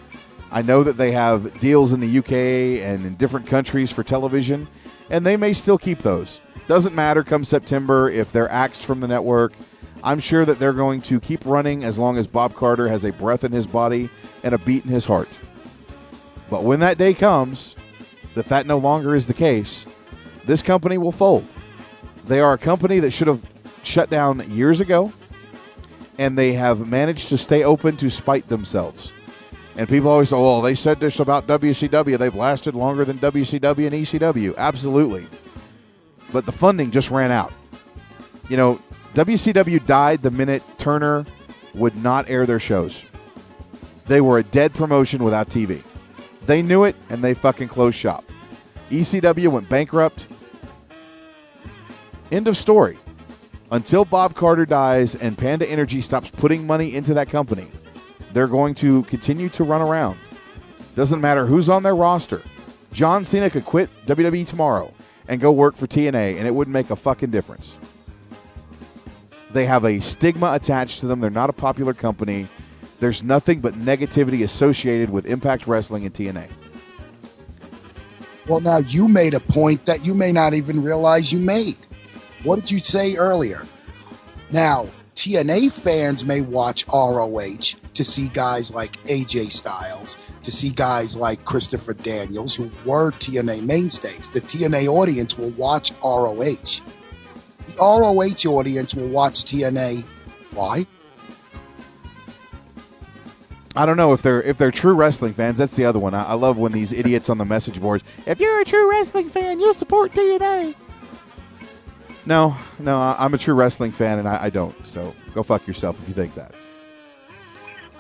[0.51, 2.33] I know that they have deals in the UK
[2.83, 4.69] and in different countries for television,
[5.11, 6.41] and they may still keep those.
[6.67, 9.53] Doesn't matter come September if they're axed from the network.
[10.05, 13.13] I'm sure that they're going to keep running as long as Bob Carter has a
[13.13, 14.11] breath in his body
[14.43, 15.31] and a beat in his heart.
[16.51, 17.75] But when that day comes,
[18.35, 19.87] that that no longer is the case,
[20.45, 21.47] this company will fold.
[22.27, 23.43] They are a company that should have
[23.83, 25.11] shut down years ago,
[26.19, 29.15] and they have managed to stay open to spite themselves.
[29.77, 32.19] And people always say, "Oh, they said this about WCW.
[32.19, 35.27] They've lasted longer than WCW and ECW." Absolutely,
[36.31, 37.53] but the funding just ran out.
[38.49, 38.79] You know,
[39.15, 41.25] WCW died the minute Turner
[41.75, 43.05] would not air their shows.
[44.07, 45.83] They were a dead promotion without TV.
[46.47, 48.25] They knew it, and they fucking closed shop.
[48.91, 50.27] ECW went bankrupt.
[52.33, 52.99] End of story.
[53.71, 57.69] Until Bob Carter dies and Panda Energy stops putting money into that company,
[58.33, 60.19] they're going to continue to run around.
[60.97, 62.43] Doesn't matter who's on their roster.
[62.93, 64.93] John Cena could quit WWE tomorrow
[65.29, 67.75] and go work for TNA, and it wouldn't make a fucking difference.
[69.55, 71.21] They have a stigma attached to them.
[71.21, 72.49] They're not a popular company.
[72.99, 76.49] There's nothing but negativity associated with Impact Wrestling and TNA.
[78.49, 81.79] Well, now you made a point that you may not even realize you made.
[82.43, 83.65] What did you say earlier?
[84.51, 91.17] Now, TNA fans may watch ROH to see guys like AJ Styles, to see guys
[91.17, 94.31] like Christopher Daniels, who were TNA mainstays.
[94.31, 96.81] The TNA audience will watch ROH.
[97.67, 100.05] The ROH audience will watch TNA.
[100.53, 100.87] Why?
[103.77, 105.59] I don't know if they're if they're true wrestling fans.
[105.59, 106.15] That's the other one.
[106.15, 108.05] I, I love when these idiots on the message boards.
[108.27, 110.75] If you're a true wrestling fan, you'll support TNA.
[112.27, 114.75] No, no, I- I'm a true wrestling fan, and I, I don't.
[114.87, 116.55] So go fuck yourself if you think that.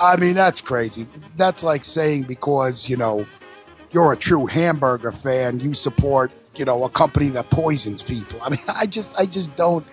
[0.00, 1.06] I mean, that's crazy.
[1.36, 3.26] That's like saying because, you know,
[3.92, 8.40] you're a true hamburger fan, you support, you know, a company that poisons people.
[8.42, 9.86] I mean, I just I just don't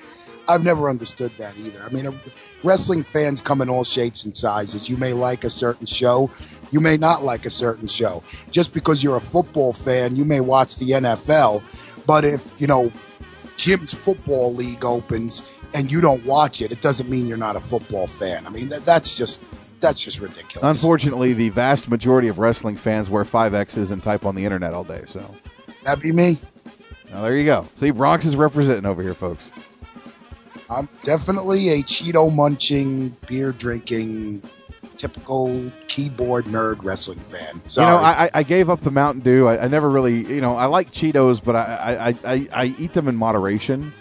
[0.48, 1.84] I've never understood that either.
[1.84, 2.20] I mean,
[2.64, 4.90] wrestling fans come in all shapes and sizes.
[4.90, 6.30] You may like a certain show,
[6.72, 8.24] you may not like a certain show.
[8.50, 11.64] Just because you're a football fan, you may watch the NFL,
[12.06, 12.92] but if, you know,
[13.58, 15.44] Jim's football league opens
[15.74, 18.46] and you don't watch it, it doesn't mean you're not a football fan.
[18.48, 19.44] I mean, that, that's just
[19.80, 20.64] that's just ridiculous.
[20.64, 24.74] Unfortunately, the vast majority of wrestling fans wear five X's and type on the internet
[24.74, 25.04] all day.
[25.06, 25.24] So
[25.84, 26.40] That'd be me.
[27.12, 27.68] Now there you go.
[27.76, 29.52] See, Bronx is representing over here, folks.
[30.70, 34.42] I'm definitely a Cheeto munching, beer drinking,
[34.96, 37.62] typical keyboard nerd wrestling fan.
[37.66, 37.88] Sorry.
[37.88, 39.48] You know, I, I- I gave up the Mountain Dew.
[39.48, 42.94] I, I never really, you know, I like Cheetos, but I, I, I, I eat
[42.94, 43.92] them in moderation.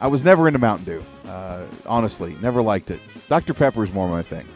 [0.00, 1.04] I was never into Mountain Dew.
[1.28, 3.00] Uh, honestly, never liked it.
[3.28, 4.46] Dr Pepper is more my thing.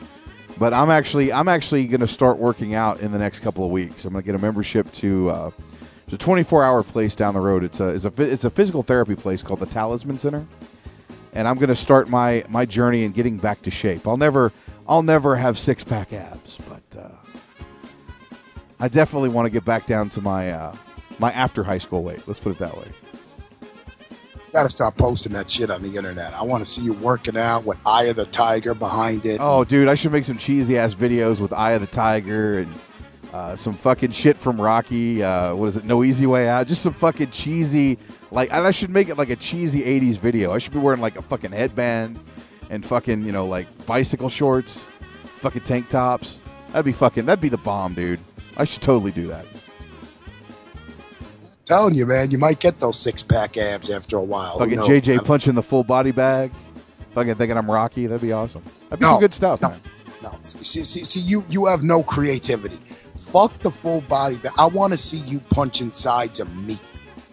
[0.57, 3.71] But I'm actually, I'm actually going to start working out in the next couple of
[3.71, 4.05] weeks.
[4.07, 5.29] I'm going to get a membership to.
[5.31, 5.51] Uh,
[6.15, 7.65] it's a 24 hour place down the road.
[7.65, 10.47] It's a, it's a, it's a physical therapy place called the Talisman Center
[11.35, 14.07] and I'm going to start my my journey in getting back to shape.
[14.07, 14.53] I'll never
[14.87, 16.81] I'll never have six pack abs, but
[18.81, 20.77] I definitely want to get back down to my uh,
[21.19, 22.27] my after high school weight.
[22.27, 22.87] Let's put it that way.
[24.53, 26.33] Got to start posting that shit on the internet.
[26.33, 29.39] I want to see you working out with Eye of the Tiger behind it.
[29.41, 32.73] Oh, dude, I should make some cheesy ass videos with Eye of the Tiger and
[33.35, 35.21] uh, some fucking shit from Rocky.
[35.21, 35.85] Uh, what is it?
[35.85, 36.69] No Easy Way Out.
[36.69, 37.99] Just some fucking cheesy,
[38.31, 40.53] like, and I should make it like a cheesy '80s video.
[40.53, 42.21] I should be wearing like a fucking headband
[42.71, 44.87] and fucking, you know, like bicycle shorts,
[45.41, 46.43] fucking tank tops.
[46.69, 47.27] That'd be fucking.
[47.27, 48.21] That'd be the bomb, dude.
[48.57, 49.47] I should totally do that.
[51.65, 54.59] telling you, man, you might get those six pack abs after a while.
[54.61, 54.79] Fucking?
[54.79, 56.53] JJ I'm- punching the full body bag.
[57.15, 58.07] Fucking thinking I'm Rocky.
[58.07, 58.63] That'd be awesome.
[58.91, 59.71] That'd be No, some good stuff, no.
[59.71, 59.81] man.
[60.23, 62.79] No, see, see, see, see, you you have no creativity.
[63.15, 64.39] Fuck the full body.
[64.43, 66.81] But I want to see you punching sides of meat,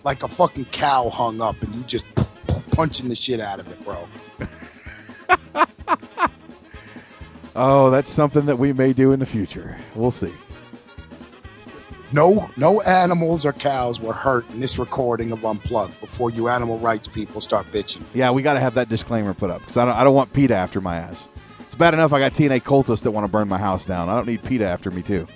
[0.03, 2.06] like a fucking cow hung up, and you just
[2.72, 4.08] punching the shit out of it, bro.
[7.56, 9.78] Oh, that's something that we may do in the future.
[9.94, 10.32] We'll see.
[12.14, 15.99] No, no animals or cows were hurt in this recording of Unplugged.
[16.02, 18.03] Before you animal rights people start bitching.
[18.14, 20.32] Yeah, we got to have that disclaimer put up because I don't, I don't want
[20.34, 21.28] PETA after my ass.
[21.62, 24.10] It's bad enough I got TNA cultists that want to burn my house down.
[24.10, 25.28] I don't need PETA after me too.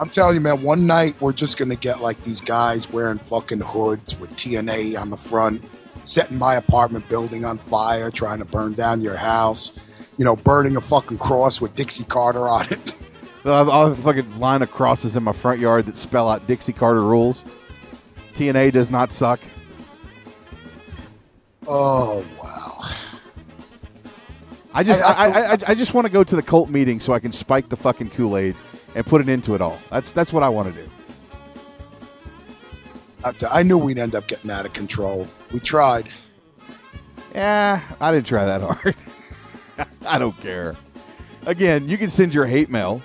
[0.00, 3.60] I'm telling you, man, one night we're just gonna get like these guys wearing fucking
[3.60, 5.62] hoods with TNA on the front,
[6.04, 9.78] setting my apartment building on fire, trying to burn down your house.
[10.16, 12.94] You know, burning a fucking cross with Dixie Carter on it.
[13.44, 16.72] I'll have, a fucking line of crosses in my front yard that spell out Dixie
[16.74, 17.42] Carter rules.
[18.34, 19.40] TNA does not suck.
[21.66, 22.90] Oh wow!
[24.72, 26.70] I just I- I, I- I, I, I just want to go to the cult
[26.70, 28.56] meeting so I can spike the fucking Kool Aid
[28.94, 29.78] and put it into it all.
[29.90, 30.90] That's that's what I want to do.
[33.24, 35.26] I, I knew we'd end up getting out of control.
[35.52, 36.08] We tried.
[37.34, 38.96] Yeah, I didn't try that hard.
[40.06, 40.76] I don't care.
[41.46, 43.02] Again, you can send your hate mail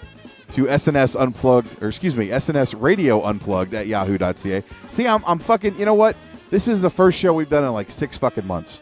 [0.52, 4.64] to SNS Unplugged, or excuse me, SNS Radio Unplugged at yahoo.ca.
[4.90, 6.16] See, I'm, I'm fucking, you know what?
[6.50, 8.82] This is the first show we've done in like six fucking months.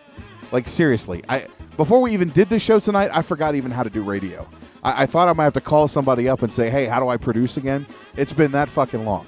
[0.51, 1.23] Like, seriously.
[1.29, 1.47] I
[1.77, 4.47] Before we even did this show tonight, I forgot even how to do radio.
[4.83, 7.07] I, I thought I might have to call somebody up and say, hey, how do
[7.07, 7.85] I produce again?
[8.15, 9.25] It's been that fucking long.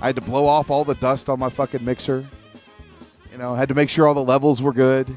[0.00, 2.24] I had to blow off all the dust on my fucking mixer.
[3.32, 5.14] You know, had to make sure all the levels were good.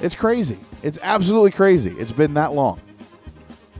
[0.00, 0.58] It's crazy.
[0.82, 1.94] It's absolutely crazy.
[1.98, 2.80] It's been that long.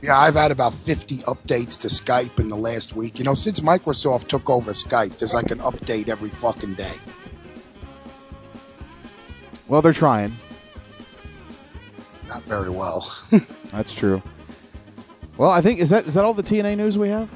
[0.01, 3.17] Yeah, I've had about 50 updates to Skype in the last week.
[3.17, 6.93] You know, since Microsoft took over Skype, there's like an update every fucking day.
[9.67, 10.37] Well, they're trying.
[12.27, 13.11] Not very well.
[13.71, 14.21] That's true.
[15.37, 17.29] Well, I think is that is that all the TNA news we have?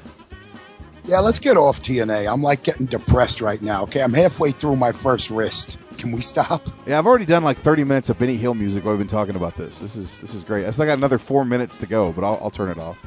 [1.05, 2.31] Yeah, let's get off TNA.
[2.31, 3.83] I'm like getting depressed right now.
[3.83, 5.79] Okay, I'm halfway through my first wrist.
[5.97, 6.67] Can we stop?
[6.85, 9.35] Yeah, I've already done like 30 minutes of Benny Hill music while we've been talking
[9.35, 9.79] about this.
[9.79, 10.65] This is this is great.
[10.65, 13.03] I still got another four minutes to go, but I'll, I'll turn it off.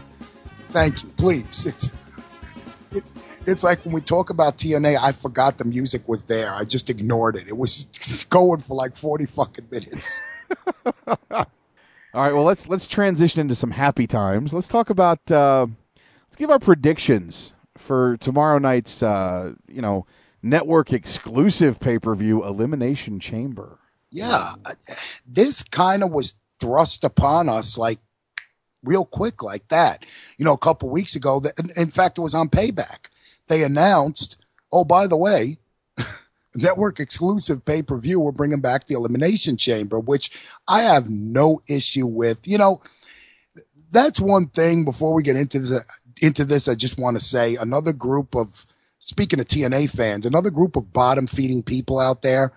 [0.70, 1.66] Thank you, please.
[1.66, 1.90] It's
[2.92, 3.04] it,
[3.46, 6.52] it's like when we talk about TNA, I forgot the music was there.
[6.52, 7.48] I just ignored it.
[7.48, 10.20] It was just going for like 40 fucking minutes.
[12.14, 14.54] All right, well let's let's transition into some happy times.
[14.54, 15.66] Let's talk about uh,
[16.26, 20.06] let's give our predictions for tomorrow night's uh, you know
[20.40, 23.80] network exclusive pay per view Elimination Chamber.
[24.12, 24.52] Yeah,
[25.26, 27.98] this kind of was thrust upon us like
[28.84, 30.04] real quick, like that.
[30.38, 31.40] You know, a couple weeks ago.
[31.40, 33.08] That, in- in fact, it was on Payback.
[33.48, 34.36] They announced,
[34.72, 35.58] oh, by the way,
[36.56, 38.20] network exclusive pay per view.
[38.20, 42.46] We're bringing back the Elimination Chamber, which I have no issue with.
[42.46, 42.82] You know,
[43.90, 44.84] that's one thing.
[44.84, 48.66] Before we get into this, into this, I just want to say another group of
[48.98, 52.52] speaking of TNA fans, another group of bottom feeding people out there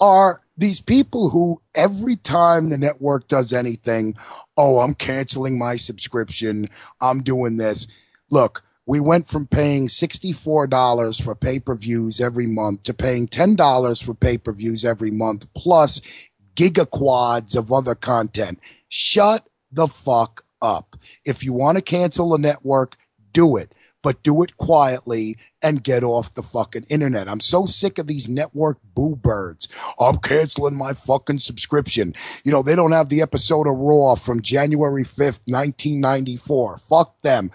[0.00, 4.14] are these people who every time the network does anything,
[4.56, 6.68] oh, I'm canceling my subscription.
[7.00, 7.86] I'm doing this.
[8.30, 14.04] Look, we went from paying $64 for pay per views every month to paying $10
[14.04, 16.00] for pay per views every month, plus
[16.56, 18.58] gigaquads of other content.
[18.88, 20.96] Shut the fuck up.
[21.24, 22.96] If you want to cancel a network,
[23.32, 27.28] do it, but do it quietly and get off the fucking internet.
[27.28, 29.68] I'm so sick of these network boo birds.
[30.00, 32.14] I'm canceling my fucking subscription.
[32.44, 36.78] You know, they don't have the episode of Raw from January 5th, 1994.
[36.78, 37.50] Fuck them.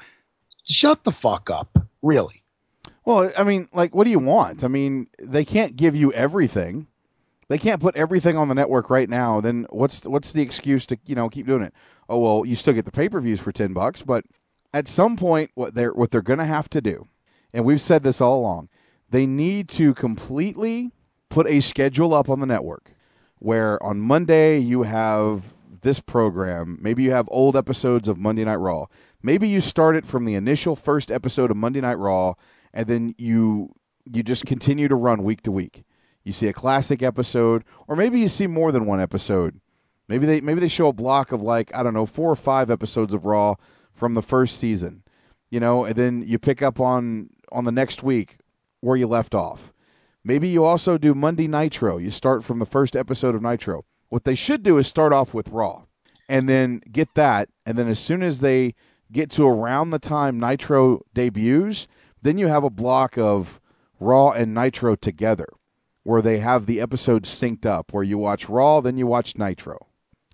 [0.70, 1.88] Shut the fuck up.
[2.02, 2.44] Really.
[3.06, 4.64] Well, I mean, like, what do you want?
[4.64, 6.88] I mean, they can't give you everything.
[7.48, 9.40] They can't put everything on the network right now.
[9.40, 11.74] Then what's what's the excuse to you know keep doing it?
[12.10, 14.26] Oh well, you still get the pay per views for ten bucks, but
[14.74, 17.08] at some point, what they're what they're going to have to do,
[17.54, 18.68] and we've said this all along,
[19.10, 20.92] they need to completely
[21.30, 22.92] put a schedule up on the network
[23.40, 28.56] where on Monday you have this program, maybe you have old episodes of Monday Night
[28.56, 28.88] Raw.
[29.22, 32.36] Maybe you start it from the initial first episode of Monday Night Raw,
[32.74, 33.74] and then you
[34.06, 35.84] you just continue to run week to week.
[36.24, 39.60] You see a classic episode, or maybe you see more than one episode.
[40.08, 42.70] Maybe they maybe they show a block of like I don't know four or five
[42.70, 43.56] episodes of Raw
[43.94, 45.04] from the first season,
[45.50, 48.38] you know, and then you pick up on on the next week
[48.82, 49.74] where you left off.
[50.24, 51.98] Maybe you also do Monday Nitro.
[51.98, 53.86] You start from the first episode of Nitro.
[54.10, 55.86] What they should do is start off with Raw,
[56.30, 58.76] and then get that, and then as soon as they
[59.12, 61.88] get to around the time Nitro debuts,
[62.22, 63.60] then you have a block of
[64.00, 65.48] Raw and Nitro together,
[66.04, 69.88] where they have the episodes synced up, where you watch Raw, then you watch Nitro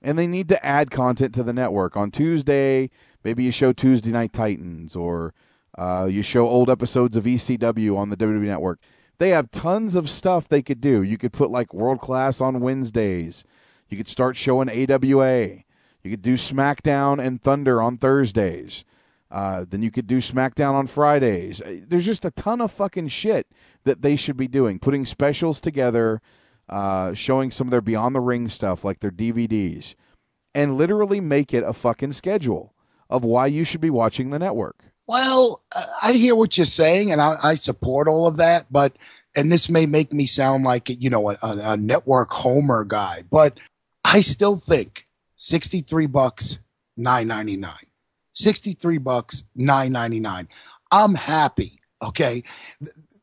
[0.04, 2.90] and they need to add content to the network on Tuesday.
[3.24, 5.34] Maybe you show Tuesday Night Titans, or
[5.78, 8.80] uh, you show old episodes of ECW on the WWE Network.
[9.18, 11.02] They have tons of stuff they could do.
[11.02, 13.46] You could put like World Class on Wednesdays.
[13.88, 15.63] You could start showing AWA.
[16.04, 18.84] You could do SmackDown and Thunder on Thursdays.
[19.32, 21.60] Uh, then you could do SmackDown on Fridays.
[21.62, 23.48] Uh, There's just a ton of fucking shit
[23.84, 24.78] that they should be doing.
[24.78, 26.22] Putting specials together,
[26.70, 29.96] uh, showing some of their Beyond the Ring stuff, like their DVDs,
[30.54, 32.74] and literally make it a fucking schedule
[33.10, 34.86] of why you should be watching the network.
[35.08, 38.68] Well, uh, I hear what you're saying, and I, I support all of that.
[38.72, 38.94] But
[39.36, 43.24] and this may make me sound like you know a, a, a network homer guy,
[43.32, 43.60] but
[44.06, 46.60] I still think sixty three bucks
[46.98, 47.88] nine ninety nine,
[48.32, 50.48] sixty three bucks nine ninety nine.
[50.92, 51.80] I'm happy.
[52.04, 52.44] Okay,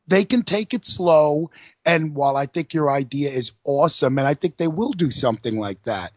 [0.07, 1.51] they can take it slow,
[1.85, 5.59] and while I think your idea is awesome, and I think they will do something
[5.59, 6.11] like that.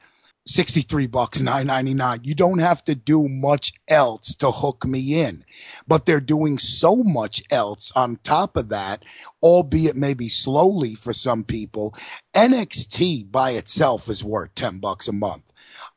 [0.47, 5.43] 63 bucks 9.99 you don't have to do much else to hook me in
[5.89, 9.03] but they're doing so much else on top of that
[9.43, 11.95] albeit maybe slowly for some people
[12.37, 15.51] NXT by itself is worth 10 bucks a month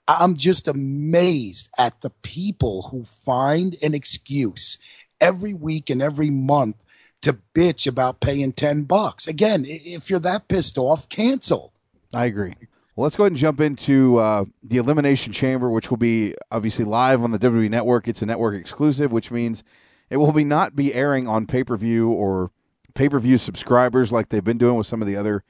[0.08, 4.78] I'm just amazed at the people who find an excuse
[5.20, 6.84] every week and every month
[7.22, 11.74] to bitch about paying 10 bucks again if you're that pissed off cancel
[12.14, 12.56] I agree.
[12.96, 16.86] Well, let's go ahead and jump into uh, the Elimination Chamber, which will be obviously
[16.86, 18.08] live on the WWE Network.
[18.08, 19.64] It's a network exclusive, which means
[20.10, 22.52] it will be not be airing on pay per view or
[22.96, 25.44] pay per view subscribers like they've been doing with some of the other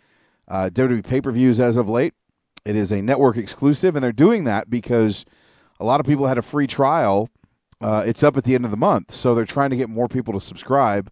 [0.47, 2.13] uh, WWE pay per views as of late.
[2.67, 5.23] It is a network exclusive, and they're doing that because
[5.79, 7.29] a lot of people had a free trial.
[7.79, 10.09] Uh, it's up at the end of the month, so they're trying to get more
[10.09, 11.09] people to subscribe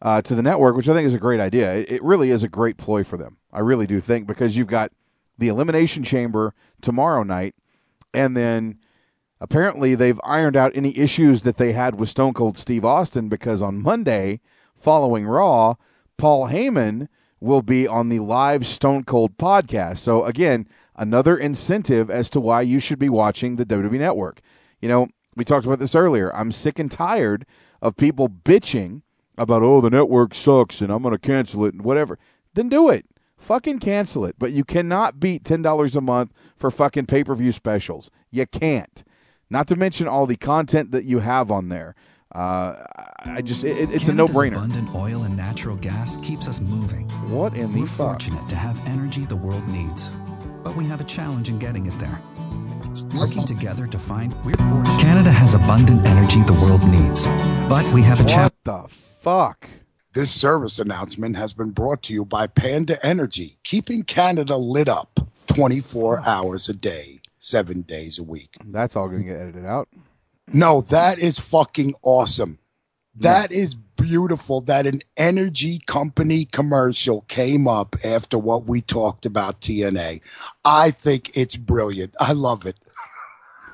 [0.00, 1.74] uh, to the network, which I think is a great idea.
[1.74, 3.36] It, it really is a great ploy for them.
[3.52, 4.92] I really do think because you've got
[5.36, 7.54] the Elimination Chamber tomorrow night,
[8.14, 8.78] and then
[9.42, 13.60] apparently they've ironed out any issues that they had with Stone Cold Steve Austin because
[13.60, 14.40] on Monday,
[14.74, 15.74] following Raw,
[16.16, 17.08] Paul Heyman
[17.40, 19.98] will be on the live Stone Cold podcast.
[19.98, 20.66] So again,
[20.96, 24.40] another incentive as to why you should be watching the WWE Network.
[24.80, 26.34] You know, we talked about this earlier.
[26.34, 27.46] I'm sick and tired
[27.82, 29.02] of people bitching
[29.36, 32.18] about oh the network sucks and I'm going to cancel it and whatever.
[32.54, 33.04] Then do it.
[33.36, 34.36] Fucking cancel it.
[34.38, 38.10] But you cannot beat ten dollars a month for fucking pay per view specials.
[38.30, 39.02] You can't.
[39.50, 41.94] Not to mention all the content that you have on there.
[42.34, 42.84] Uh,
[43.24, 44.56] I just it, it's a no-brainer.
[44.56, 47.08] Abundant oil and natural gas keeps us moving.
[47.28, 48.06] What in the We're fuck?
[48.06, 50.10] fortunate to have energy the world needs,
[50.64, 52.18] but we have a challenge in getting it there.
[53.18, 55.00] Working together to find, we're fortunate.
[55.00, 57.26] Canada has abundant energy the world needs,
[57.68, 58.54] but we have a challenge.
[58.64, 59.68] What the fuck?
[60.14, 65.20] This service announcement has been brought to you by Panda Energy, keeping Canada lit up
[65.48, 68.56] 24 hours a day, seven days a week.
[68.64, 69.88] That's all going to get edited out.
[70.52, 72.58] No, that is fucking awesome.
[73.16, 73.20] Hmm.
[73.20, 79.60] That is beautiful that an energy company commercial came up after what we talked about
[79.60, 80.20] TNA.
[80.64, 82.14] I think it's brilliant.
[82.20, 82.76] I love it.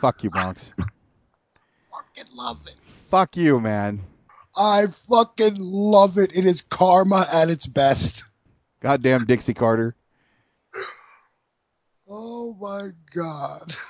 [0.01, 0.71] Fuck you, Bronx.
[1.91, 2.77] fucking love it.
[3.11, 4.01] Fuck you, man.
[4.57, 6.37] I fucking love it.
[6.37, 8.25] It is karma at its best.
[8.81, 9.95] Goddamn Dixie Carter.
[12.09, 13.75] Oh my god.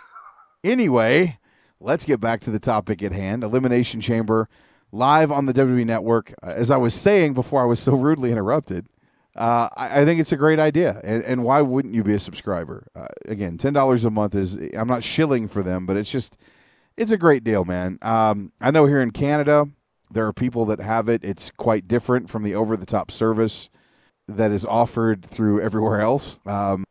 [0.62, 1.38] Anyway,
[1.80, 3.42] let's get back to the topic at hand.
[3.42, 4.46] Elimination Chamber
[4.92, 6.34] live on the WWE Network.
[6.42, 8.86] Uh, As I was saying before I was so rudely interrupted,
[9.36, 11.00] uh, I, I think it's a great idea.
[11.04, 12.86] And, and why wouldn't you be a subscriber?
[12.94, 16.36] Uh, again, $10 a month is, I'm not shilling for them, but it's just,
[16.96, 17.98] it's a great deal, man.
[18.02, 19.68] Um, I know here in Canada,
[20.10, 21.24] there are people that have it.
[21.24, 23.70] It's quite different from the over the top service
[24.26, 26.38] that is offered through everywhere else.
[26.46, 26.84] Um,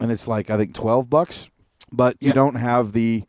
[0.00, 1.48] and it's like, I think 12 bucks,
[1.92, 3.24] but you don't have the,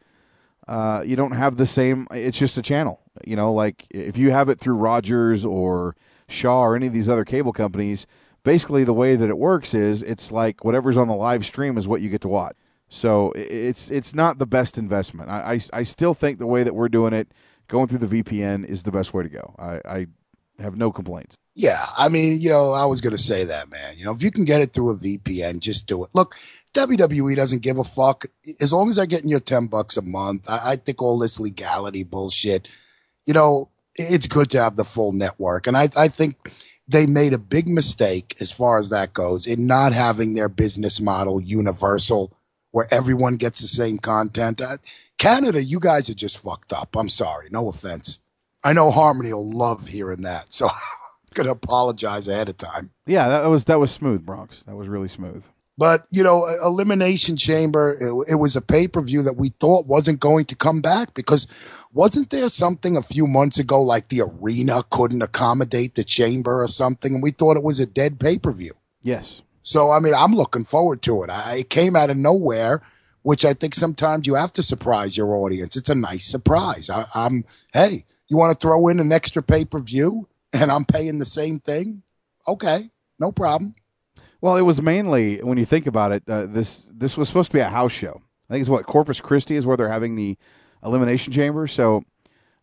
[0.67, 2.07] uh, you don't have the same.
[2.11, 2.99] It's just a channel.
[3.25, 5.95] You know, like if you have it through Rogers or
[6.27, 8.07] Shaw or any of these other cable companies,
[8.43, 11.87] basically the way that it works is it's like whatever's on the live stream is
[11.87, 12.55] what you get to watch.
[12.89, 15.29] So it's it's not the best investment.
[15.29, 17.31] I, I, I still think the way that we're doing it
[17.67, 19.55] going through the VPN is the best way to go.
[19.57, 20.07] I, I
[20.59, 21.35] have no complaints.
[21.55, 23.95] Yeah, I mean, you know, I was going to say that, man.
[23.97, 26.09] You know, if you can get it through a VPN, just do it.
[26.13, 26.35] Look,
[26.73, 28.25] WWE doesn't give a fuck
[28.59, 30.49] as long as they're getting your ten bucks a month.
[30.49, 32.67] I, I think all this legality bullshit,
[33.25, 36.35] you know, it's good to have the full network, and I, I think
[36.87, 41.01] they made a big mistake as far as that goes in not having their business
[41.01, 42.37] model universal,
[42.71, 44.61] where everyone gets the same content.
[44.61, 44.77] Uh,
[45.17, 46.95] Canada, you guys are just fucked up.
[46.95, 48.19] I'm sorry, no offense.
[48.63, 50.73] I know Harmony will love hearing that, so I'm
[51.33, 52.91] gonna apologize ahead of time.
[53.05, 54.63] Yeah, that was that was smooth, Bronx.
[54.63, 55.43] That was really smooth.
[55.77, 59.87] But you know, Elimination Chamber, it, it was a pay per view that we thought
[59.87, 61.47] wasn't going to come back because
[61.93, 66.67] wasn't there something a few months ago like the arena couldn't accommodate the chamber or
[66.67, 68.73] something, and we thought it was a dead pay per view.
[69.01, 69.41] Yes.
[69.61, 71.29] So I mean, I'm looking forward to it.
[71.29, 72.81] I, it came out of nowhere,
[73.23, 75.75] which I think sometimes you have to surprise your audience.
[75.75, 76.89] It's a nice surprise.
[76.89, 77.43] I, I'm
[77.73, 81.25] hey, you want to throw in an extra pay per view, and I'm paying the
[81.25, 82.03] same thing?
[82.47, 83.73] Okay, no problem.
[84.45, 86.21] Well, it was mainly when you think about it.
[86.27, 88.21] Uh, this this was supposed to be a house show.
[88.47, 90.37] I think it's what Corpus Christi is where they're having the
[90.83, 91.65] elimination chamber.
[91.65, 92.03] So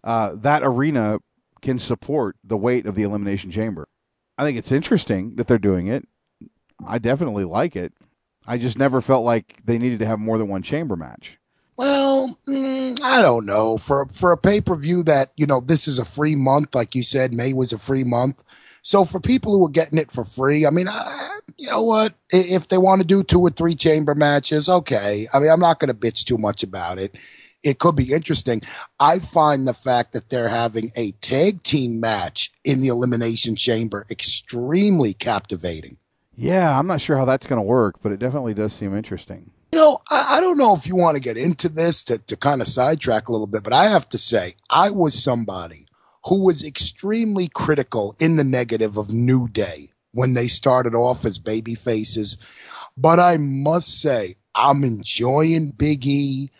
[0.05, 1.19] uh, that arena
[1.61, 3.89] can support the weight of the elimination chamber.
[4.39, 6.07] I think it's interesting that they're doing it.
[6.87, 7.93] I definitely like it.
[8.47, 11.41] I just never felt like they needed to have more than one chamber match.
[11.77, 13.77] Well, mm, I don't know.
[13.77, 16.95] For for a pay per view that you know this is a free month, like
[16.95, 18.45] you said, May was a free month.
[18.83, 22.15] So for people who are getting it for free, I mean, I, you know what?
[22.31, 25.29] If they want to do two or three chamber matches, okay.
[25.33, 27.17] I mean, I'm not going to bitch too much about it.
[27.63, 28.61] It could be interesting.
[28.99, 34.05] I find the fact that they're having a tag team match in the Elimination Chamber
[34.11, 35.97] extremely captivating.
[36.35, 39.53] Yeah, I'm not sure how that's going to work, but it definitely does seem interesting.
[39.71, 42.37] You know, I, I don't know if you want to get into this to, to
[42.37, 45.87] kind of sidetrack a little bit, but I have to say, I was somebody
[46.25, 51.39] who was extremely critical in the negative of New Day when they started off as
[51.39, 52.37] baby faces.
[52.97, 56.51] But I must say, I'm enjoying Big E.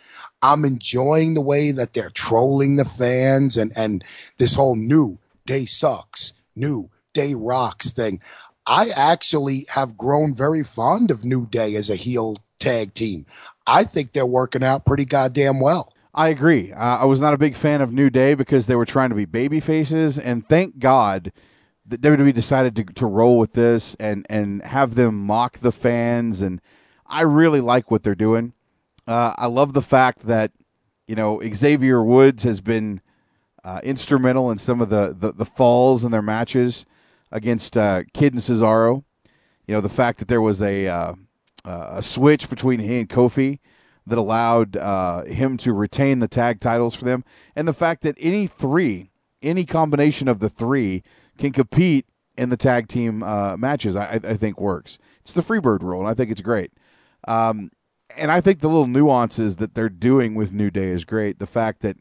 [0.41, 4.03] I'm enjoying the way that they're trolling the fans and, and
[4.37, 8.19] this whole new day sucks, new day rocks thing.
[8.67, 13.25] I actually have grown very fond of New Day as a heel tag team.
[13.67, 15.93] I think they're working out pretty goddamn well.
[16.13, 16.71] I agree.
[16.71, 19.15] Uh, I was not a big fan of New Day because they were trying to
[19.15, 21.31] be baby faces, and thank God
[21.87, 26.41] that WWE decided to, to roll with this and and have them mock the fans.
[26.41, 26.61] And
[27.07, 28.53] I really like what they're doing.
[29.07, 30.51] Uh, I love the fact that
[31.07, 33.01] you know Xavier Woods has been
[33.63, 36.85] uh, instrumental in some of the, the the falls in their matches
[37.31, 39.03] against uh, Kidd and Cesaro.
[39.65, 41.13] You know the fact that there was a uh,
[41.65, 43.59] a switch between he and Kofi
[44.05, 47.23] that allowed uh, him to retain the tag titles for them,
[47.55, 49.11] and the fact that any three,
[49.41, 51.03] any combination of the three,
[51.37, 52.05] can compete
[52.37, 53.95] in the tag team uh, matches.
[53.95, 54.97] I, I think works.
[55.21, 56.71] It's the Freebird rule, and I think it's great.
[57.27, 57.71] Um,
[58.15, 61.39] and I think the little nuances that they're doing with New Day is great.
[61.39, 61.97] The fact that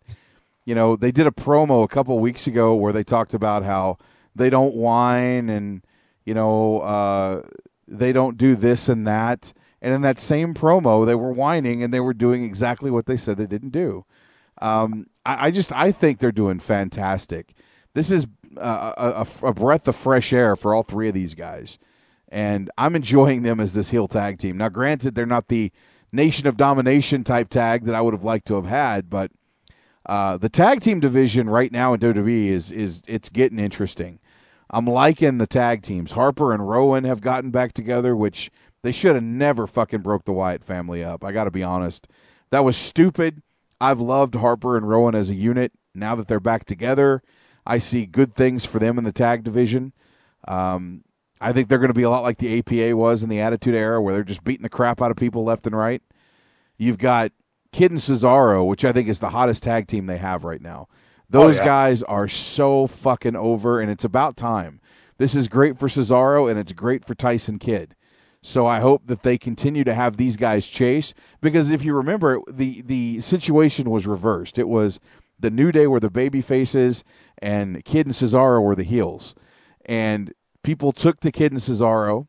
[0.65, 3.99] you know they did a promo a couple weeks ago where they talked about how
[4.35, 5.85] they don't whine and
[6.25, 7.43] you know uh,
[7.87, 9.53] they don't do this and that.
[9.83, 13.17] And in that same promo, they were whining and they were doing exactly what they
[13.17, 14.07] said they didn't do.
[14.61, 17.53] Um, I, I just I think they're doing fantastic.
[17.93, 18.27] This is
[18.57, 21.79] uh, a, a, a breath of fresh air for all three of these guys,
[22.29, 24.57] and I'm enjoying them as this heel tag team.
[24.57, 25.73] Now, granted, they're not the
[26.13, 29.33] Nation of Domination type tag that I would have liked to have had, but
[30.07, 34.21] uh, the tag team division right now in WWE is is it's getting interesting.
[34.71, 36.13] I'm liking the tag teams.
[36.13, 38.51] Harper and Rowan have gotten back together, which
[38.83, 41.25] they should have never fucking broke the Wyatt family up.
[41.25, 42.09] I got to be honest.
[42.51, 43.43] That was stupid.
[43.81, 45.73] I've loved Harper and Rowan as a unit.
[45.95, 47.23] Now that they're back together,
[47.67, 49.93] I see good things for them in the tag division.
[50.49, 51.05] Um,
[51.41, 53.75] I think they're going to be a lot like the APA was in the Attitude
[53.75, 56.03] Era, where they're just beating the crap out of people left and right.
[56.79, 57.33] You've got
[57.73, 60.89] Kidd and Cesaro, which I think is the hottest tag team they have right now.
[61.29, 61.65] Those yeah.
[61.65, 64.81] guys are so fucking over, and it's about time.
[65.19, 67.95] This is great for Cesaro, and it's great for Tyson Kidd.
[68.43, 72.41] So I hope that they continue to have these guys chase because if you remember,
[72.51, 74.59] the the situation was reversed.
[74.59, 74.99] It was
[75.39, 77.05] the New Day were the baby faces,
[77.39, 79.37] and Kidd and Cesaro were the heels,
[79.85, 80.33] and
[80.65, 82.27] people took to Kidd and Cesaro.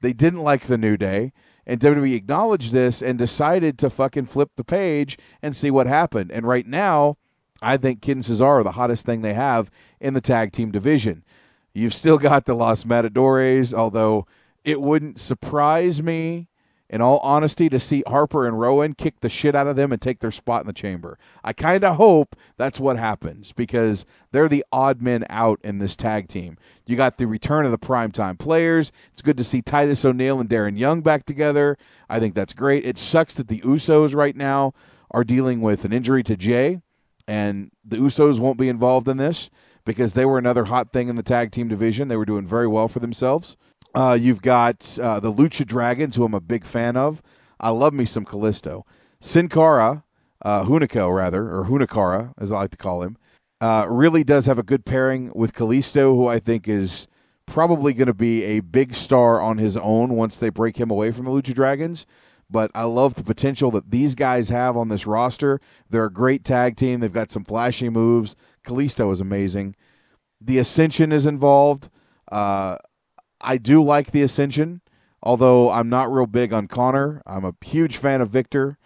[0.00, 1.32] They didn't like the New Day,
[1.66, 6.30] and WWE acknowledged this and decided to fucking flip the page and see what happened.
[6.30, 7.16] And right now,
[7.62, 10.70] I think Kidd and Cesaro are the hottest thing they have in the tag team
[10.70, 11.24] division.
[11.72, 14.26] You've still got the Los Matadores, although
[14.64, 16.48] it wouldn't surprise me
[16.90, 20.00] in all honesty, to see Harper and Rowan kick the shit out of them and
[20.00, 21.18] take their spot in the chamber.
[21.44, 25.94] I kind of hope that's what happens because they're the odd men out in this
[25.94, 26.56] tag team.
[26.86, 28.90] You got the return of the primetime players.
[29.12, 31.76] It's good to see Titus O'Neil and Darren Young back together.
[32.08, 32.86] I think that's great.
[32.86, 34.72] It sucks that the Usos right now
[35.10, 36.80] are dealing with an injury to Jay,
[37.26, 39.50] and the Usos won't be involved in this
[39.84, 42.08] because they were another hot thing in the tag team division.
[42.08, 43.56] They were doing very well for themselves.
[43.94, 47.22] Uh, you've got uh, the Lucha Dragons, who I'm a big fan of.
[47.58, 48.82] I love me some Kalisto.
[49.20, 50.04] Sin Cara,
[50.44, 53.16] uh, Hunico rather, or Hunikara, as I like to call him,
[53.60, 57.08] uh, really does have a good pairing with Kalisto, who I think is
[57.46, 61.10] probably going to be a big star on his own once they break him away
[61.10, 62.06] from the Lucha Dragons.
[62.50, 65.60] But I love the potential that these guys have on this roster.
[65.90, 67.00] They're a great tag team.
[67.00, 68.36] They've got some flashy moves.
[68.64, 69.76] Kalisto is amazing.
[70.40, 71.90] The Ascension is involved.
[72.30, 72.76] Uh,
[73.40, 74.80] I do like the Ascension,
[75.22, 77.22] although I'm not real big on Konnor.
[77.26, 78.78] I'm a huge fan of Viktor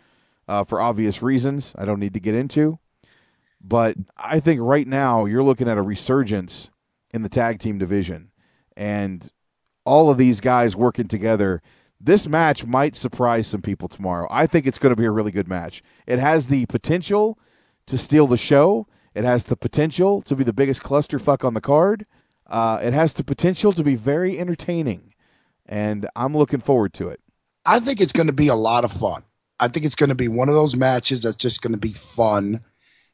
[0.49, 2.79] uh, for obvious reasons I don't need to get into.
[3.63, 6.69] But I think right now you're looking at a resurgence
[7.13, 8.31] in the tag team division.
[8.77, 9.31] And
[9.85, 11.63] all of these guys working together,
[12.01, 14.27] this match might surprise some people tomorrow.
[14.31, 15.83] I think it's going to be a really good match.
[16.07, 17.39] It has the potential
[17.87, 18.89] to steal the show.
[19.15, 22.07] It has the potential to be the biggest clusterfuck on the card.
[22.53, 25.15] Uh, it has the potential to be very entertaining,
[25.65, 27.19] and I'm looking forward to it.
[27.65, 29.23] I think it's going to be a lot of fun.
[29.59, 31.95] I think it's going to be one of those matches that's just going to be
[31.95, 32.61] fun.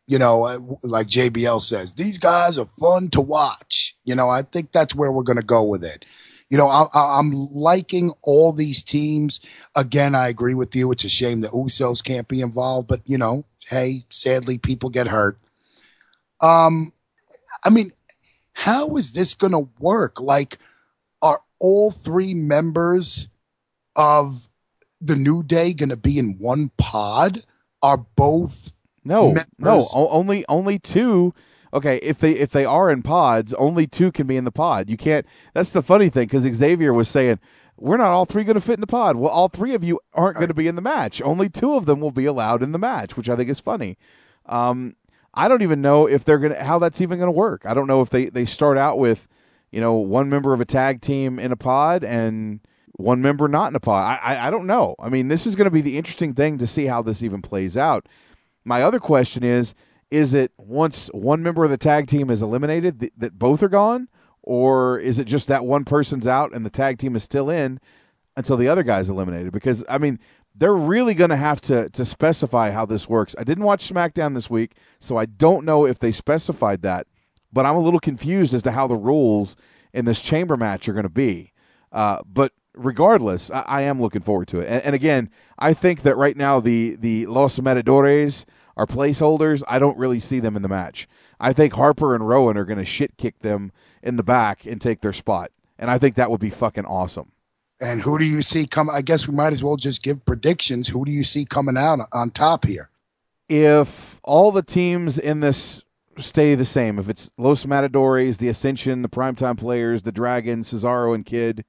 [0.08, 3.96] You know, uh, like JBL says, these guys are fun to watch.
[4.04, 6.04] You know, I think that's where we're going to go with it.
[6.50, 9.40] You know, I, I'm liking all these teams.
[9.76, 10.90] Again, I agree with you.
[10.90, 15.06] It's a shame that Usos can't be involved, but you know, hey, sadly, people get
[15.06, 15.38] hurt.
[16.40, 16.92] Um,
[17.64, 17.92] I mean,
[18.58, 20.20] how is this going to work?
[20.20, 20.58] Like,
[21.22, 23.28] are all three members
[23.94, 24.48] of
[25.00, 27.44] the New Day going to be in one pod?
[27.84, 28.72] Are both
[29.04, 31.32] No, members- no, only only two.
[31.72, 34.90] Okay, if they if they are in pods, only two can be in the pod.
[34.90, 35.24] You can't.
[35.54, 37.38] That's the funny thing because Xavier was saying
[37.76, 39.14] we're not all three going to fit in the pod.
[39.14, 41.22] Well, all three of you aren't going to be in the match.
[41.22, 43.96] Only two of them will be allowed in the match, which I think is funny.
[44.46, 44.96] Um,
[45.38, 47.62] I don't even know if they're gonna how that's even to work.
[47.64, 49.28] I don't know if they they start out with
[49.70, 52.58] you know one member of a tag team in a pod and
[52.94, 54.18] one member not in a pod.
[54.20, 54.96] I I, I don't know.
[54.98, 57.40] I mean, this is going to be the interesting thing to see how this even
[57.40, 58.08] plays out.
[58.64, 59.74] My other question is:
[60.10, 63.68] Is it once one member of the tag team is eliminated th- that both are
[63.68, 64.08] gone,
[64.42, 67.78] or is it just that one person's out and the tag team is still in
[68.36, 69.52] until the other guy's eliminated?
[69.52, 70.18] Because I mean,
[70.58, 73.34] they're really going to have to to specify how this works.
[73.38, 77.06] I didn't watch SmackDown this week, so I don't know if they specified that.
[77.52, 79.56] But I'm a little confused as to how the rules
[79.92, 81.52] in this chamber match are going to be.
[81.92, 84.68] Uh, but regardless, I, I am looking forward to it.
[84.68, 88.44] And, and again, I think that right now the the Los Matadores
[88.76, 89.62] are placeholders.
[89.68, 91.08] I don't really see them in the match.
[91.40, 93.72] I think Harper and Rowan are going to shit kick them
[94.02, 95.50] in the back and take their spot.
[95.78, 97.32] And I think that would be fucking awesome.
[97.80, 98.90] And who do you see come?
[98.90, 100.88] I guess we might as well just give predictions.
[100.88, 102.90] Who do you see coming out on top here?
[103.48, 105.82] if all the teams in this
[106.18, 111.14] stay the same, if it's Los Matadores, the Ascension, the Primetime Players, the Dragon, Cesaro
[111.14, 111.64] and Kidd,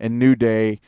[0.00, 0.80] and New Day,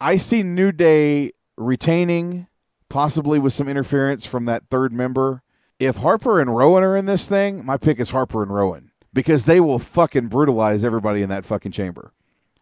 [0.00, 2.46] I see New Day retaining,
[2.88, 5.42] possibly with some interference from that third member.
[5.78, 9.44] If Harper and Rowan are in this thing, my pick is Harper and Rowan because
[9.44, 12.12] they will fucking brutalize everybody in that fucking chamber.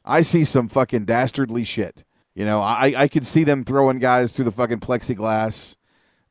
[0.05, 2.05] I see some fucking dastardly shit.
[2.35, 5.77] You know, I I could see them throwing guys through the fucking plexiglass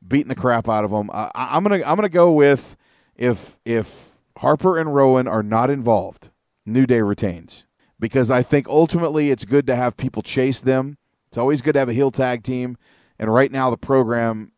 [0.06, 1.10] beating the crap out of them.
[1.12, 2.76] I, I'm gonna I'm gonna go with
[3.16, 6.30] if if Harper and Rowan are not involved,
[6.64, 7.66] New Day retains
[8.00, 10.98] because I think ultimately it's good to have people chase them.
[11.26, 12.76] It's always good to have a heel tag team,
[13.18, 14.52] and right now the program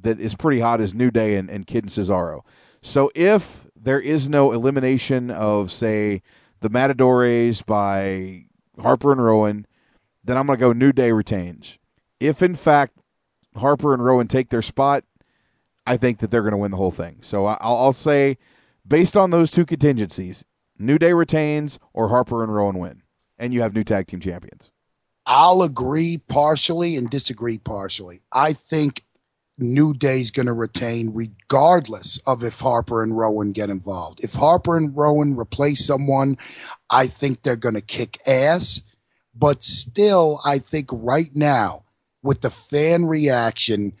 [0.00, 2.42] that is pretty hot is New Day and, and Kidd and Cesaro.
[2.82, 6.22] So if there is no elimination of say
[6.60, 8.46] the Matadores by
[8.80, 9.66] Harper and Rowan,
[10.22, 11.78] then I'm gonna go New Day retains.
[12.20, 12.98] If in fact
[13.56, 15.04] Harper and Rowan take their spot,
[15.86, 17.18] I think that they're going to win the whole thing.
[17.20, 18.38] So I'll, I'll say,
[18.86, 20.44] based on those two contingencies,
[20.78, 23.02] New Day retains or Harper and Rowan win,
[23.38, 24.70] and you have new tag team champions.
[25.26, 28.20] I'll agree partially and disagree partially.
[28.32, 29.03] I think
[29.58, 34.22] New Day's going to retain regardless of if Harper and Rowan get involved.
[34.24, 36.36] If Harper and Rowan replace someone,
[36.90, 38.82] I think they're going to kick ass.
[39.34, 41.84] But still, I think right now,
[42.22, 43.92] with the fan reaction,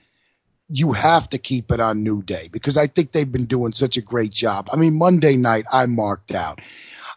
[0.68, 3.96] you have to keep it on New Day because I think they've been doing such
[3.96, 4.68] a great job.
[4.72, 6.60] I mean, Monday night, I marked out.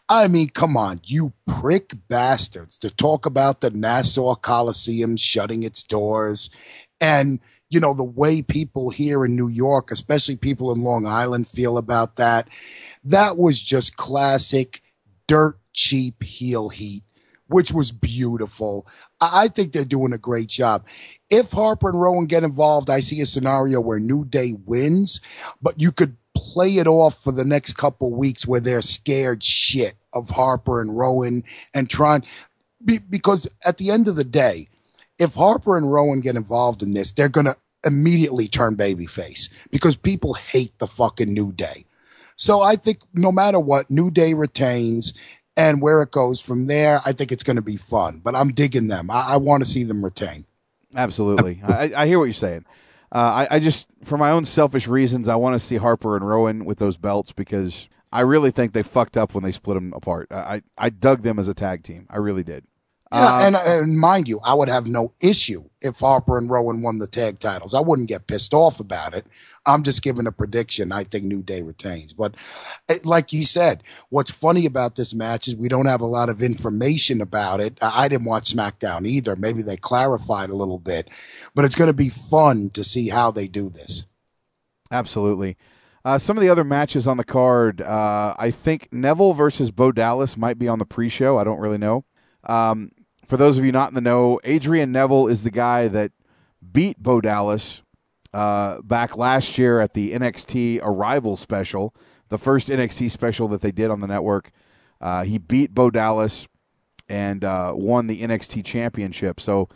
[0.09, 5.83] I mean, come on, you prick bastards to talk about the Nassau Coliseum shutting its
[5.83, 6.49] doors
[7.01, 7.39] and,
[7.69, 11.77] you know, the way people here in New York, especially people in Long Island, feel
[11.77, 12.49] about that.
[13.03, 14.81] That was just classic
[15.27, 17.03] dirt cheap heel heat,
[17.47, 18.87] which was beautiful.
[19.19, 20.87] I think they're doing a great job.
[21.29, 25.19] If Harper and Rowan get involved, I see a scenario where New Day wins,
[25.61, 29.95] but you could play it off for the next couple weeks where they're scared shit
[30.13, 32.23] of Harper and Rowan and trying
[32.85, 34.67] be, because at the end of the day,
[35.19, 39.95] if Harper and Rowan get involved in this, they're going to immediately turn babyface because
[39.95, 41.85] people hate the fucking New Day.
[42.35, 45.13] So I think no matter what, New Day retains
[45.55, 48.21] and where it goes from there, I think it's going to be fun.
[48.23, 49.09] But I'm digging them.
[49.09, 50.45] I, I want to see them retain.
[50.95, 51.61] Absolutely.
[51.63, 52.65] I, I hear what you're saying.
[53.11, 56.27] Uh, I, I just, for my own selfish reasons, I want to see Harper and
[56.27, 59.93] Rowan with those belts because I really think they fucked up when they split them
[59.93, 60.27] apart.
[60.29, 62.05] I, I, I dug them as a tag team.
[62.09, 62.65] I really did.
[63.11, 66.97] Yeah, and, and mind you, I would have no issue if Harper and Rowan won
[66.97, 67.73] the tag titles.
[67.73, 69.25] I wouldn't get pissed off about it.
[69.65, 70.91] I'm just giving a prediction.
[70.91, 72.13] I think New Day retains.
[72.13, 72.35] But
[72.89, 76.29] eh, like you said, what's funny about this match is we don't have a lot
[76.29, 77.77] of information about it.
[77.81, 79.35] I I didn't watch SmackDown either.
[79.35, 81.09] Maybe they clarified a little bit,
[81.55, 84.05] but it's going to be fun to see how they do this.
[84.91, 85.57] Absolutely.
[86.05, 89.91] Uh, some of the other matches on the card, uh, I think Neville versus Bo
[89.91, 91.37] Dallas might be on the pre-show.
[91.37, 92.05] I don't really know.
[92.45, 92.91] Um,
[93.27, 96.11] for those of you not in the know, Adrian Neville is the guy that
[96.71, 97.81] beat Bo Dallas
[98.33, 101.93] uh, back last year at the NXT Arrival special,
[102.29, 104.51] the first NXT special that they did on the network.
[105.01, 106.47] Uh, he beat Bo Dallas
[107.09, 109.39] and uh, won the NXT championship.
[109.39, 109.69] So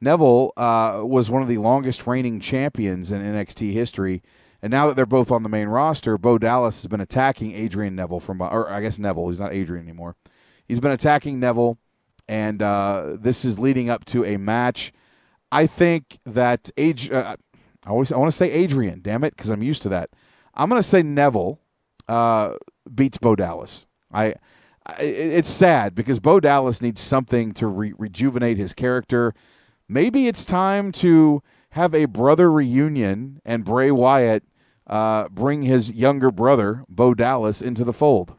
[0.00, 4.22] Neville uh, was one of the longest reigning champions in NXT history.
[4.60, 7.94] And now that they're both on the main roster, Bo Dallas has been attacking Adrian
[7.94, 10.16] Neville from, or I guess Neville, he's not Adrian anymore.
[10.66, 11.78] He's been attacking Neville,
[12.28, 14.92] and uh, this is leading up to a match.
[15.50, 17.36] I think that Ad- uh,
[17.84, 20.10] I always I want to say Adrian, damn it, because I'm used to that.
[20.54, 21.60] I'm going to say Neville
[22.06, 22.54] uh,
[22.94, 23.86] beats Bo Dallas.
[24.12, 24.34] I,
[24.84, 29.34] I it's sad because Bo Dallas needs something to re- rejuvenate his character.
[29.88, 34.44] Maybe it's time to have a brother reunion and Bray Wyatt
[34.86, 38.34] uh, bring his younger brother Bo Dallas into the fold.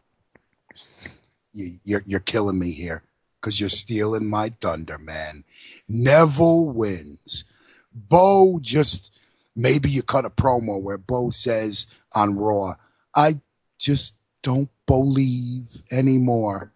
[1.54, 3.04] You, you're, you're killing me here
[3.40, 5.44] because you're stealing my thunder, man.
[5.88, 7.46] Neville wins.
[7.94, 9.18] Bo just,
[9.56, 12.74] maybe you cut a promo where Bo says on Raw,
[13.16, 13.42] I
[13.78, 16.74] just don't believe anymore.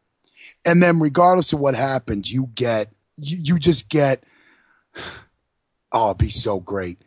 [0.66, 4.24] And then, regardless of what happens, you get, you, you just get,
[5.92, 7.04] oh, it'd be so great.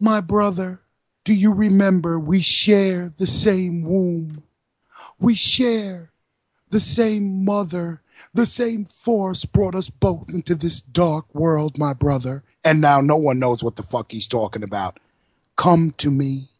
[0.00, 0.80] My brother,
[1.24, 4.42] do you remember we share the same womb?
[5.18, 6.12] We share
[6.70, 8.02] the same mother,
[8.34, 12.42] the same force brought us both into this dark world, my brother.
[12.64, 14.98] And now no one knows what the fuck he's talking about.
[15.56, 16.50] Come to me.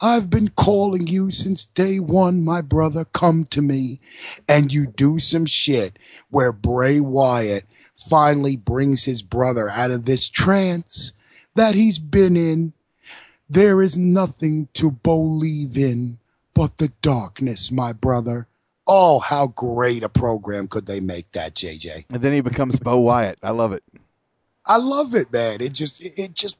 [0.00, 3.04] I've been calling you since day one, my brother.
[3.04, 4.00] Come to me.
[4.48, 5.98] And you do some shit
[6.30, 11.12] where Bray Wyatt finally brings his brother out of this trance
[11.54, 12.72] that he's been in.
[13.48, 16.18] There is nothing to believe in
[16.54, 18.46] but the darkness, my brother.
[18.92, 22.06] Oh, how great a program could they make that, JJ?
[22.10, 23.38] And then he becomes Bo Wyatt.
[23.40, 23.84] I love it.
[24.66, 25.60] I love it, man.
[25.60, 26.58] It just, it, it just,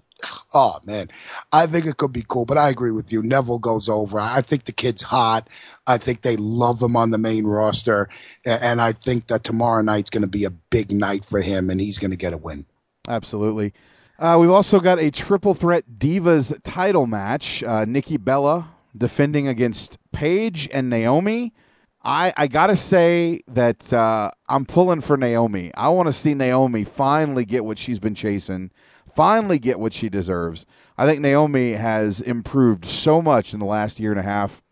[0.55, 1.09] oh man,
[1.52, 2.44] I think it could be cool.
[2.44, 3.20] But I agree with you.
[3.24, 4.20] Neville goes over.
[4.20, 5.48] I think the kid's hot.
[5.89, 8.09] I think they love him on the main roster,
[8.47, 11.81] and I think that tomorrow night's going to be a big night for him, and
[11.81, 12.65] he's going to get a win.
[13.09, 13.74] Absolutely.
[14.20, 17.65] Uh, we've also got a triple threat Divas title match.
[17.65, 21.55] Uh, Nikki Bella defending against Paige and Naomi.
[22.02, 25.70] I, I got to say that uh, I'm pulling for Naomi.
[25.74, 28.70] I want to see Naomi finally get what she's been chasing,
[29.14, 30.64] finally get what she deserves.
[30.97, 34.62] I think Naomi has improved so much in the last year and a half.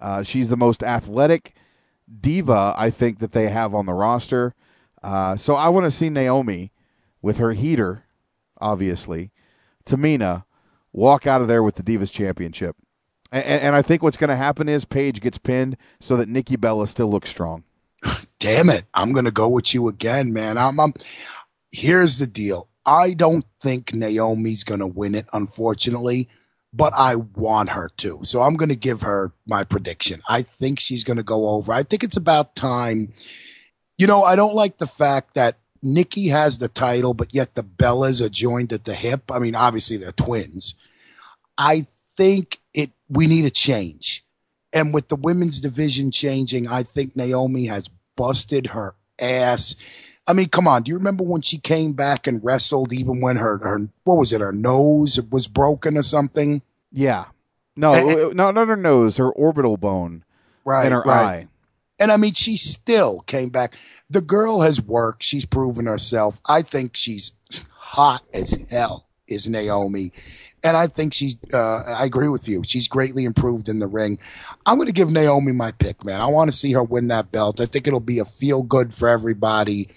[0.00, 1.54] Uh, she's the most athletic
[2.20, 4.54] diva I think that they have on the roster.
[5.02, 6.72] Uh, so I want to see Naomi
[7.20, 8.04] with her heater,
[8.60, 9.30] obviously,
[9.84, 10.44] Tamina
[10.92, 12.76] walk out of there with the Divas Championship.
[13.32, 16.56] And, and I think what's going to happen is Paige gets pinned so that Nikki
[16.56, 17.64] Bella still looks strong.
[18.38, 18.84] Damn it.
[18.94, 20.58] I'm going to go with you again, man.
[20.58, 20.94] I'm, I'm,
[21.72, 22.68] here's the deal.
[22.86, 26.28] I don't think Naomi's going to win it, unfortunately,
[26.72, 28.20] but I want her to.
[28.22, 30.22] So I'm going to give her my prediction.
[30.28, 31.72] I think she's going to go over.
[31.72, 33.12] I think it's about time.
[33.98, 37.62] You know, I don't like the fact that Nikki has the title, but yet the
[37.62, 39.30] Bellas are joined at the hip.
[39.30, 40.74] I mean, obviously they're twins.
[41.58, 41.82] I
[42.16, 42.59] think
[43.10, 44.24] we need a change.
[44.72, 49.74] And with the women's division changing, I think Naomi has busted her ass.
[50.28, 50.82] I mean, come on.
[50.84, 54.32] Do you remember when she came back and wrestled, even when her, her what was
[54.32, 56.62] it, her nose was broken or something?
[56.92, 57.24] Yeah.
[57.76, 60.24] No, And- no, not her nose, her orbital bone
[60.64, 60.86] Right.
[60.86, 61.24] in her right.
[61.24, 61.48] eye.
[61.98, 63.74] And I mean, she still came back.
[64.08, 65.22] The girl has worked.
[65.22, 66.40] She's proven herself.
[66.48, 67.32] I think she's
[67.72, 70.12] hot as hell, is Naomi.
[70.62, 72.62] And I think she's, uh, I agree with you.
[72.64, 74.18] She's greatly improved in the ring.
[74.66, 76.20] I'm going to give Naomi my pick, man.
[76.20, 77.60] I want to see her win that belt.
[77.60, 79.88] I think it'll be a feel good for everybody.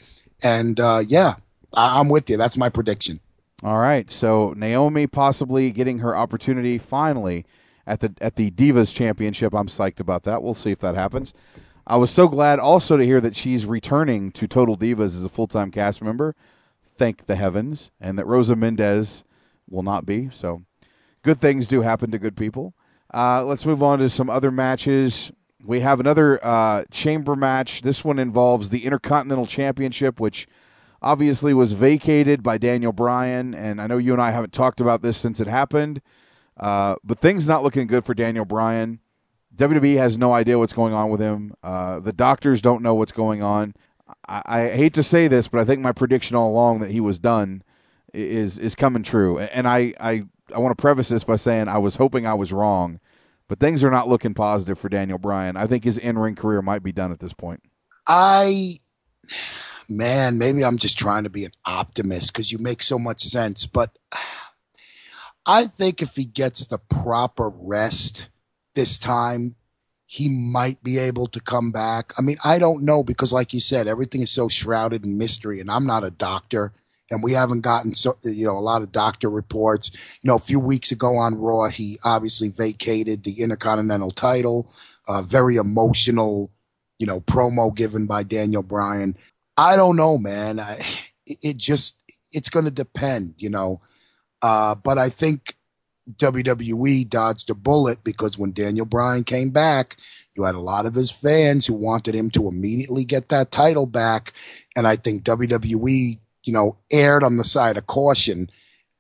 [0.42, 1.34] And, uh, yeah,
[1.74, 2.38] I- I'm with you.
[2.38, 3.20] That's my prediction.
[3.64, 4.10] All right.
[4.12, 7.46] So Naomi possibly getting her opportunity finally
[7.88, 9.54] at the at the Divas Championship.
[9.54, 10.44] I'm psyched about that.
[10.44, 11.34] We'll see if that happens.
[11.86, 15.30] I was so glad also to hear that she's returning to Total Divas as a
[15.30, 16.36] full time cast member.
[16.98, 19.24] Thank the heavens, and that Rosa Mendes
[19.74, 20.30] will not be.
[20.32, 20.62] So
[21.24, 22.74] good things do happen to good people.
[23.14, 25.32] Uh, let's move on to some other matches.
[25.64, 27.82] We have another uh, chamber match.
[27.82, 30.48] This one involves the Intercontinental Championship, which
[31.02, 33.54] obviously was vacated by Daniel Bryan.
[33.54, 36.02] And I know you and I haven't talked about this since it happened,
[36.58, 39.00] uh, but things not looking good for Daniel Bryan.
[39.56, 41.54] WWE has no idea what's going on with him.
[41.64, 43.76] Uh, the doctors don't know what's going on.
[44.28, 47.00] I, I hate to say this, but I think my prediction all along that he
[47.00, 47.62] was done
[48.14, 49.40] is is coming true.
[49.40, 50.24] And I I,
[50.54, 53.00] I want to preface this by saying I was hoping I was wrong,
[53.48, 55.58] but things are not looking positive for Daniel Bryan.
[55.58, 57.62] I think his in ring career might be done at this point.
[58.08, 58.80] I,
[59.90, 63.66] man, maybe I'm just trying to be an optimist because you make so much sense.
[63.66, 63.98] But
[65.46, 68.30] I think if he gets the proper rest
[68.76, 69.56] this time,
[70.06, 72.14] he might be able to come back.
[72.18, 75.60] I mean, I don't know because, like you said, everything is so shrouded in mystery,
[75.60, 76.72] and I'm not a doctor.
[77.12, 80.18] And we haven't gotten so you know a lot of doctor reports.
[80.22, 84.72] You know, a few weeks ago on Raw, he obviously vacated the Intercontinental title.
[85.08, 86.50] Uh, very emotional
[87.04, 89.18] you know, promo given by Daniel Bryan.
[89.58, 90.60] I don't know, man.
[90.60, 90.80] I,
[91.26, 92.02] it, just,
[92.32, 93.82] it's going to depend, you know.
[94.42, 95.58] Uh, but I think
[96.16, 99.98] WWE dodged a bullet because when Daniel Bryan came back,
[100.36, 103.86] you had a lot of his fans who wanted him to immediately get that title
[103.86, 104.32] back.
[104.76, 108.50] And I think WWE, you know, erred on the side of caution.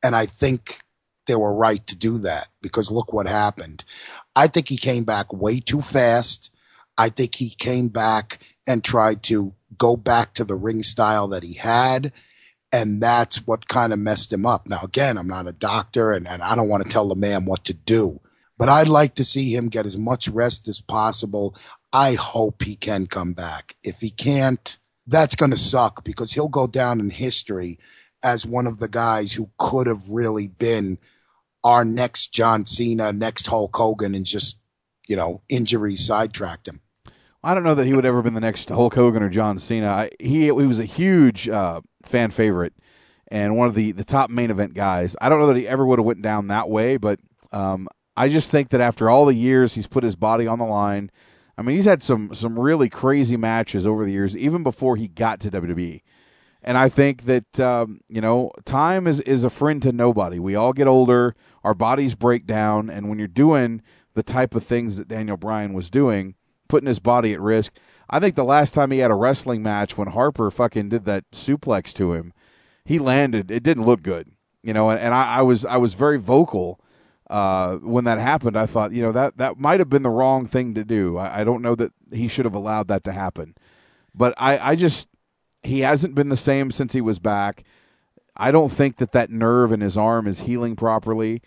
[0.04, 0.80] And I think
[1.28, 3.84] they were right to do that because look what happened.
[4.36, 6.52] I think he came back way too fast.
[6.98, 11.44] I think he came back and tried to go back to the ring style that
[11.44, 12.12] he had.
[12.72, 14.68] And that's what kind of messed him up.
[14.68, 17.46] Now, again, I'm not a doctor and, and I don't want to tell the man
[17.46, 18.20] what to do,
[18.58, 21.56] but I'd like to see him get as much rest as possible.
[21.92, 23.76] I hope he can come back.
[23.84, 24.78] If he can't,
[25.08, 27.80] that's going to suck because he'll go down in history
[28.24, 30.98] as one of the guys who could have really been
[31.64, 34.60] our next John Cena, next Hulk Hogan, and just,
[35.08, 36.82] you know, injuries sidetracked him.
[37.44, 39.60] I don't know that he would ever have been the next Hulk Hogan or John
[39.60, 39.88] Cena.
[39.88, 42.74] I, he he was a huge uh, fan favorite
[43.30, 45.16] and one of the, the top main event guys.
[45.20, 47.20] I don't know that he ever would have went down that way, but
[47.52, 50.66] um, I just think that after all the years he's put his body on the
[50.66, 51.12] line.
[51.58, 55.08] I mean, he's had some some really crazy matches over the years, even before he
[55.08, 56.02] got to WWE.
[56.64, 60.40] And I think that um, you know, time is is a friend to nobody.
[60.40, 63.82] We all get older, our bodies break down, and when you're doing
[64.14, 66.36] the type of things that Daniel Bryan was doing,
[66.68, 67.74] putting his body at risk.
[68.10, 71.30] I think the last time he had a wrestling match when Harper fucking did that
[71.32, 72.34] suplex to him,
[72.86, 73.50] he landed.
[73.50, 74.32] It didn't look good,
[74.62, 74.90] you know.
[74.90, 76.80] And, and I, I was I was very vocal
[77.34, 78.56] uh, when that happened.
[78.56, 81.18] I thought, you know, that that might have been the wrong thing to do.
[81.18, 83.56] I, I don't know that he should have allowed that to happen.
[84.14, 85.08] But I, I just
[85.64, 87.64] he hasn't been the same since he was back.
[88.38, 91.42] I don't think that that nerve in his arm is healing properly,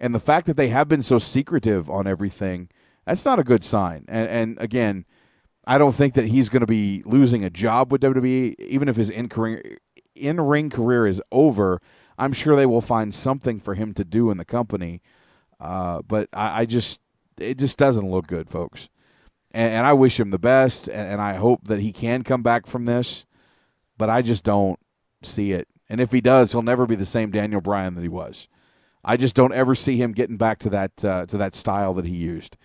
[0.00, 2.68] and the fact that they have been so secretive on everything,
[3.06, 4.06] that's not a good sign.
[4.08, 5.04] And, and again,
[5.68, 8.96] I don't think that he's going to be losing a job with WWE, even if
[8.96, 9.30] his in
[10.16, 11.80] in ring career is over.
[12.18, 15.00] I'm sure they will find something for him to do in the company.
[15.60, 17.00] Uh, but I, I just
[17.38, 18.88] it just doesn't look good, folks.
[19.52, 22.42] And, and I wish him the best, and, and I hope that he can come
[22.42, 23.24] back from this.
[23.96, 24.78] But I just don't
[25.22, 25.68] see it.
[25.88, 28.46] And if he does, he'll never be the same Daniel Bryan that he was.
[29.04, 32.04] I just don't ever see him getting back to that uh, to that style that
[32.04, 32.56] he used.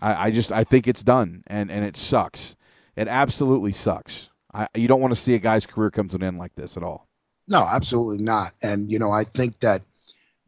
[0.00, 2.54] I, I just I think it's done, and and it sucks.
[2.96, 4.28] It absolutely sucks.
[4.52, 6.76] I, you don't want to see a guy's career come to an end like this
[6.76, 7.08] at all.
[7.48, 8.52] No, absolutely not.
[8.62, 9.82] And, you know, I think that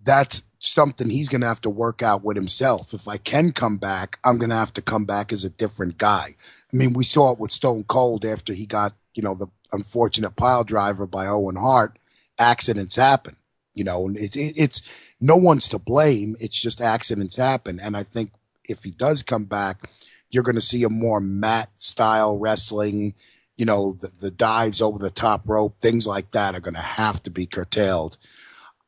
[0.03, 2.95] that's something he's going to have to work out with himself.
[2.95, 5.99] If I can come back, I'm going to have to come back as a different
[5.99, 6.37] guy.
[6.73, 10.37] I mean, we saw it with Stone Cold after he got, you know, the unfortunate
[10.37, 11.99] pile driver by Owen Hart.
[12.39, 13.35] Accidents happen,
[13.75, 16.37] you know, and it's, it, it's no one's to blame.
[16.41, 17.81] It's just accidents happen.
[17.81, 18.31] And I think
[18.69, 19.91] if he does come back,
[20.31, 23.15] you're going to see a more mat style wrestling.
[23.57, 26.81] You know, the, the dives over the top rope, things like that are going to
[26.81, 28.17] have to be curtailed.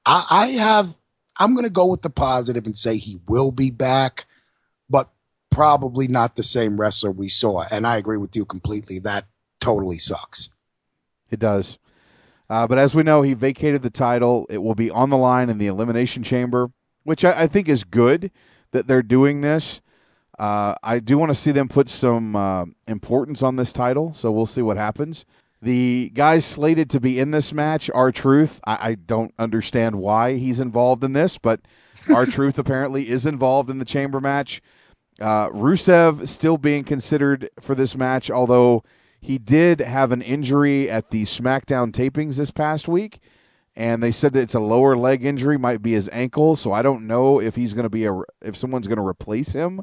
[0.07, 0.97] I, I have,
[1.37, 4.27] I'm going to go with the positive and say he will be back,
[4.89, 5.11] but
[5.51, 7.65] probably not the same wrestler we saw.
[7.71, 8.99] And I agree with you completely.
[8.99, 9.27] That
[9.61, 10.51] totally sucks.
[11.31, 11.79] It does.
[12.49, 14.47] Uh, but as we know, he vacated the title.
[14.51, 16.71] It will be on the line in the Elimination Chamber,
[17.03, 18.31] which I, I think is good
[18.73, 19.81] that they're doing this.
[20.39, 24.31] Uh, I do want to see them put some uh, importance on this title, so
[24.33, 25.25] we'll see what happens.
[25.65, 28.61] The guys slated to be in this match, R Truth.
[28.67, 31.63] I, I don't understand why he's involved in this, but
[32.13, 34.61] R Truth apparently is involved in the chamber match.
[35.19, 38.85] Uh, Rusev still being considered for this match, although
[39.23, 43.21] he did have an injury at the SmackDown tapings this past week,
[43.75, 46.57] and they said that it's a lower leg injury, might be his ankle.
[46.57, 49.53] So I don't know if he's going to be a if someone's going to replace
[49.53, 49.81] him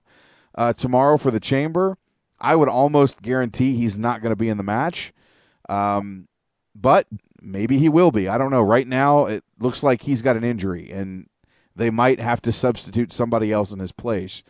[0.53, 1.98] uh, tomorrow for the Chamber.
[2.40, 5.12] I would almost guarantee he's not going to be in the match,
[5.72, 6.27] um,
[6.76, 7.07] but
[7.41, 8.27] maybe he will be.
[8.27, 8.61] I don't know.
[8.61, 11.27] Right now, it looks like he's got an injury, and
[11.76, 14.43] they might have to substitute somebody else in his place.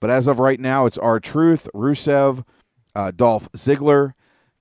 [0.00, 2.44] But as of right now, it's R Truth, Rusev,
[2.94, 4.14] uh, Dolph Ziggler,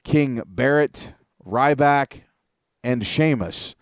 [0.03, 1.13] King Barrett,
[1.45, 2.21] Ryback,
[2.83, 3.75] and Sheamus,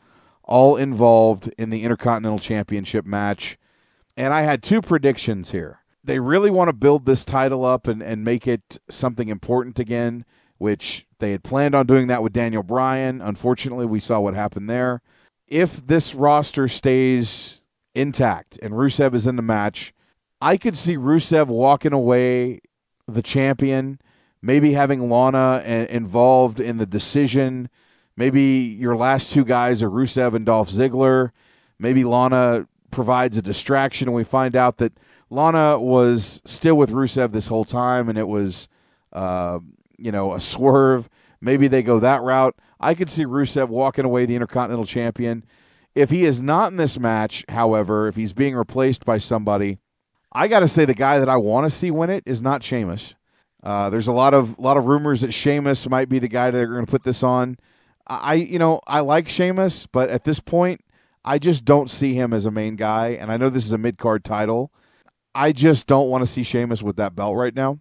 [0.43, 3.57] all involved in the Intercontinental Championship match.
[4.15, 5.79] And I had two predictions here.
[6.03, 10.25] They really want to build this title up and, and make it something important again,
[10.61, 13.19] which they had planned on doing that with Daniel Bryan.
[13.19, 15.01] Unfortunately, we saw what happened there.
[15.47, 17.61] If this roster stays
[17.95, 19.91] intact and Rusev is in the match,
[20.39, 22.61] I could see Rusev walking away
[23.07, 23.99] the champion,
[24.39, 27.67] maybe having Lana a- involved in the decision.
[28.15, 31.31] Maybe your last two guys are Rusev and Dolph Ziggler.
[31.79, 34.93] Maybe Lana provides a distraction, and we find out that
[35.31, 38.67] Lana was still with Rusev this whole time, and it was,
[39.11, 39.57] uh,
[40.01, 41.09] you know, a swerve.
[41.39, 42.55] Maybe they go that route.
[42.79, 45.43] I could see Rusev walking away the Intercontinental Champion.
[45.93, 49.79] If he is not in this match, however, if he's being replaced by somebody,
[50.31, 52.63] I got to say the guy that I want to see win it is not
[52.63, 53.15] Sheamus.
[53.63, 56.57] Uh, there's a lot of lot of rumors that Sheamus might be the guy that
[56.57, 57.57] they're going to put this on.
[58.07, 60.81] I you know I like Sheamus, but at this point,
[61.23, 63.09] I just don't see him as a main guy.
[63.09, 64.71] And I know this is a mid card title.
[65.35, 67.79] I just don't want to see Sheamus with that belt right now.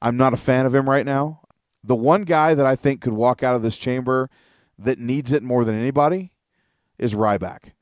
[0.00, 1.41] I'm not a fan of him right now.
[1.84, 4.30] The one guy that I think could walk out of this chamber
[4.78, 6.32] that needs it more than anybody
[6.98, 7.72] is Ryback.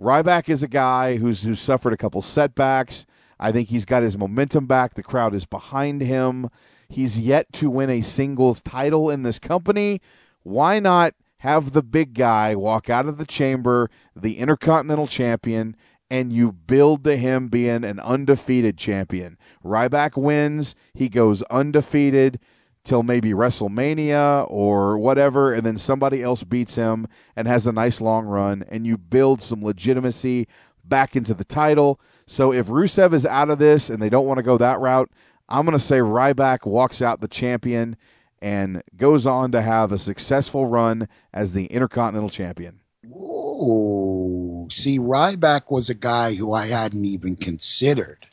[0.00, 3.06] Ryback is a guy who's who's suffered a couple setbacks.
[3.38, 4.94] I think he's got his momentum back.
[4.94, 6.50] The crowd is behind him.
[6.88, 10.00] He's yet to win a singles title in this company.
[10.42, 15.76] Why not have the big guy walk out of the chamber, the Intercontinental Champion,
[16.10, 19.38] and you build to him being an undefeated champion?
[19.64, 20.74] Ryback wins.
[20.92, 22.38] He goes undefeated
[22.84, 28.00] till maybe WrestleMania or whatever, and then somebody else beats him and has a nice
[28.00, 30.46] long run, and you build some legitimacy
[30.84, 31.98] back into the title.
[32.26, 35.10] So if Rusev is out of this and they don't want to go that route,
[35.48, 37.96] I'm going to say Ryback walks out the champion
[38.40, 42.80] and goes on to have a successful run as the Intercontinental Champion.
[43.14, 48.26] Oh, see, Ryback was a guy who I hadn't even considered.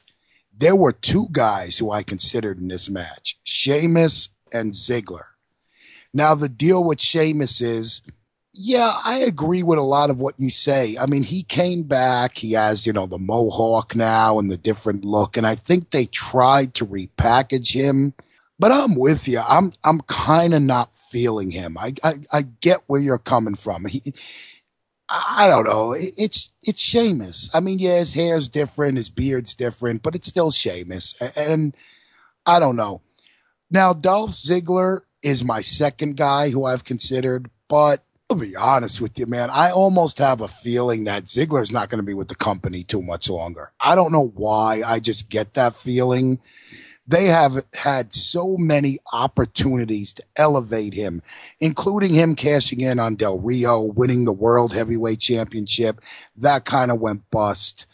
[0.57, 5.26] There were two guys who I considered in this match Sheamus and Ziggler.
[6.14, 8.02] Now, the deal with Sheamus is,
[8.53, 10.98] yeah, I agree with a lot of what you say.
[10.99, 12.38] I mean, he came back.
[12.38, 15.38] He has, you know, the mohawk now and the different look.
[15.38, 18.14] And I think they tried to repackage him.
[18.60, 19.41] But I'm with you.
[19.49, 21.78] I'm I'm kind of not feeling him.
[21.80, 23.86] I, I I get where you're coming from.
[23.86, 24.02] He,
[25.10, 25.94] I don't know.
[25.94, 27.49] It- It's it's Sheamus.
[27.56, 31.19] I mean, yeah, his hair's different, his beard's different, but it's still Sheamus.
[31.36, 31.76] And
[32.45, 33.02] I don't know.
[33.73, 39.18] Now, Dolph Ziggler is my second guy who I've considered, but I'll be honest with
[39.18, 39.49] you, man.
[39.49, 43.02] I almost have a feeling that Ziggler's not going to be with the company too
[43.02, 43.72] much longer.
[43.80, 44.81] I don't know why.
[44.85, 46.39] I just get that feeling.
[47.07, 51.22] They have had so many opportunities to elevate him,
[51.61, 56.02] including him cashing in on Del Rio, winning the World Heavyweight Championship.
[56.35, 57.85] That kind of went bust.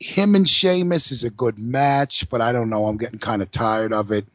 [0.00, 2.86] Him and Sheamus is a good match, but I don't know.
[2.86, 4.26] I'm getting kind of tired of it.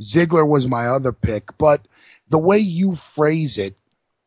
[0.00, 1.86] Ziggler was my other pick, but
[2.28, 3.76] the way you phrase it,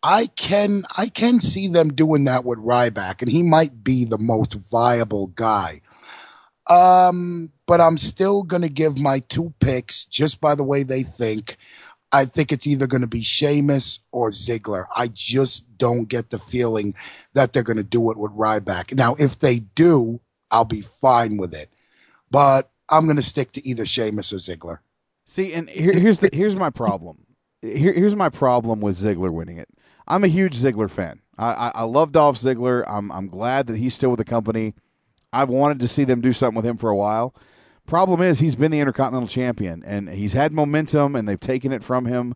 [0.03, 4.18] I can I can see them doing that with Ryback, and he might be the
[4.18, 5.81] most viable guy.
[6.69, 11.57] Um, but I'm still gonna give my two picks just by the way they think.
[12.11, 14.85] I think it's either going to be Sheamus or Ziggler.
[14.95, 16.93] I just don't get the feeling
[17.35, 18.93] that they're going to do it with Ryback.
[18.93, 20.19] Now, if they do,
[20.49, 21.69] I'll be fine with it.
[22.30, 24.80] But I'm going to stick to either Sheamus or Ziggler.
[25.32, 27.26] See, and here, here's the here's my problem.
[27.62, 29.70] Here, here's my problem with Ziggler winning it.
[30.06, 31.22] I'm a huge Ziggler fan.
[31.38, 32.84] I, I, I love Dolph Ziggler.
[32.86, 34.74] I'm I'm glad that he's still with the company.
[35.32, 37.34] I've wanted to see them do something with him for a while.
[37.88, 41.82] Problem is, he's been the Intercontinental Champion, and he's had momentum, and they've taken it
[41.82, 42.36] from him,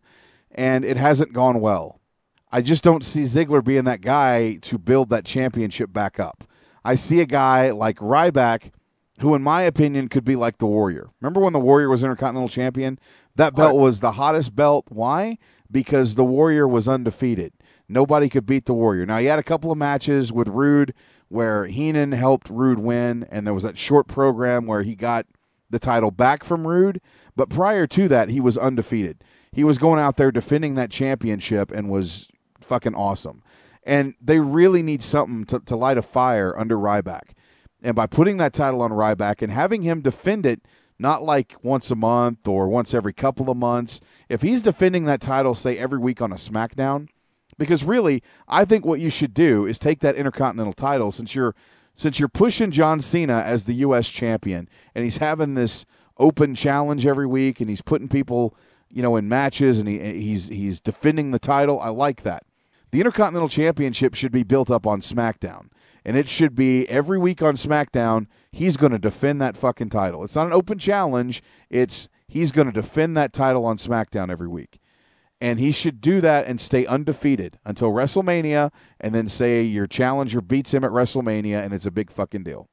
[0.50, 2.00] and it hasn't gone well.
[2.50, 6.44] I just don't see Ziggler being that guy to build that championship back up.
[6.82, 8.70] I see a guy like Ryback,
[9.20, 11.08] who, in my opinion, could be like the Warrior.
[11.20, 12.98] Remember when the Warrior was Intercontinental Champion?
[13.36, 14.86] That belt was the hottest belt.
[14.88, 15.38] Why?
[15.70, 17.52] Because the Warrior was undefeated.
[17.88, 19.06] Nobody could beat the Warrior.
[19.06, 20.92] Now, he had a couple of matches with Rude
[21.28, 25.26] where Heenan helped Rude win, and there was that short program where he got
[25.70, 27.00] the title back from Rude.
[27.34, 29.22] But prior to that, he was undefeated.
[29.52, 32.28] He was going out there defending that championship and was
[32.60, 33.42] fucking awesome.
[33.84, 37.30] And they really need something to, to light a fire under Ryback.
[37.86, 40.60] And by putting that title on Ryback and having him defend it,
[40.98, 45.20] not like once a month or once every couple of months, if he's defending that
[45.20, 47.06] title, say, every week on a SmackDown,
[47.58, 51.54] because really, I think what you should do is take that Intercontinental title since you're
[51.94, 54.08] since you're pushing John Cena as the U.S.
[54.08, 55.86] champion and he's having this
[56.18, 58.56] open challenge every week and he's putting people,
[58.90, 61.78] you know, in matches and he, he's he's defending the title.
[61.78, 62.42] I like that.
[62.90, 65.68] The Intercontinental Championship should be built up on SmackDown.
[66.06, 70.22] And it should be every week on SmackDown, he's going to defend that fucking title.
[70.22, 71.42] It's not an open challenge.
[71.68, 74.78] It's he's going to defend that title on SmackDown every week.
[75.40, 78.70] And he should do that and stay undefeated until WrestleMania
[79.00, 82.68] and then say your challenger beats him at WrestleMania and it's a big fucking deal.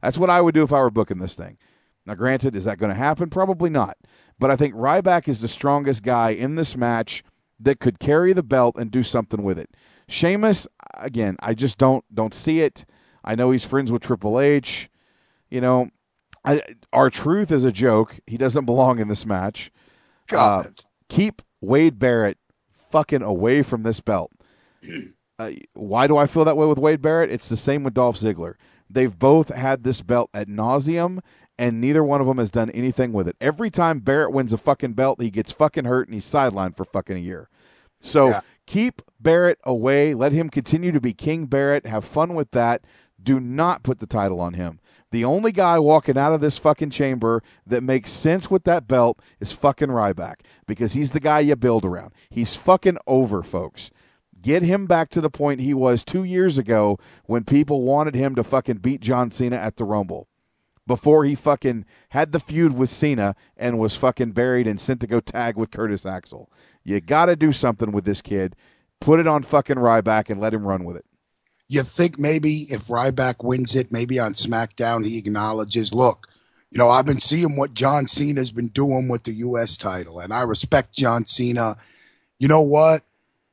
[0.00, 1.58] That's what I would do if I were booking this thing.
[2.06, 3.30] Now, granted, is that going to happen?
[3.30, 3.96] Probably not.
[4.38, 7.24] But I think Ryback is the strongest guy in this match
[7.58, 9.70] that could carry the belt and do something with it.
[10.08, 12.84] Sheamus, again, I just don't don't see it.
[13.24, 14.88] I know he's friends with Triple H.
[15.50, 15.90] You know,
[16.92, 18.18] R Truth is a joke.
[18.26, 19.70] He doesn't belong in this match.
[20.28, 20.66] God.
[20.66, 20.70] Uh,
[21.08, 22.38] keep Wade Barrett
[22.90, 24.30] fucking away from this belt.
[25.38, 27.30] Uh, why do I feel that way with Wade Barrett?
[27.30, 28.54] It's the same with Dolph Ziggler.
[28.88, 31.18] They've both had this belt at nauseum,
[31.58, 33.36] and neither one of them has done anything with it.
[33.38, 36.86] Every time Barrett wins a fucking belt, he gets fucking hurt and he's sidelined for
[36.86, 37.50] fucking a year.
[38.00, 38.40] So Yeah.
[38.66, 40.14] Keep Barrett away.
[40.14, 41.86] Let him continue to be King Barrett.
[41.86, 42.84] Have fun with that.
[43.22, 44.80] Do not put the title on him.
[45.10, 49.20] The only guy walking out of this fucking chamber that makes sense with that belt
[49.40, 52.12] is fucking Ryback because he's the guy you build around.
[52.28, 53.90] He's fucking over, folks.
[54.42, 58.34] Get him back to the point he was two years ago when people wanted him
[58.34, 60.28] to fucking beat John Cena at the Rumble
[60.86, 65.06] before he fucking had the feud with Cena and was fucking buried and sent to
[65.06, 66.50] go tag with Curtis Axel.
[66.84, 68.54] You got to do something with this kid.
[69.00, 71.04] Put it on fucking Ryback and let him run with it.
[71.68, 76.28] You think maybe if Ryback wins it, maybe on SmackDown he acknowledges, look,
[76.70, 79.76] you know, I've been seeing what John Cena's been doing with the U.S.
[79.76, 81.76] title, and I respect John Cena.
[82.38, 83.02] You know what?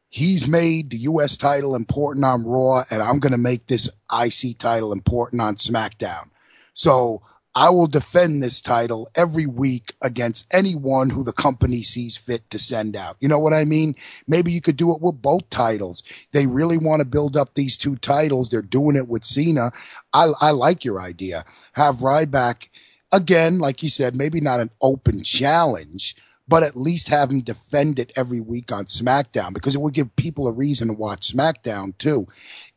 [0.10, 1.38] He's made the U.S.
[1.38, 6.30] title important on Raw, and I'm going to make this IC title important on SmackDown.
[6.74, 7.22] So
[7.56, 12.58] I will defend this title every week against anyone who the company sees fit to
[12.58, 13.16] send out.
[13.20, 13.96] You know what I mean?
[14.28, 16.02] Maybe you could do it with both titles.
[16.32, 18.50] They really want to build up these two titles.
[18.50, 19.72] They're doing it with Cena.
[20.14, 21.46] I, I like your idea.
[21.74, 22.70] Have Ryback
[23.12, 26.16] again, like you said, maybe not an open challenge,
[26.48, 30.16] but at least have him defend it every week on SmackDown because it would give
[30.16, 32.28] people a reason to watch SmackDown too.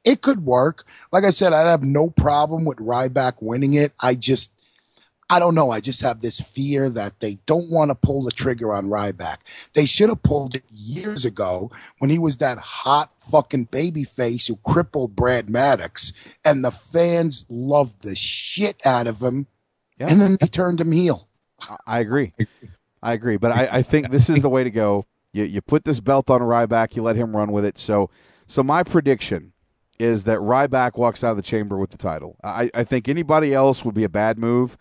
[0.06, 0.84] It could work.
[1.12, 3.92] Like I said, I'd have no problem with Ryback winning it.
[4.00, 4.52] I just,
[5.28, 5.72] I don't know.
[5.72, 9.38] I just have this fear that they don't want to pull the trigger on Ryback.
[9.74, 14.46] They should have pulled it years ago when he was that hot fucking baby face
[14.46, 16.12] who crippled Brad Maddox
[16.44, 19.48] and the fans loved the shit out of him.
[19.98, 20.06] Yeah.
[20.08, 21.26] And then they turned him heel.
[21.86, 22.32] I- agree.
[23.02, 23.38] I agree.
[23.38, 25.04] But I, I think this is the way to go.
[25.32, 27.76] You, you put this belt on Ryback, you let him run with it.
[27.76, 28.08] So,
[28.46, 29.52] so my prediction
[29.98, 32.36] is that Ryback walks out of the chamber with the title.
[32.42, 34.76] I, I think anybody else would be a bad move.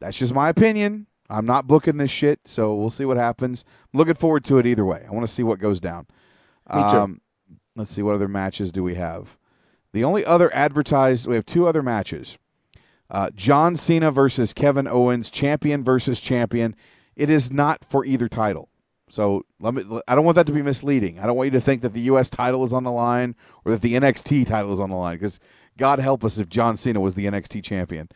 [0.00, 1.06] That's just my opinion.
[1.30, 3.64] I'm not booking this shit, so we'll see what happens.
[3.92, 5.04] I'm looking forward to it either way.
[5.08, 6.06] I want to see what goes down.
[6.72, 6.96] Me too.
[6.96, 7.20] Um,
[7.74, 9.38] let's see what other matches do we have.
[9.92, 12.38] The only other advertised, we have two other matches.
[13.10, 16.74] Uh, John Cena versus Kevin Owens, champion versus champion.
[17.14, 18.68] It is not for either title.
[19.12, 19.84] So let me.
[20.08, 21.18] I don't want that to be misleading.
[21.18, 22.30] I don't want you to think that the U.S.
[22.30, 25.16] title is on the line or that the NXT title is on the line.
[25.16, 25.38] Because
[25.76, 28.08] God help us if John Cena was the NXT champion.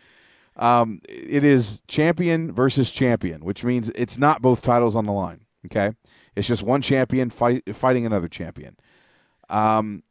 [0.57, 5.41] Um, it is champion versus champion, which means it's not both titles on the line.
[5.67, 5.93] Okay,
[6.35, 8.79] it's just one champion fight, fighting another champion.
[9.51, 10.03] Um,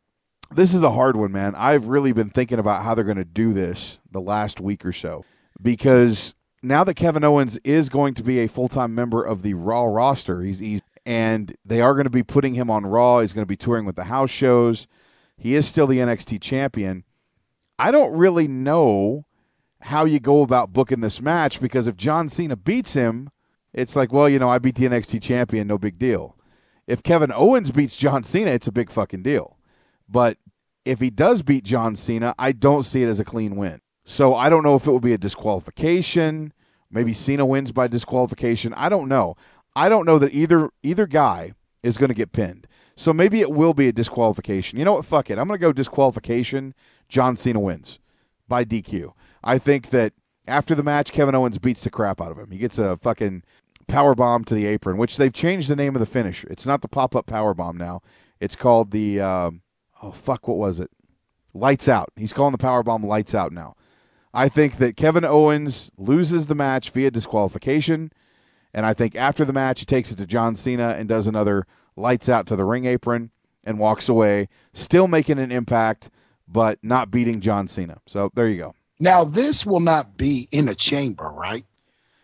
[0.51, 1.55] this is a hard one, man.
[1.55, 4.93] I've really been thinking about how they're going to do this the last week or
[4.93, 5.25] so
[5.59, 6.35] because
[6.67, 9.85] now that Kevin Owens is going to be a full time member of the Raw
[9.85, 13.19] roster, he's, he's and they are going to be putting him on Raw.
[13.19, 14.87] He's going to be touring with the house shows.
[15.37, 17.03] He is still the NXT champion.
[17.77, 19.25] I don't really know
[19.81, 23.29] how you go about booking this match because if John Cena beats him,
[23.73, 26.37] it's like, well, you know, I beat the NXT champion, no big deal.
[26.87, 29.57] If Kevin Owens beats John Cena, it's a big fucking deal.
[30.07, 30.37] But
[30.85, 33.81] if he does beat John Cena, I don't see it as a clean win.
[34.05, 36.53] So I don't know if it will be a disqualification.
[36.95, 38.73] Maybe Cena wins by disqualification.
[38.73, 39.35] I don't know.
[39.75, 41.53] I don't know that either either guy
[41.83, 42.67] is going to get pinned.
[42.95, 44.79] So maybe it will be a disqualification.
[44.79, 45.05] You know what?
[45.05, 45.37] Fuck it.
[45.37, 46.73] I'm going to go disqualification.
[47.09, 47.99] John Cena wins
[48.47, 49.11] by DQ.
[49.43, 50.13] I think that
[50.47, 52.51] after the match, Kevin Owens beats the crap out of him.
[52.51, 53.43] He gets a fucking
[53.89, 56.47] power bomb to the apron, which they've changed the name of the finisher.
[56.49, 58.01] It's not the pop up power bomb now.
[58.39, 59.61] It's called the um,
[60.01, 60.89] oh fuck, what was it?
[61.53, 62.09] Lights out.
[62.15, 63.75] He's calling the power bomb lights out now.
[64.35, 68.11] I think that Kevin Owens loses the match via disqualification,
[68.73, 71.65] and I think after the match he takes it to John Cena and does another
[71.95, 73.31] lights out to the ring apron
[73.63, 76.09] and walks away, still making an impact,
[76.47, 77.99] but not beating John Cena.
[78.05, 78.75] So there you go.
[78.99, 81.63] Now, this will not be in a chamber, right?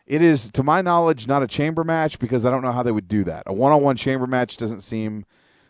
[0.05, 2.91] It is, to my knowledge, not a chamber match because I don't know how they
[2.91, 3.43] would do that.
[3.45, 5.25] A one-on-one chamber match doesn't seem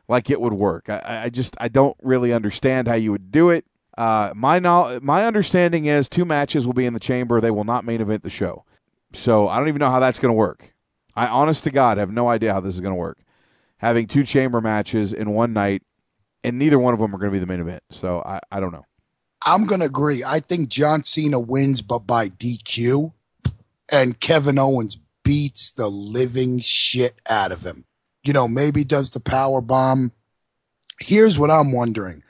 [0.08, 0.90] like it would work.
[0.90, 3.66] I, I just I don't really understand how you would do it.
[3.98, 7.42] Uh, my no, my understanding is two matches will be in the chamber.
[7.42, 8.66] They will not main event the show.
[9.14, 10.74] So I don't even know how that's going to work.
[11.16, 13.20] I, honest to God, have no idea how this is going to work.
[13.78, 15.84] Having two chamber matches in one night,
[16.44, 17.84] and neither one of them are going to be the main event.
[17.90, 18.86] So I, I don't know.
[19.46, 20.24] I'm going to agree.
[20.24, 23.12] I think John Cena wins, but by DQ,
[23.92, 27.86] and Kevin Owens beats the living shit out of him.
[28.24, 30.12] You know, maybe does the power bomb.
[31.00, 32.24] Here's what I'm wondering.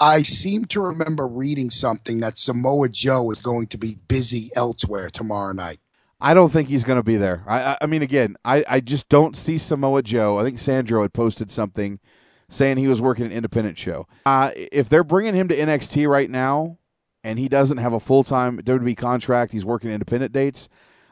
[0.00, 5.10] I seem to remember reading something that Samoa Joe is going to be busy elsewhere
[5.10, 5.80] tomorrow night.
[6.20, 7.44] I don't think he's going to be there.
[7.46, 10.38] I, I, I mean, again, I, I just don't see Samoa Joe.
[10.38, 12.00] I think Sandro had posted something
[12.48, 14.06] saying he was working an independent show.
[14.26, 16.78] Uh, if they're bringing him to NXT right now,
[17.24, 20.68] and he doesn't have a full time WWE contract, he's working independent dates.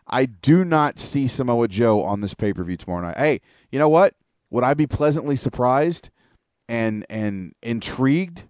[0.06, 3.18] I do not see Samoa Joe on this pay per view tomorrow night.
[3.18, 3.40] Hey,
[3.70, 4.14] you know what?
[4.50, 6.10] Would I be pleasantly surprised
[6.68, 8.44] and and intrigued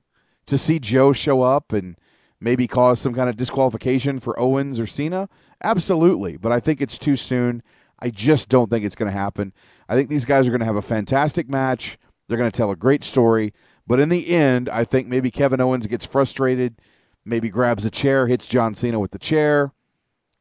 [0.46, 1.96] to see Joe show up and
[2.40, 5.28] maybe cause some kind of disqualification for Owens or Cena?
[5.62, 7.62] Absolutely, but I think it's too soon.
[7.98, 9.52] I just don't think it's going to happen.
[9.88, 11.98] I think these guys are going to have a fantastic match.
[12.28, 13.54] They're going to tell a great story,
[13.86, 16.80] but in the end, I think maybe Kevin Owens gets frustrated,
[17.24, 19.72] maybe grabs a chair, hits John Cena with the chair,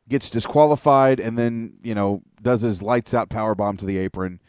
[0.10, 4.41] gets disqualified, and then you know does his lights out power bomb to the apron,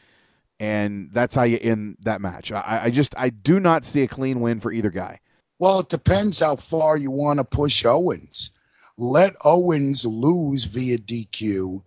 [0.59, 2.51] and that's how you end that match.
[2.53, 5.21] I, I just I do not see a clean win for either guy.
[5.59, 8.51] Well, it depends how far you want to push Owens.
[8.99, 11.83] Let Owens lose via DQ,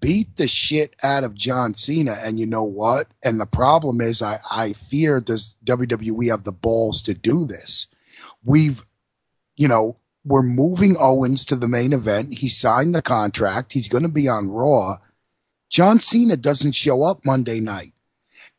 [0.00, 3.06] beat the shit out of John Cena, and you know what?
[3.22, 7.86] And the problem is, I, I fear does WWE have the balls to do this?
[8.44, 8.82] We've,
[9.56, 12.38] you know, we're moving Owens to the main event.
[12.38, 13.72] He signed the contract.
[13.72, 14.96] He's going to be on Raw.
[15.70, 17.92] John Cena doesn't show up Monday night.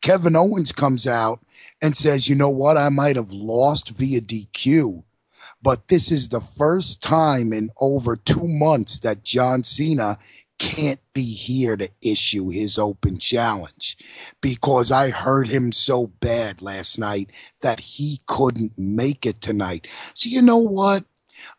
[0.02, 1.40] Kevin Owens comes out
[1.82, 2.76] and says, you know what?
[2.76, 5.04] I might have lost via DQ,
[5.62, 10.18] but this is the first time in over two months that John Cena
[10.58, 13.96] can't be here to issue his open challenge
[14.40, 17.30] because I heard him so bad last night
[17.60, 19.86] that he couldn't make it tonight.
[20.14, 21.04] So, you know what?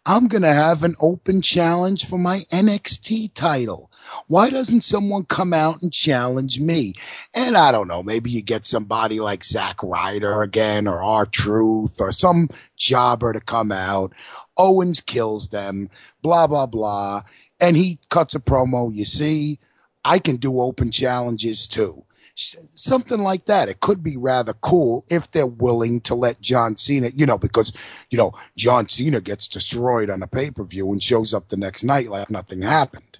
[0.05, 3.91] I'm going to have an open challenge for my NXT title.
[4.27, 6.93] Why doesn't someone come out and challenge me?
[7.33, 12.01] And I don't know, maybe you get somebody like Zack Ryder again or R Truth
[12.01, 14.13] or some jobber to come out.
[14.57, 15.89] Owens kills them,
[16.21, 17.21] blah, blah, blah.
[17.61, 18.93] And he cuts a promo.
[18.93, 19.59] You see,
[20.05, 22.03] I can do open challenges too.
[22.35, 23.67] Something like that.
[23.67, 27.73] It could be rather cool if they're willing to let John Cena, you know, because,
[28.11, 31.57] you know, John Cena gets destroyed on a pay per view and shows up the
[31.57, 33.19] next night like nothing happened.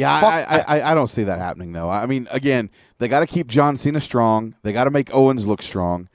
[0.00, 1.90] Yeah, I, I, I, don't see that happening though.
[1.90, 4.54] I mean, again, they got to keep John Cena strong.
[4.62, 6.08] They got to make Owens look strong.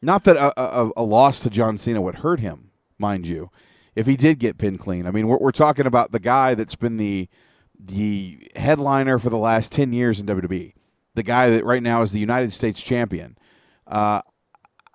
[0.00, 3.50] Not that a, a, a, loss to John Cena would hurt him, mind you,
[3.96, 5.04] if he did get pinned clean.
[5.04, 7.28] I mean, we're, we're talking about the guy that's been the
[7.76, 10.72] the headliner for the last ten years in WWE,
[11.14, 13.36] the guy that right now is the United States champion.
[13.84, 14.20] Uh,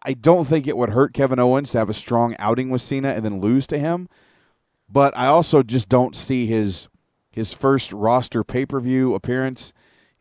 [0.02, 3.10] I don't think it would hurt Kevin Owens to have a strong outing with Cena
[3.10, 4.08] and then lose to him,
[4.90, 6.88] but I also just don't see his
[7.32, 9.74] his first roster pay per view appearance,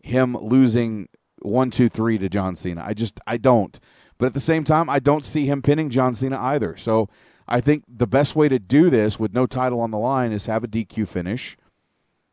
[0.03, 1.09] him losing
[1.41, 2.83] one, two, three to John Cena.
[2.85, 3.79] I just I don't.
[4.19, 6.77] But at the same time, I don't see him pinning John Cena either.
[6.77, 7.09] So
[7.47, 10.47] I think the best way to do this with no title on the line is
[10.47, 11.57] have a DQ finish.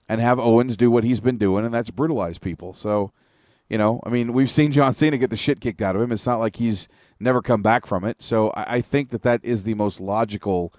[0.08, 2.74] and have Owens do what he's been doing, and that's brutalize people.
[2.74, 3.12] So,
[3.70, 6.12] you know, I mean, we've seen John Cena get the shit kicked out of him.
[6.12, 6.88] It's not like he's
[7.20, 8.22] never come back from it.
[8.22, 10.74] So I, I think that that is the most logical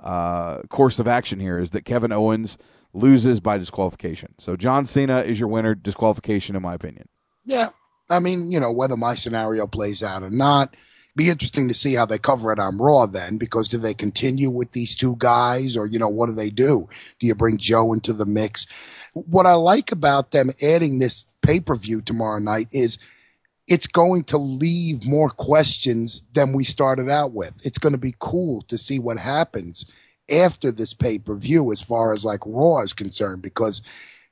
[0.00, 2.56] uh, course of action here is that Kevin Owens
[2.98, 4.34] loses by disqualification.
[4.38, 7.08] So John Cena is your winner, disqualification, in my opinion.
[7.44, 7.70] Yeah.
[8.10, 10.74] I mean, you know, whether my scenario plays out or not,
[11.16, 14.50] be interesting to see how they cover it on Raw then, because do they continue
[14.50, 16.88] with these two guys or, you know, what do they do?
[17.18, 18.66] Do you bring Joe into the mix?
[19.14, 22.98] What I like about them adding this pay per view tomorrow night is
[23.66, 27.66] it's going to leave more questions than we started out with.
[27.66, 29.92] It's going to be cool to see what happens
[30.30, 33.82] after this pay per view as far as like Raw is concerned, because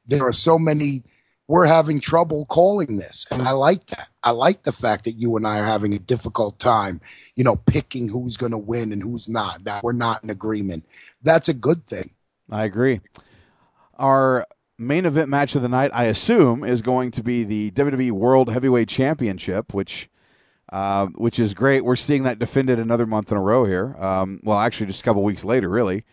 [0.06, 1.02] there are so many
[1.48, 3.24] we're having trouble calling this.
[3.30, 4.08] And I like that.
[4.24, 7.00] I like the fact that you and I are having a difficult time,
[7.36, 10.84] you know, picking who's going to win and who's not, that we're not in agreement.
[11.22, 12.10] That's a good thing.
[12.50, 13.00] I agree.
[13.94, 14.46] Our
[14.78, 18.50] main event match of the night, I assume, is going to be the WWE World
[18.50, 20.08] Heavyweight Championship, which.
[20.72, 21.84] Uh, which is great.
[21.84, 23.94] We're seeing that defended another month in a row here.
[23.98, 26.04] Um, well, actually, just a couple weeks later, really.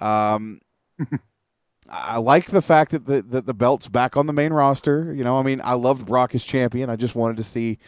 [0.00, 0.60] Um,
[1.88, 5.14] I like the fact that the, that the belt's back on the main roster.
[5.14, 6.90] You know, I mean, I loved Brock as champion.
[6.90, 7.78] I just wanted to see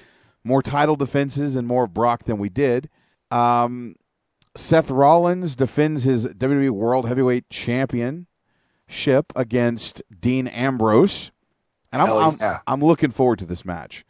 [0.45, 2.89] more title defenses and more of Brock than we did.
[3.31, 3.97] Um,
[4.55, 8.27] Seth Rollins defends his WWE World Heavyweight Championship
[9.37, 11.31] against Dean Ambrose,
[11.93, 12.57] and I'm I'm.
[12.67, 14.05] I'm looking forward to this match.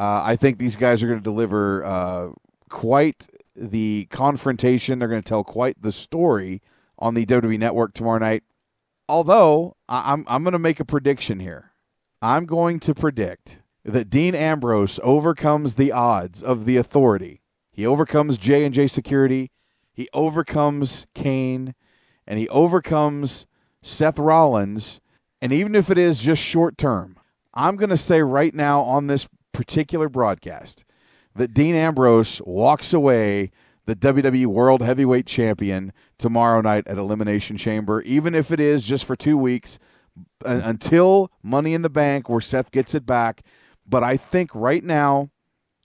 [0.00, 2.28] Uh, I think these guys are going to deliver uh,
[2.70, 4.98] quite the confrontation.
[4.98, 6.62] They're going to tell quite the story
[6.98, 8.42] on the WWE Network tomorrow night
[9.10, 11.72] although I- I'm I'm going to make a prediction here.
[12.22, 17.42] I'm going to predict that Dean Ambrose overcomes the odds of the authority.
[17.72, 19.50] He overcomes J and J Security.
[19.92, 21.74] He overcomes Kane,
[22.26, 23.46] and he overcomes
[23.82, 25.00] Seth Rollins.
[25.42, 27.16] And even if it is just short term,
[27.52, 30.84] I'm going to say right now on this particular broadcast
[31.34, 33.50] that Dean Ambrose walks away
[33.86, 39.04] the WWE World Heavyweight Champion tomorrow night at Elimination Chamber, even if it is just
[39.04, 39.78] for two weeks
[40.44, 43.42] until Money in the Bank, where Seth gets it back.
[43.86, 45.30] But I think right now,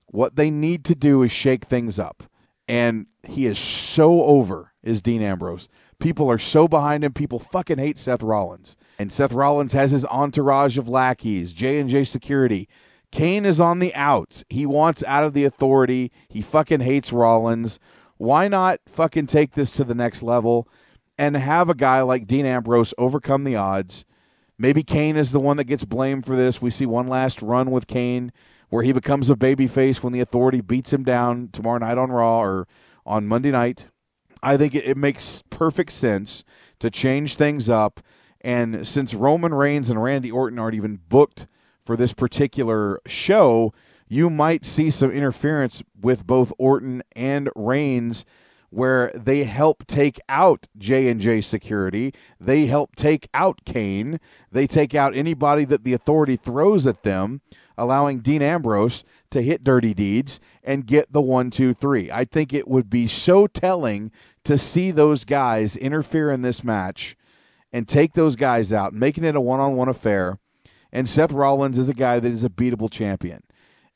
[0.07, 2.23] what they need to do is shake things up.
[2.67, 5.67] And he is so over, is Dean Ambrose.
[5.99, 7.13] People are so behind him.
[7.13, 8.75] People fucking hate Seth Rollins.
[8.99, 12.67] And Seth Rollins has his entourage of lackeys, J and J Security.
[13.15, 14.43] Kane is on the outs.
[14.49, 16.11] He wants out of the authority.
[16.27, 17.79] He fucking hates Rollins.
[18.17, 20.67] Why not fucking take this to the next level
[21.17, 24.03] and have a guy like Dean Ambrose overcome the odds?
[24.57, 26.61] Maybe Kane is the one that gets blamed for this.
[26.61, 28.33] We see one last run with Kane
[28.67, 32.41] where he becomes a babyface when the authority beats him down tomorrow night on Raw
[32.41, 32.67] or
[33.05, 33.85] on Monday night.
[34.43, 36.43] I think it, it makes perfect sense
[36.79, 38.01] to change things up.
[38.41, 41.47] And since Roman Reigns and Randy Orton aren't even booked
[41.85, 43.73] for this particular show,
[44.07, 48.25] you might see some interference with both Orton and Reigns
[48.75, 54.19] where they help take out J&J Security, they help take out Kane,
[54.51, 57.39] they take out anybody that the authority throws at them,
[57.77, 62.11] allowing Dean Ambrose to hit dirty deeds and get the one, two, three.
[62.11, 64.11] I think it would be so telling
[64.43, 67.15] to see those guys interfere in this match
[67.71, 70.37] and take those guys out, making it a one-on-one affair.
[70.95, 73.43] And Seth Rollins is a guy that is a beatable champion.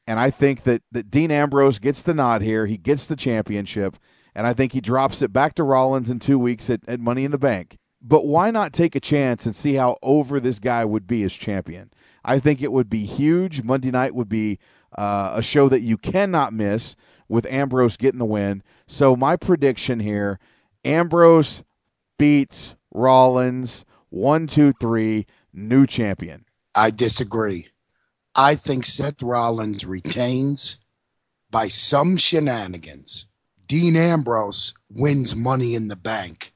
[0.05, 2.65] And I think that, that Dean Ambrose gets the nod here.
[2.65, 3.95] He gets the championship.
[4.35, 7.23] And I think he drops it back to Rollins in two weeks at, at Money
[7.23, 7.77] in the Bank.
[8.01, 11.31] But why not take a chance and see how over this guy would be as
[11.31, 11.89] champion?
[12.25, 13.63] I think it would be huge.
[13.63, 14.59] Monday night would be
[14.97, 16.97] uh, a show that you cannot miss
[17.29, 18.61] with Ambrose getting the win.
[18.87, 20.37] So my prediction here
[20.83, 21.63] Ambrose
[22.17, 23.85] beats Rollins.
[24.09, 26.43] One, two, three, new champion.
[26.79, 27.67] I disagree.
[28.35, 30.77] I think Seth Rollins retains
[31.51, 33.25] by some shenanigans.
[33.67, 36.53] Dean Ambrose wins money in the bank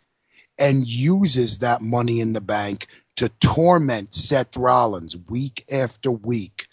[0.58, 2.88] and uses that money in the bank
[3.18, 6.68] to torment Seth Rollins week after week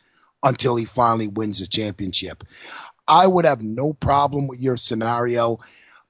[0.44, 2.44] until he finally wins the championship.
[3.08, 5.58] I would have no problem with your scenario,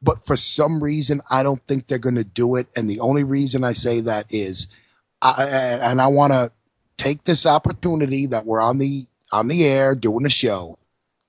[0.02, 2.66] but for some reason, I don't think they're going to do it.
[2.76, 4.68] And the only reason I say that is,
[5.22, 6.52] I, and I want to
[7.00, 10.78] take this opportunity that we're on the on the air doing a show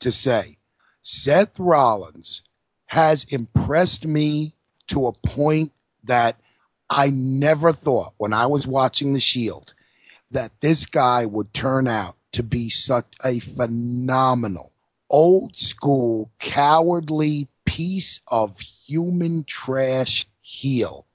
[0.02, 0.58] to say
[1.02, 2.44] Seth Rollins
[2.88, 4.54] has impressed me
[4.88, 5.72] to a point
[6.04, 6.36] that
[6.90, 9.74] I never thought when I was watching The Shield
[10.32, 14.74] that this guy would turn out to be such a phenomenal,
[15.10, 21.06] old school, cowardly piece of human trash heel.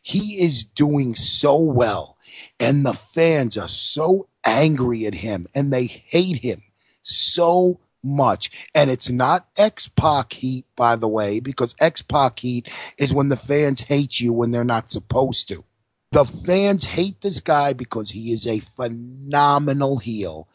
[0.00, 2.15] He is doing so well.
[2.58, 6.62] And the fans are so angry at him and they hate him
[7.02, 8.68] so much.
[8.74, 12.68] And it's not X Pac heat, by the way, because X Pac heat
[12.98, 15.64] is when the fans hate you when they're not supposed to.
[16.12, 20.48] The fans hate this guy because he is a phenomenal heel.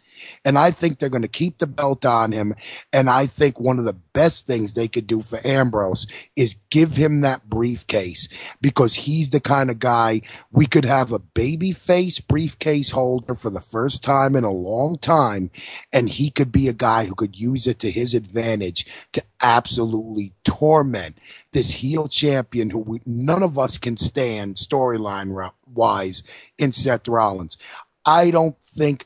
[0.45, 2.53] And I think they're going to keep the belt on him.
[2.93, 6.95] And I think one of the best things they could do for Ambrose is give
[6.95, 8.27] him that briefcase
[8.61, 10.21] because he's the kind of guy
[10.51, 14.97] we could have a baby face briefcase holder for the first time in a long
[14.97, 15.49] time.
[15.93, 20.33] And he could be a guy who could use it to his advantage to absolutely
[20.43, 21.17] torment
[21.51, 26.23] this heel champion who we, none of us can stand storyline wise
[26.57, 27.57] in Seth Rollins.
[28.05, 29.05] I don't think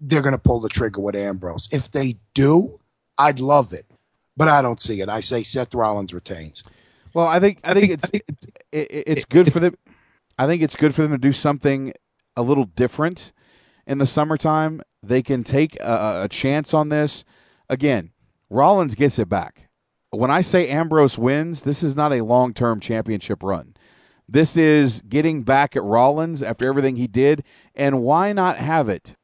[0.00, 1.68] they're going to pull the trigger with Ambrose.
[1.72, 2.74] If they do,
[3.18, 3.86] I'd love it,
[4.36, 5.08] but I don't see it.
[5.08, 6.64] I say Seth Rollins retains.
[7.14, 8.24] Well, I think I think it's it,
[8.72, 9.76] it's good for them.
[10.38, 11.92] I think it's good for them to do something
[12.36, 13.32] a little different
[13.86, 14.82] in the summertime.
[15.02, 17.24] They can take a, a chance on this.
[17.68, 18.10] Again,
[18.50, 19.68] Rollins gets it back.
[20.10, 23.74] When I say Ambrose wins, this is not a long term championship run.
[24.28, 27.44] This is getting back at Rollins after everything he did,
[27.74, 29.16] and why not have it?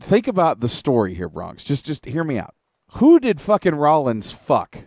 [0.00, 1.64] Think about the story here, Bronx.
[1.64, 2.54] Just just hear me out.
[2.92, 4.78] Who did fucking Rollins fuck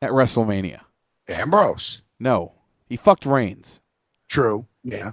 [0.00, 0.80] at WrestleMania?
[1.28, 2.02] Ambrose.
[2.18, 2.54] No,
[2.86, 3.80] he fucked Reigns.
[4.28, 4.66] True.
[4.82, 5.12] Yeah.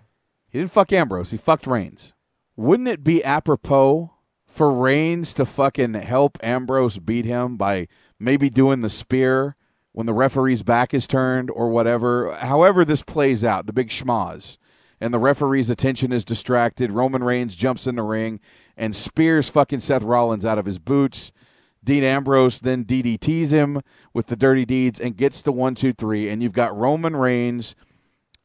[0.50, 1.32] He didn't fuck Ambrose.
[1.32, 2.14] He fucked Reigns.
[2.56, 4.12] Wouldn't it be apropos
[4.46, 7.88] for Reigns to fucking help Ambrose beat him by
[8.20, 9.56] maybe doing the spear
[9.92, 12.34] when the referee's back is turned or whatever?
[12.36, 14.58] However, this plays out, the big schmaz,
[15.04, 16.90] and the referee's attention is distracted.
[16.90, 18.40] Roman Reigns jumps in the ring
[18.78, 21.34] and spears fucking Seth Rollins out of his boots.
[21.84, 23.82] Dean Ambrose then DDTs him
[24.14, 26.30] with the dirty deeds and gets the one, two, three.
[26.30, 27.76] And you've got Roman Reigns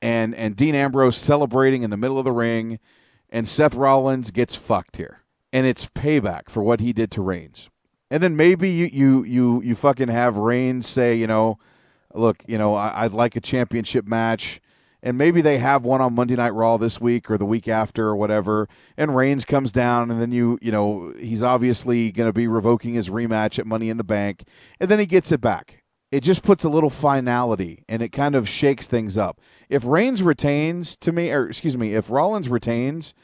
[0.02, 2.78] and and Dean Ambrose celebrating in the middle of the ring,
[3.30, 5.22] and Seth Rollins gets fucked here,
[5.52, 7.68] and it's payback for what he did to Reigns.
[8.10, 11.58] And then maybe you you you you fucking have Reigns say, you know,
[12.14, 14.60] look, you know, I, I'd like a championship match.
[15.02, 18.08] And maybe they have one on Monday Night Raw this week or the week after
[18.08, 18.68] or whatever.
[18.96, 22.94] And Reigns comes down, and then you, you know, he's obviously going to be revoking
[22.94, 24.44] his rematch at Money in the Bank,
[24.80, 25.82] and then he gets it back.
[26.10, 29.40] It just puts a little finality, and it kind of shakes things up.
[29.68, 33.14] If Reigns retains, to me, or excuse me, if Rollins retains,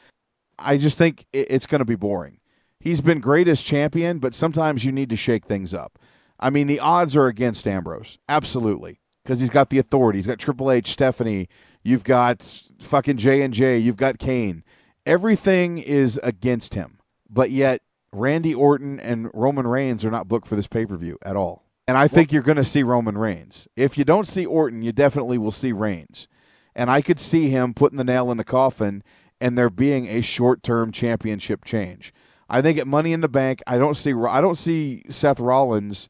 [0.59, 2.39] I just think it's going to be boring.
[2.79, 5.97] He's been great as champion, but sometimes you need to shake things up.
[6.39, 10.19] I mean, the odds are against Ambrose, absolutely, because he's got the authority.
[10.19, 11.49] He's got Triple H, Stephanie.
[11.83, 13.79] You've got fucking J and J.
[13.79, 14.63] You've got Kane.
[15.05, 17.81] Everything is against him, but yet
[18.11, 21.63] Randy Orton and Roman Reigns are not booked for this pay per view at all.
[21.87, 23.67] And I think you're going to see Roman Reigns.
[23.75, 26.27] If you don't see Orton, you definitely will see Reigns.
[26.75, 29.03] And I could see him putting the nail in the coffin
[29.39, 32.13] and there being a short-term championship change.
[32.49, 36.09] I think at Money in the Bank, I don't see I don't see Seth Rollins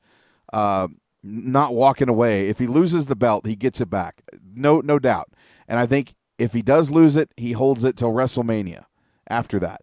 [0.52, 0.88] uh,
[1.26, 2.48] not walking away.
[2.48, 4.22] If he loses the belt, he gets it back.
[4.54, 5.34] No, no doubt.
[5.68, 8.86] And I think if he does lose it, he holds it till WrestleMania.
[9.28, 9.82] After that,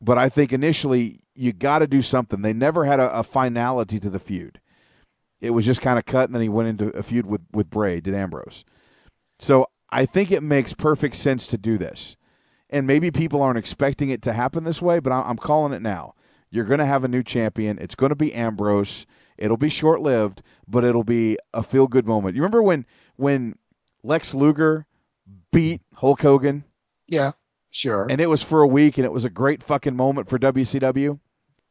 [0.00, 2.40] but I think initially you got to do something.
[2.40, 4.60] They never had a, a finality to the feud.
[5.42, 7.68] It was just kind of cut, and then he went into a feud with with
[7.68, 8.64] Bray, did Ambrose.
[9.38, 12.16] So I think it makes perfect sense to do this.
[12.70, 15.82] And maybe people aren't expecting it to happen this way, but I- I'm calling it
[15.82, 16.14] now.
[16.50, 17.78] You're going to have a new champion.
[17.78, 19.04] It's going to be Ambrose.
[19.38, 22.36] It'll be short lived, but it'll be a feel good moment.
[22.36, 22.86] You remember when
[23.16, 23.56] when
[24.02, 24.86] Lex Luger
[25.50, 26.64] beat Hulk Hogan?
[27.08, 27.32] Yeah.
[27.74, 28.06] Sure.
[28.10, 31.18] and it was for a week and it was a great fucking moment for WCW.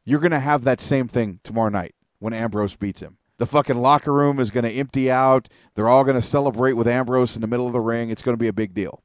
[0.04, 3.18] You're going to have that same thing tomorrow night when Ambrose beats him.
[3.38, 5.48] The fucking locker room is going to empty out.
[5.74, 8.10] They're all going to celebrate with Ambrose in the middle of the ring.
[8.10, 9.00] It's going to be a big deal.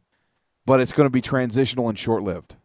[0.66, 2.56] But it's going to be transitional and short lived.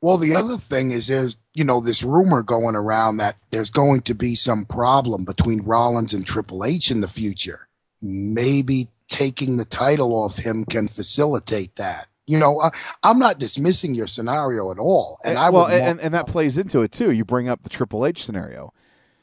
[0.00, 4.02] Well, the other thing is there's, you know, this rumor going around that there's going
[4.02, 7.68] to be some problem between Rollins and Triple H in the future.
[8.00, 12.06] Maybe taking the title off him can facilitate that.
[12.28, 12.70] You know, I,
[13.02, 15.18] I'm not dismissing your scenario at all.
[15.24, 17.10] And eh, I well, would and, and that plays into it too.
[17.10, 18.72] You bring up the Triple H scenario.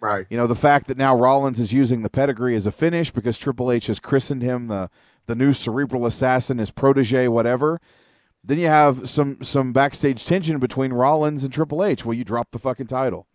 [0.02, 0.26] Right.
[0.30, 3.38] You know, the fact that now Rollins is using the pedigree as a finish because
[3.38, 4.90] Triple H has christened him the
[5.28, 7.80] the new cerebral assassin, his protege, whatever.
[8.48, 12.06] Then you have some some backstage tension between Rollins and Triple H.
[12.06, 13.28] Well, you dropped the fucking title.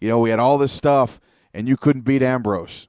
[0.00, 1.20] You know, we had all this stuff
[1.52, 2.88] and you couldn't beat Ambrose.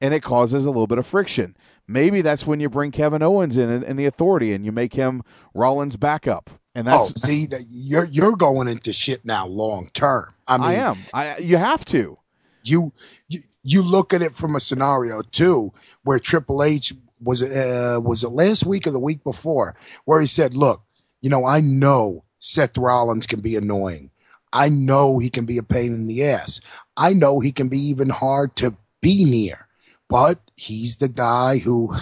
[0.00, 1.56] And it causes a little bit of friction.
[1.86, 4.94] Maybe that's when you bring Kevin Owens in and, and the authority and you make
[4.94, 5.22] him
[5.54, 6.50] Rollins backup.
[6.74, 10.26] And that's oh, see, that you're you're going into shit now long term.
[10.48, 10.96] I mean, I am.
[11.14, 12.18] I you have to.
[12.64, 12.92] you
[13.28, 15.72] you you look at it from a scenario too
[16.02, 19.76] where Triple H was uh, was it last week or the week before
[20.06, 20.82] where he said, "Look,
[21.22, 24.10] you know, I know Seth Rollins can be annoying.
[24.52, 26.60] I know he can be a pain in the ass.
[26.96, 29.66] I know he can be even hard to be near,
[30.08, 31.94] but he's the guy who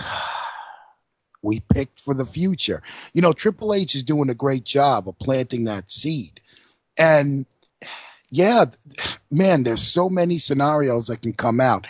[1.43, 2.83] we picked for the future.
[3.15, 6.41] You know, Triple H is doing a great job of planting that seed.
[6.99, 7.47] And
[8.31, 8.65] yeah,
[9.31, 11.87] man, there's so many scenarios that can come out.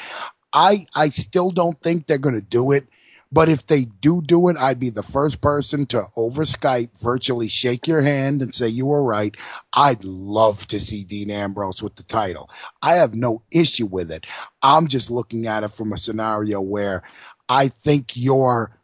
[0.53, 2.89] I I still don't think they're going to do it,
[3.33, 7.49] but if they do do it, I'd be the first person to over Skype virtually
[7.49, 9.37] shake your hand and say you were right.
[9.73, 12.51] I'd love to see Dean Ambrose with the title.
[12.83, 14.27] I have no issue with it.
[14.63, 17.03] I'm just looking at it from a scenario where
[17.49, 18.77] I think your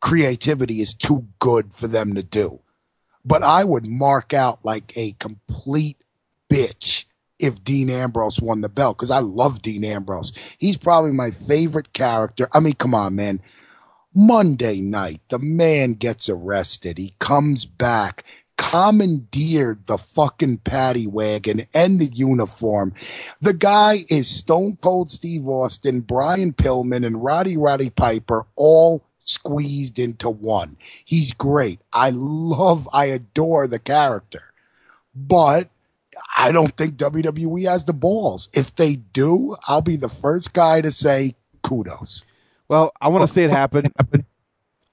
[0.00, 2.60] creativity is too good for them to do.
[3.24, 5.98] But I would mark out like a complete
[6.48, 7.04] bitch
[7.38, 10.32] if Dean Ambrose won the belt because I love Dean Ambrose.
[10.58, 12.48] He's probably my favorite character.
[12.52, 13.40] I mean, come on, man.
[14.14, 16.98] Monday night, the man gets arrested.
[16.98, 18.24] He comes back,
[18.56, 22.92] commandeered the fucking paddy wagon and the uniform.
[23.40, 29.98] The guy is Stone Cold Steve Austin, Brian Pillman, and Roddy Roddy Piper all squeezed
[29.98, 30.76] into one.
[31.04, 31.80] He's great.
[31.92, 34.52] I love, I adore the character.
[35.14, 35.68] But
[36.36, 38.48] I don't think WWE has the balls.
[38.52, 42.24] If they do, I'll be the first guy to say kudos.
[42.70, 43.92] Well, I want to see it happen.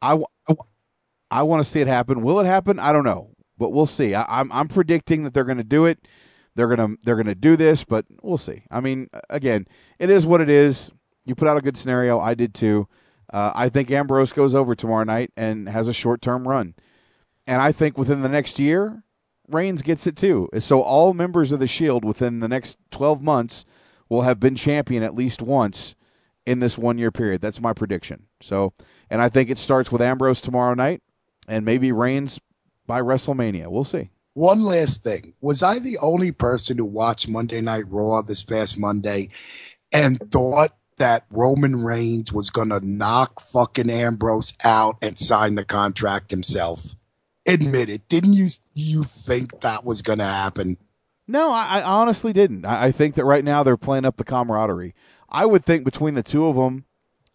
[0.02, 2.24] I want to see it happen.
[2.24, 2.80] Will it happen?
[2.80, 3.30] I don't know,
[3.60, 4.16] but we'll see.
[4.16, 6.08] I, I'm I'm predicting that they're going to do it.
[6.56, 8.64] They're gonna they're gonna do this, but we'll see.
[8.72, 9.68] I mean, again,
[10.00, 10.90] it is what it is.
[11.24, 12.20] You put out a good scenario.
[12.20, 12.88] I did too.
[13.32, 16.74] Uh, I think Ambrose goes over tomorrow night and has a short term run,
[17.46, 19.04] and I think within the next year,
[19.48, 20.50] Reigns gets it too.
[20.58, 23.66] So all members of the Shield within the next 12 months
[24.10, 25.94] will have been champion at least once
[26.48, 27.42] in this one year period.
[27.42, 28.24] That's my prediction.
[28.42, 28.74] So,
[29.10, 31.04] and I think it starts with Ambrose tomorrow night,
[31.48, 32.40] and maybe Reigns
[32.88, 33.68] by WrestleMania.
[33.68, 34.10] We'll see.
[34.34, 35.34] One last thing.
[35.42, 39.30] Was I the only person who watched Monday Night Raw this past Monday
[39.94, 45.66] and thought that Roman Reigns was going to knock fucking Ambrose out and sign the
[45.66, 46.96] contract himself?
[47.46, 48.08] Admit it.
[48.08, 50.78] Didn't you you think that was going to happen?
[51.28, 52.64] No, I, I honestly didn't.
[52.64, 54.96] I, I think that right now they're playing up the camaraderie.
[55.30, 56.86] I would think between the two of them,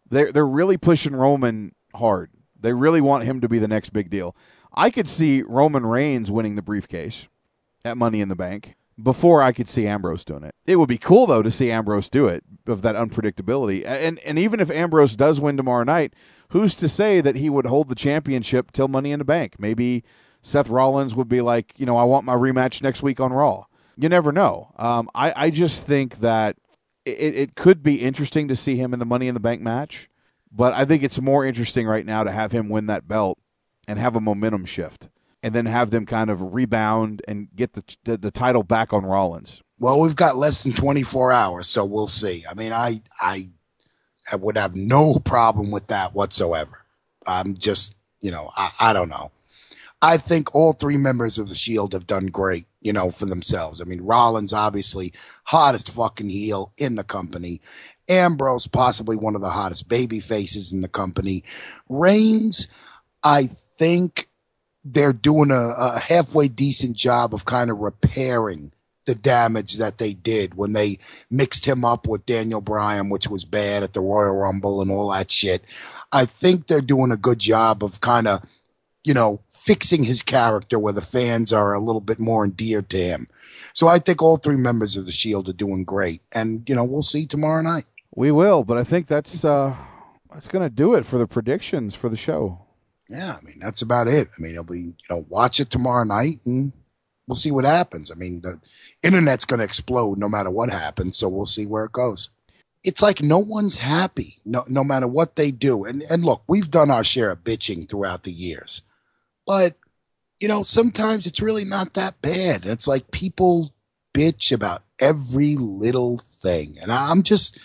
[0.09, 2.31] they're they're really pushing Roman hard.
[2.59, 4.37] They really want him to be the next big deal.
[4.75, 7.27] I could see Roman Reigns winning the briefcase
[7.85, 10.55] at Money in the Bank before I could see Ambrose doing it.
[10.67, 13.85] It would be cool though to see Ambrose do it of that unpredictability.
[13.85, 16.15] And and even if Ambrose does win tomorrow night,
[16.51, 19.57] who's to say that he would hold the championship till Money in the Bank?
[19.59, 20.05] Maybe
[20.43, 23.65] Seth Rollins would be like, you know, I want my rematch next week on Raw.
[23.97, 24.73] You never know.
[24.77, 26.57] Um, I I just think that
[27.05, 30.09] it, it could be interesting to see him in the Money in the Bank match,
[30.51, 33.39] but I think it's more interesting right now to have him win that belt
[33.89, 35.09] and have a momentum shift,
[35.43, 39.05] and then have them kind of rebound and get the the, the title back on
[39.05, 39.63] Rollins.
[39.81, 42.45] Well, we've got less than 24 hours, so we'll see.
[42.49, 43.51] I mean, I I,
[44.31, 46.85] I would have no problem with that whatsoever.
[47.27, 49.31] I'm just, you know, I, I don't know.
[50.01, 53.81] I think all three members of the Shield have done great, you know, for themselves.
[53.81, 55.13] I mean, Rollins, obviously,
[55.45, 57.61] hottest fucking heel in the company.
[58.09, 61.45] Ambrose, possibly one of the hottest baby faces in the company.
[61.89, 62.69] Reigns,
[63.23, 64.29] I think
[64.85, 68.73] they're doing a, a halfway decent job of kind of repairing
[69.05, 70.99] the damage that they did when they
[71.31, 75.11] mixed him up with Daniel Bryan, which was bad at the Royal Rumble and all
[75.11, 75.65] that shit.
[76.13, 78.43] I think they're doing a good job of kind of,
[79.05, 82.97] you know, fixing his character where the fans are a little bit more endeared to
[82.97, 83.29] him.
[83.75, 86.85] So I think all three members of the Shield are doing great, and you know
[86.85, 87.87] we'll see tomorrow night.
[88.15, 89.75] We will, but I think that's uh,
[90.33, 92.61] that's going to do it for the predictions for the show.
[93.09, 94.29] Yeah, I mean that's about it.
[94.29, 96.73] I mean, it'll be you know watch it tomorrow night, and
[97.27, 98.11] we'll see what happens.
[98.11, 98.61] I mean, the
[99.03, 102.31] internet's going to explode no matter what happens, so we'll see where it goes.
[102.85, 105.85] It's like no one's happy, no no matter what they do.
[105.85, 108.83] And and look, we've done our share of bitching throughout the years,
[109.47, 109.77] but
[110.39, 112.67] you know sometimes it's really not that bad.
[112.67, 113.71] It's like people
[114.15, 117.59] bitch about every little thing, and I'm just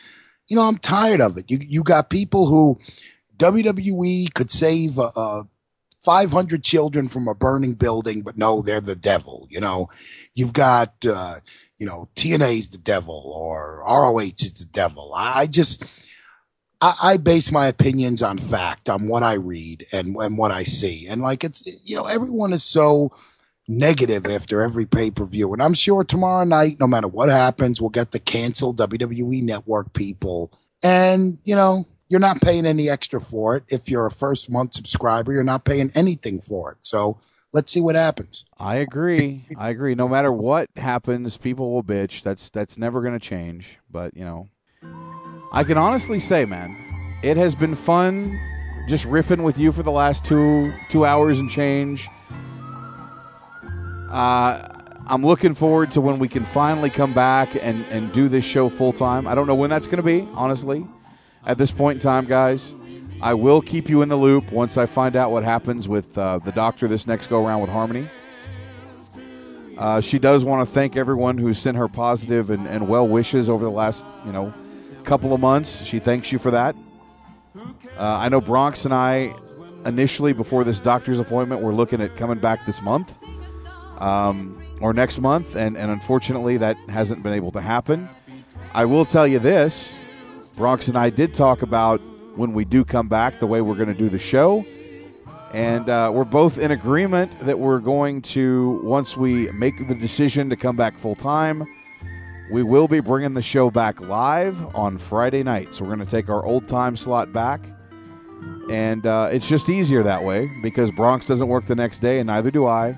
[0.47, 1.49] you know I'm tired of it.
[1.49, 2.79] You you got people who
[3.37, 5.43] WWE could save uh, uh,
[6.03, 9.45] 500 children from a burning building, but no, they're the devil.
[9.49, 9.89] You know,
[10.35, 11.35] you've got, uh,
[11.77, 15.11] you know, TNA's the devil or ROH is the devil.
[15.13, 16.06] I, I just,
[16.81, 20.63] I, I base my opinions on fact, on what I read and, and what I
[20.63, 21.07] see.
[21.07, 23.11] And like, it's, you know, everyone is so
[23.67, 25.53] negative after every pay per view.
[25.53, 29.93] And I'm sure tomorrow night, no matter what happens, we'll get the canceled WWE network
[29.93, 30.51] people.
[30.83, 33.63] And, you know, you're not paying any extra for it.
[33.69, 36.77] If you're a first month subscriber, you're not paying anything for it.
[36.81, 37.19] So
[37.53, 38.45] let's see what happens.
[38.57, 39.45] I agree.
[39.57, 39.95] I agree.
[39.95, 42.21] No matter what happens, people will bitch.
[42.21, 43.77] That's that's never going to change.
[43.89, 44.47] But you know,
[45.51, 46.75] I can honestly say, man,
[47.23, 48.39] it has been fun
[48.87, 52.07] just riffing with you for the last two two hours and change.
[54.09, 54.67] Uh,
[55.05, 58.69] I'm looking forward to when we can finally come back and and do this show
[58.69, 59.27] full time.
[59.27, 60.85] I don't know when that's going to be, honestly.
[61.45, 62.75] At this point in time, guys,
[63.21, 66.39] I will keep you in the loop once I find out what happens with uh,
[66.39, 68.09] the doctor this next go around with Harmony.
[69.77, 73.49] Uh, she does want to thank everyone who sent her positive and, and well wishes
[73.49, 74.53] over the last, you know,
[75.07, 75.85] couple of months.
[75.85, 76.75] She thanks you for that.
[77.55, 79.33] Uh, I know Bronx and I,
[79.85, 83.17] initially before this doctor's appointment, were looking at coming back this month
[83.99, 88.09] um, or next month, and, and unfortunately that hasn't been able to happen.
[88.73, 89.95] I will tell you this
[90.57, 92.01] Bronx and I did talk about
[92.35, 94.65] when we do come back the way we're going to do the show.
[95.53, 100.49] And uh, we're both in agreement that we're going to, once we make the decision
[100.49, 101.65] to come back full time,
[102.51, 105.73] we will be bringing the show back live on Friday night.
[105.73, 107.61] So We're going to take our old time slot back.
[108.69, 112.27] And uh, it's just easier that way because Bronx doesn't work the next day, and
[112.27, 112.97] neither do I.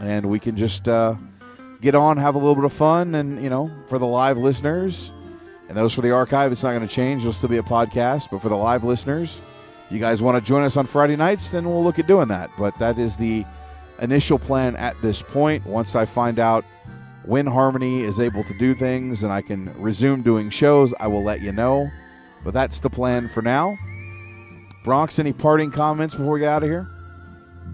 [0.00, 1.14] And we can just uh,
[1.80, 5.12] get on, have a little bit of fun, and, you know, for the live listeners,
[5.68, 7.22] and those for the archive, it's not going to change.
[7.22, 8.28] It'll still be a podcast.
[8.30, 9.40] But for the live listeners,
[9.90, 12.50] you guys want to join us on Friday nights, then we'll look at doing that.
[12.58, 13.44] But that is the
[14.00, 15.64] initial plan at this point.
[15.64, 16.64] Once I find out
[17.26, 21.22] when Harmony is able to do things and I can resume doing shows, I will
[21.22, 21.90] let you know.
[22.44, 23.76] But that's the plan for now.
[24.84, 26.86] Bronx, any parting comments before we get out of here?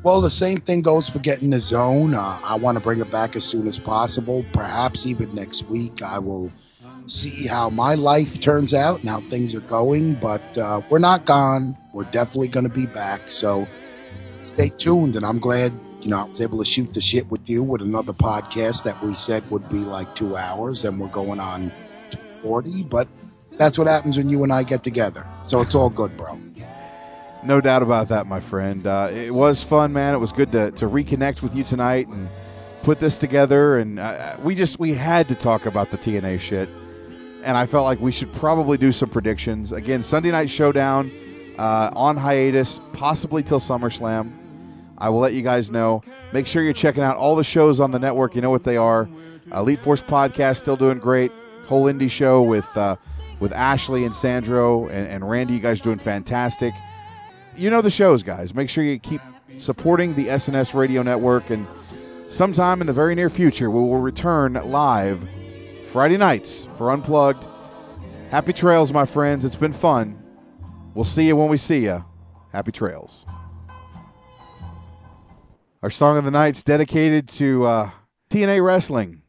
[0.03, 2.15] Well, the same thing goes for getting the zone.
[2.15, 6.03] Uh, I want to bring it back as soon as possible, perhaps even next week.
[6.03, 6.51] I will
[7.07, 11.27] see how my life turns out and how things are going, but uh, we're not
[11.27, 11.77] gone.
[11.93, 13.29] We're definitely going to be back.
[13.29, 13.67] So
[14.43, 15.17] stay tuned.
[15.17, 15.73] And I'm glad,
[16.03, 19.01] you know, I was able to shoot the shit with you with another podcast that
[19.03, 21.71] we said would be like two hours, and we're going on
[22.11, 22.85] 240.
[22.85, 23.09] But
[23.53, 25.27] that's what happens when you and I get together.
[25.43, 26.41] So it's all good, bro.
[27.43, 28.87] No doubt about that, my friend.
[28.87, 30.15] Uh, it was fun, man.
[30.15, 32.29] It was good to, to reconnect with you tonight and
[32.83, 33.79] put this together.
[33.79, 36.69] And uh, we just we had to talk about the TNA shit.
[37.43, 39.73] And I felt like we should probably do some predictions.
[39.73, 41.11] Again, Sunday Night Showdown
[41.59, 44.40] uh, on hiatus, possibly till SummerSlam.
[45.01, 46.03] I will let you guys know.
[46.33, 48.35] Make sure you're checking out all the shows on the network.
[48.35, 49.09] You know what they are.
[49.55, 51.33] Elite Force podcast still doing great.
[51.67, 52.97] Whole indie show with uh,
[53.39, 55.55] with Ashley and Sandro and, and Randy.
[55.55, 56.75] You guys are doing fantastic.
[57.57, 58.55] You know the shows, guys.
[58.55, 59.21] Make sure you keep
[59.59, 61.51] supporting the SNS Radio Network.
[61.51, 61.67] And
[62.29, 65.27] sometime in the very near future, we will return live
[65.89, 67.47] Friday nights for Unplugged.
[68.31, 69.45] Happy trails, my friends.
[69.45, 70.17] It's been fun.
[70.95, 72.05] We'll see you when we see you.
[72.53, 73.25] Happy trails.
[75.83, 77.91] Our song of the night's dedicated to uh,
[78.29, 79.23] TNA Wrestling.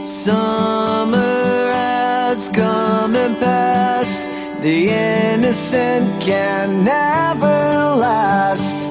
[0.00, 4.22] Summer has come and passed.
[4.62, 7.46] The innocent can never
[7.94, 8.88] last.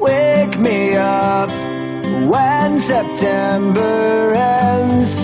[0.00, 1.50] Wake me up
[2.26, 5.23] when September ends.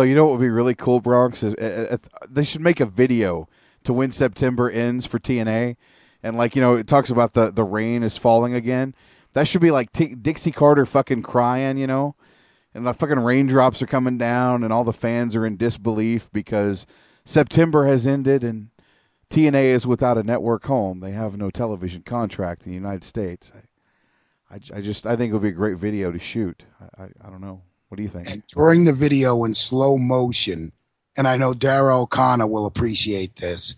[0.00, 2.80] Although you know what would be really cool, Bronx is uh, uh, they should make
[2.80, 3.50] a video
[3.84, 5.76] to when September ends for TNA,
[6.22, 8.94] and like you know it talks about the the rain is falling again.
[9.34, 12.16] That should be like T- Dixie Carter fucking crying, you know,
[12.72, 16.86] and the fucking raindrops are coming down, and all the fans are in disbelief because
[17.26, 18.70] September has ended and
[19.28, 21.00] TNA is without a network home.
[21.00, 23.52] They have no television contract in the United States.
[23.54, 26.64] I, I, I just I think it would be a great video to shoot.
[26.80, 27.60] I, I, I don't know.
[27.90, 28.30] What do you think?
[28.30, 30.72] And during the video in slow motion,
[31.18, 33.74] and I know Daryl O'Connor will appreciate this.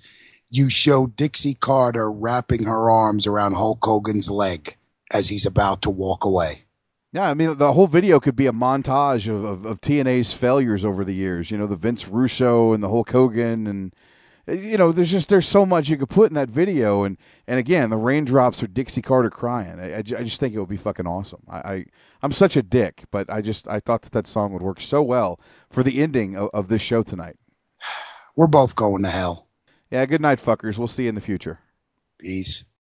[0.51, 4.77] You show Dixie Carter wrapping her arms around Hulk Hogan's leg
[5.15, 6.65] as he's about to walk away.
[7.15, 10.85] Yeah, I mean, the whole video could be a montage of, of, of TNA's failures
[10.85, 11.51] over the years.
[11.51, 13.95] You know, the Vince Russo and the Hulk Hogan, and
[14.47, 17.05] you know, there's just there's so much you could put in that video.
[17.05, 19.79] And and again, the raindrops are Dixie Carter crying.
[19.79, 21.43] I, I, I just think it would be fucking awesome.
[21.49, 21.85] I, I
[22.23, 25.03] I'm such a dick, but I just I thought that that song would work so
[25.03, 25.41] well
[25.71, 27.37] for the ending of, of this show tonight.
[28.37, 29.49] We're both going to hell.
[29.91, 30.79] Yeah, good night, fuckers.
[30.79, 31.61] We'll see you in the future.
[32.19, 32.65] Peace.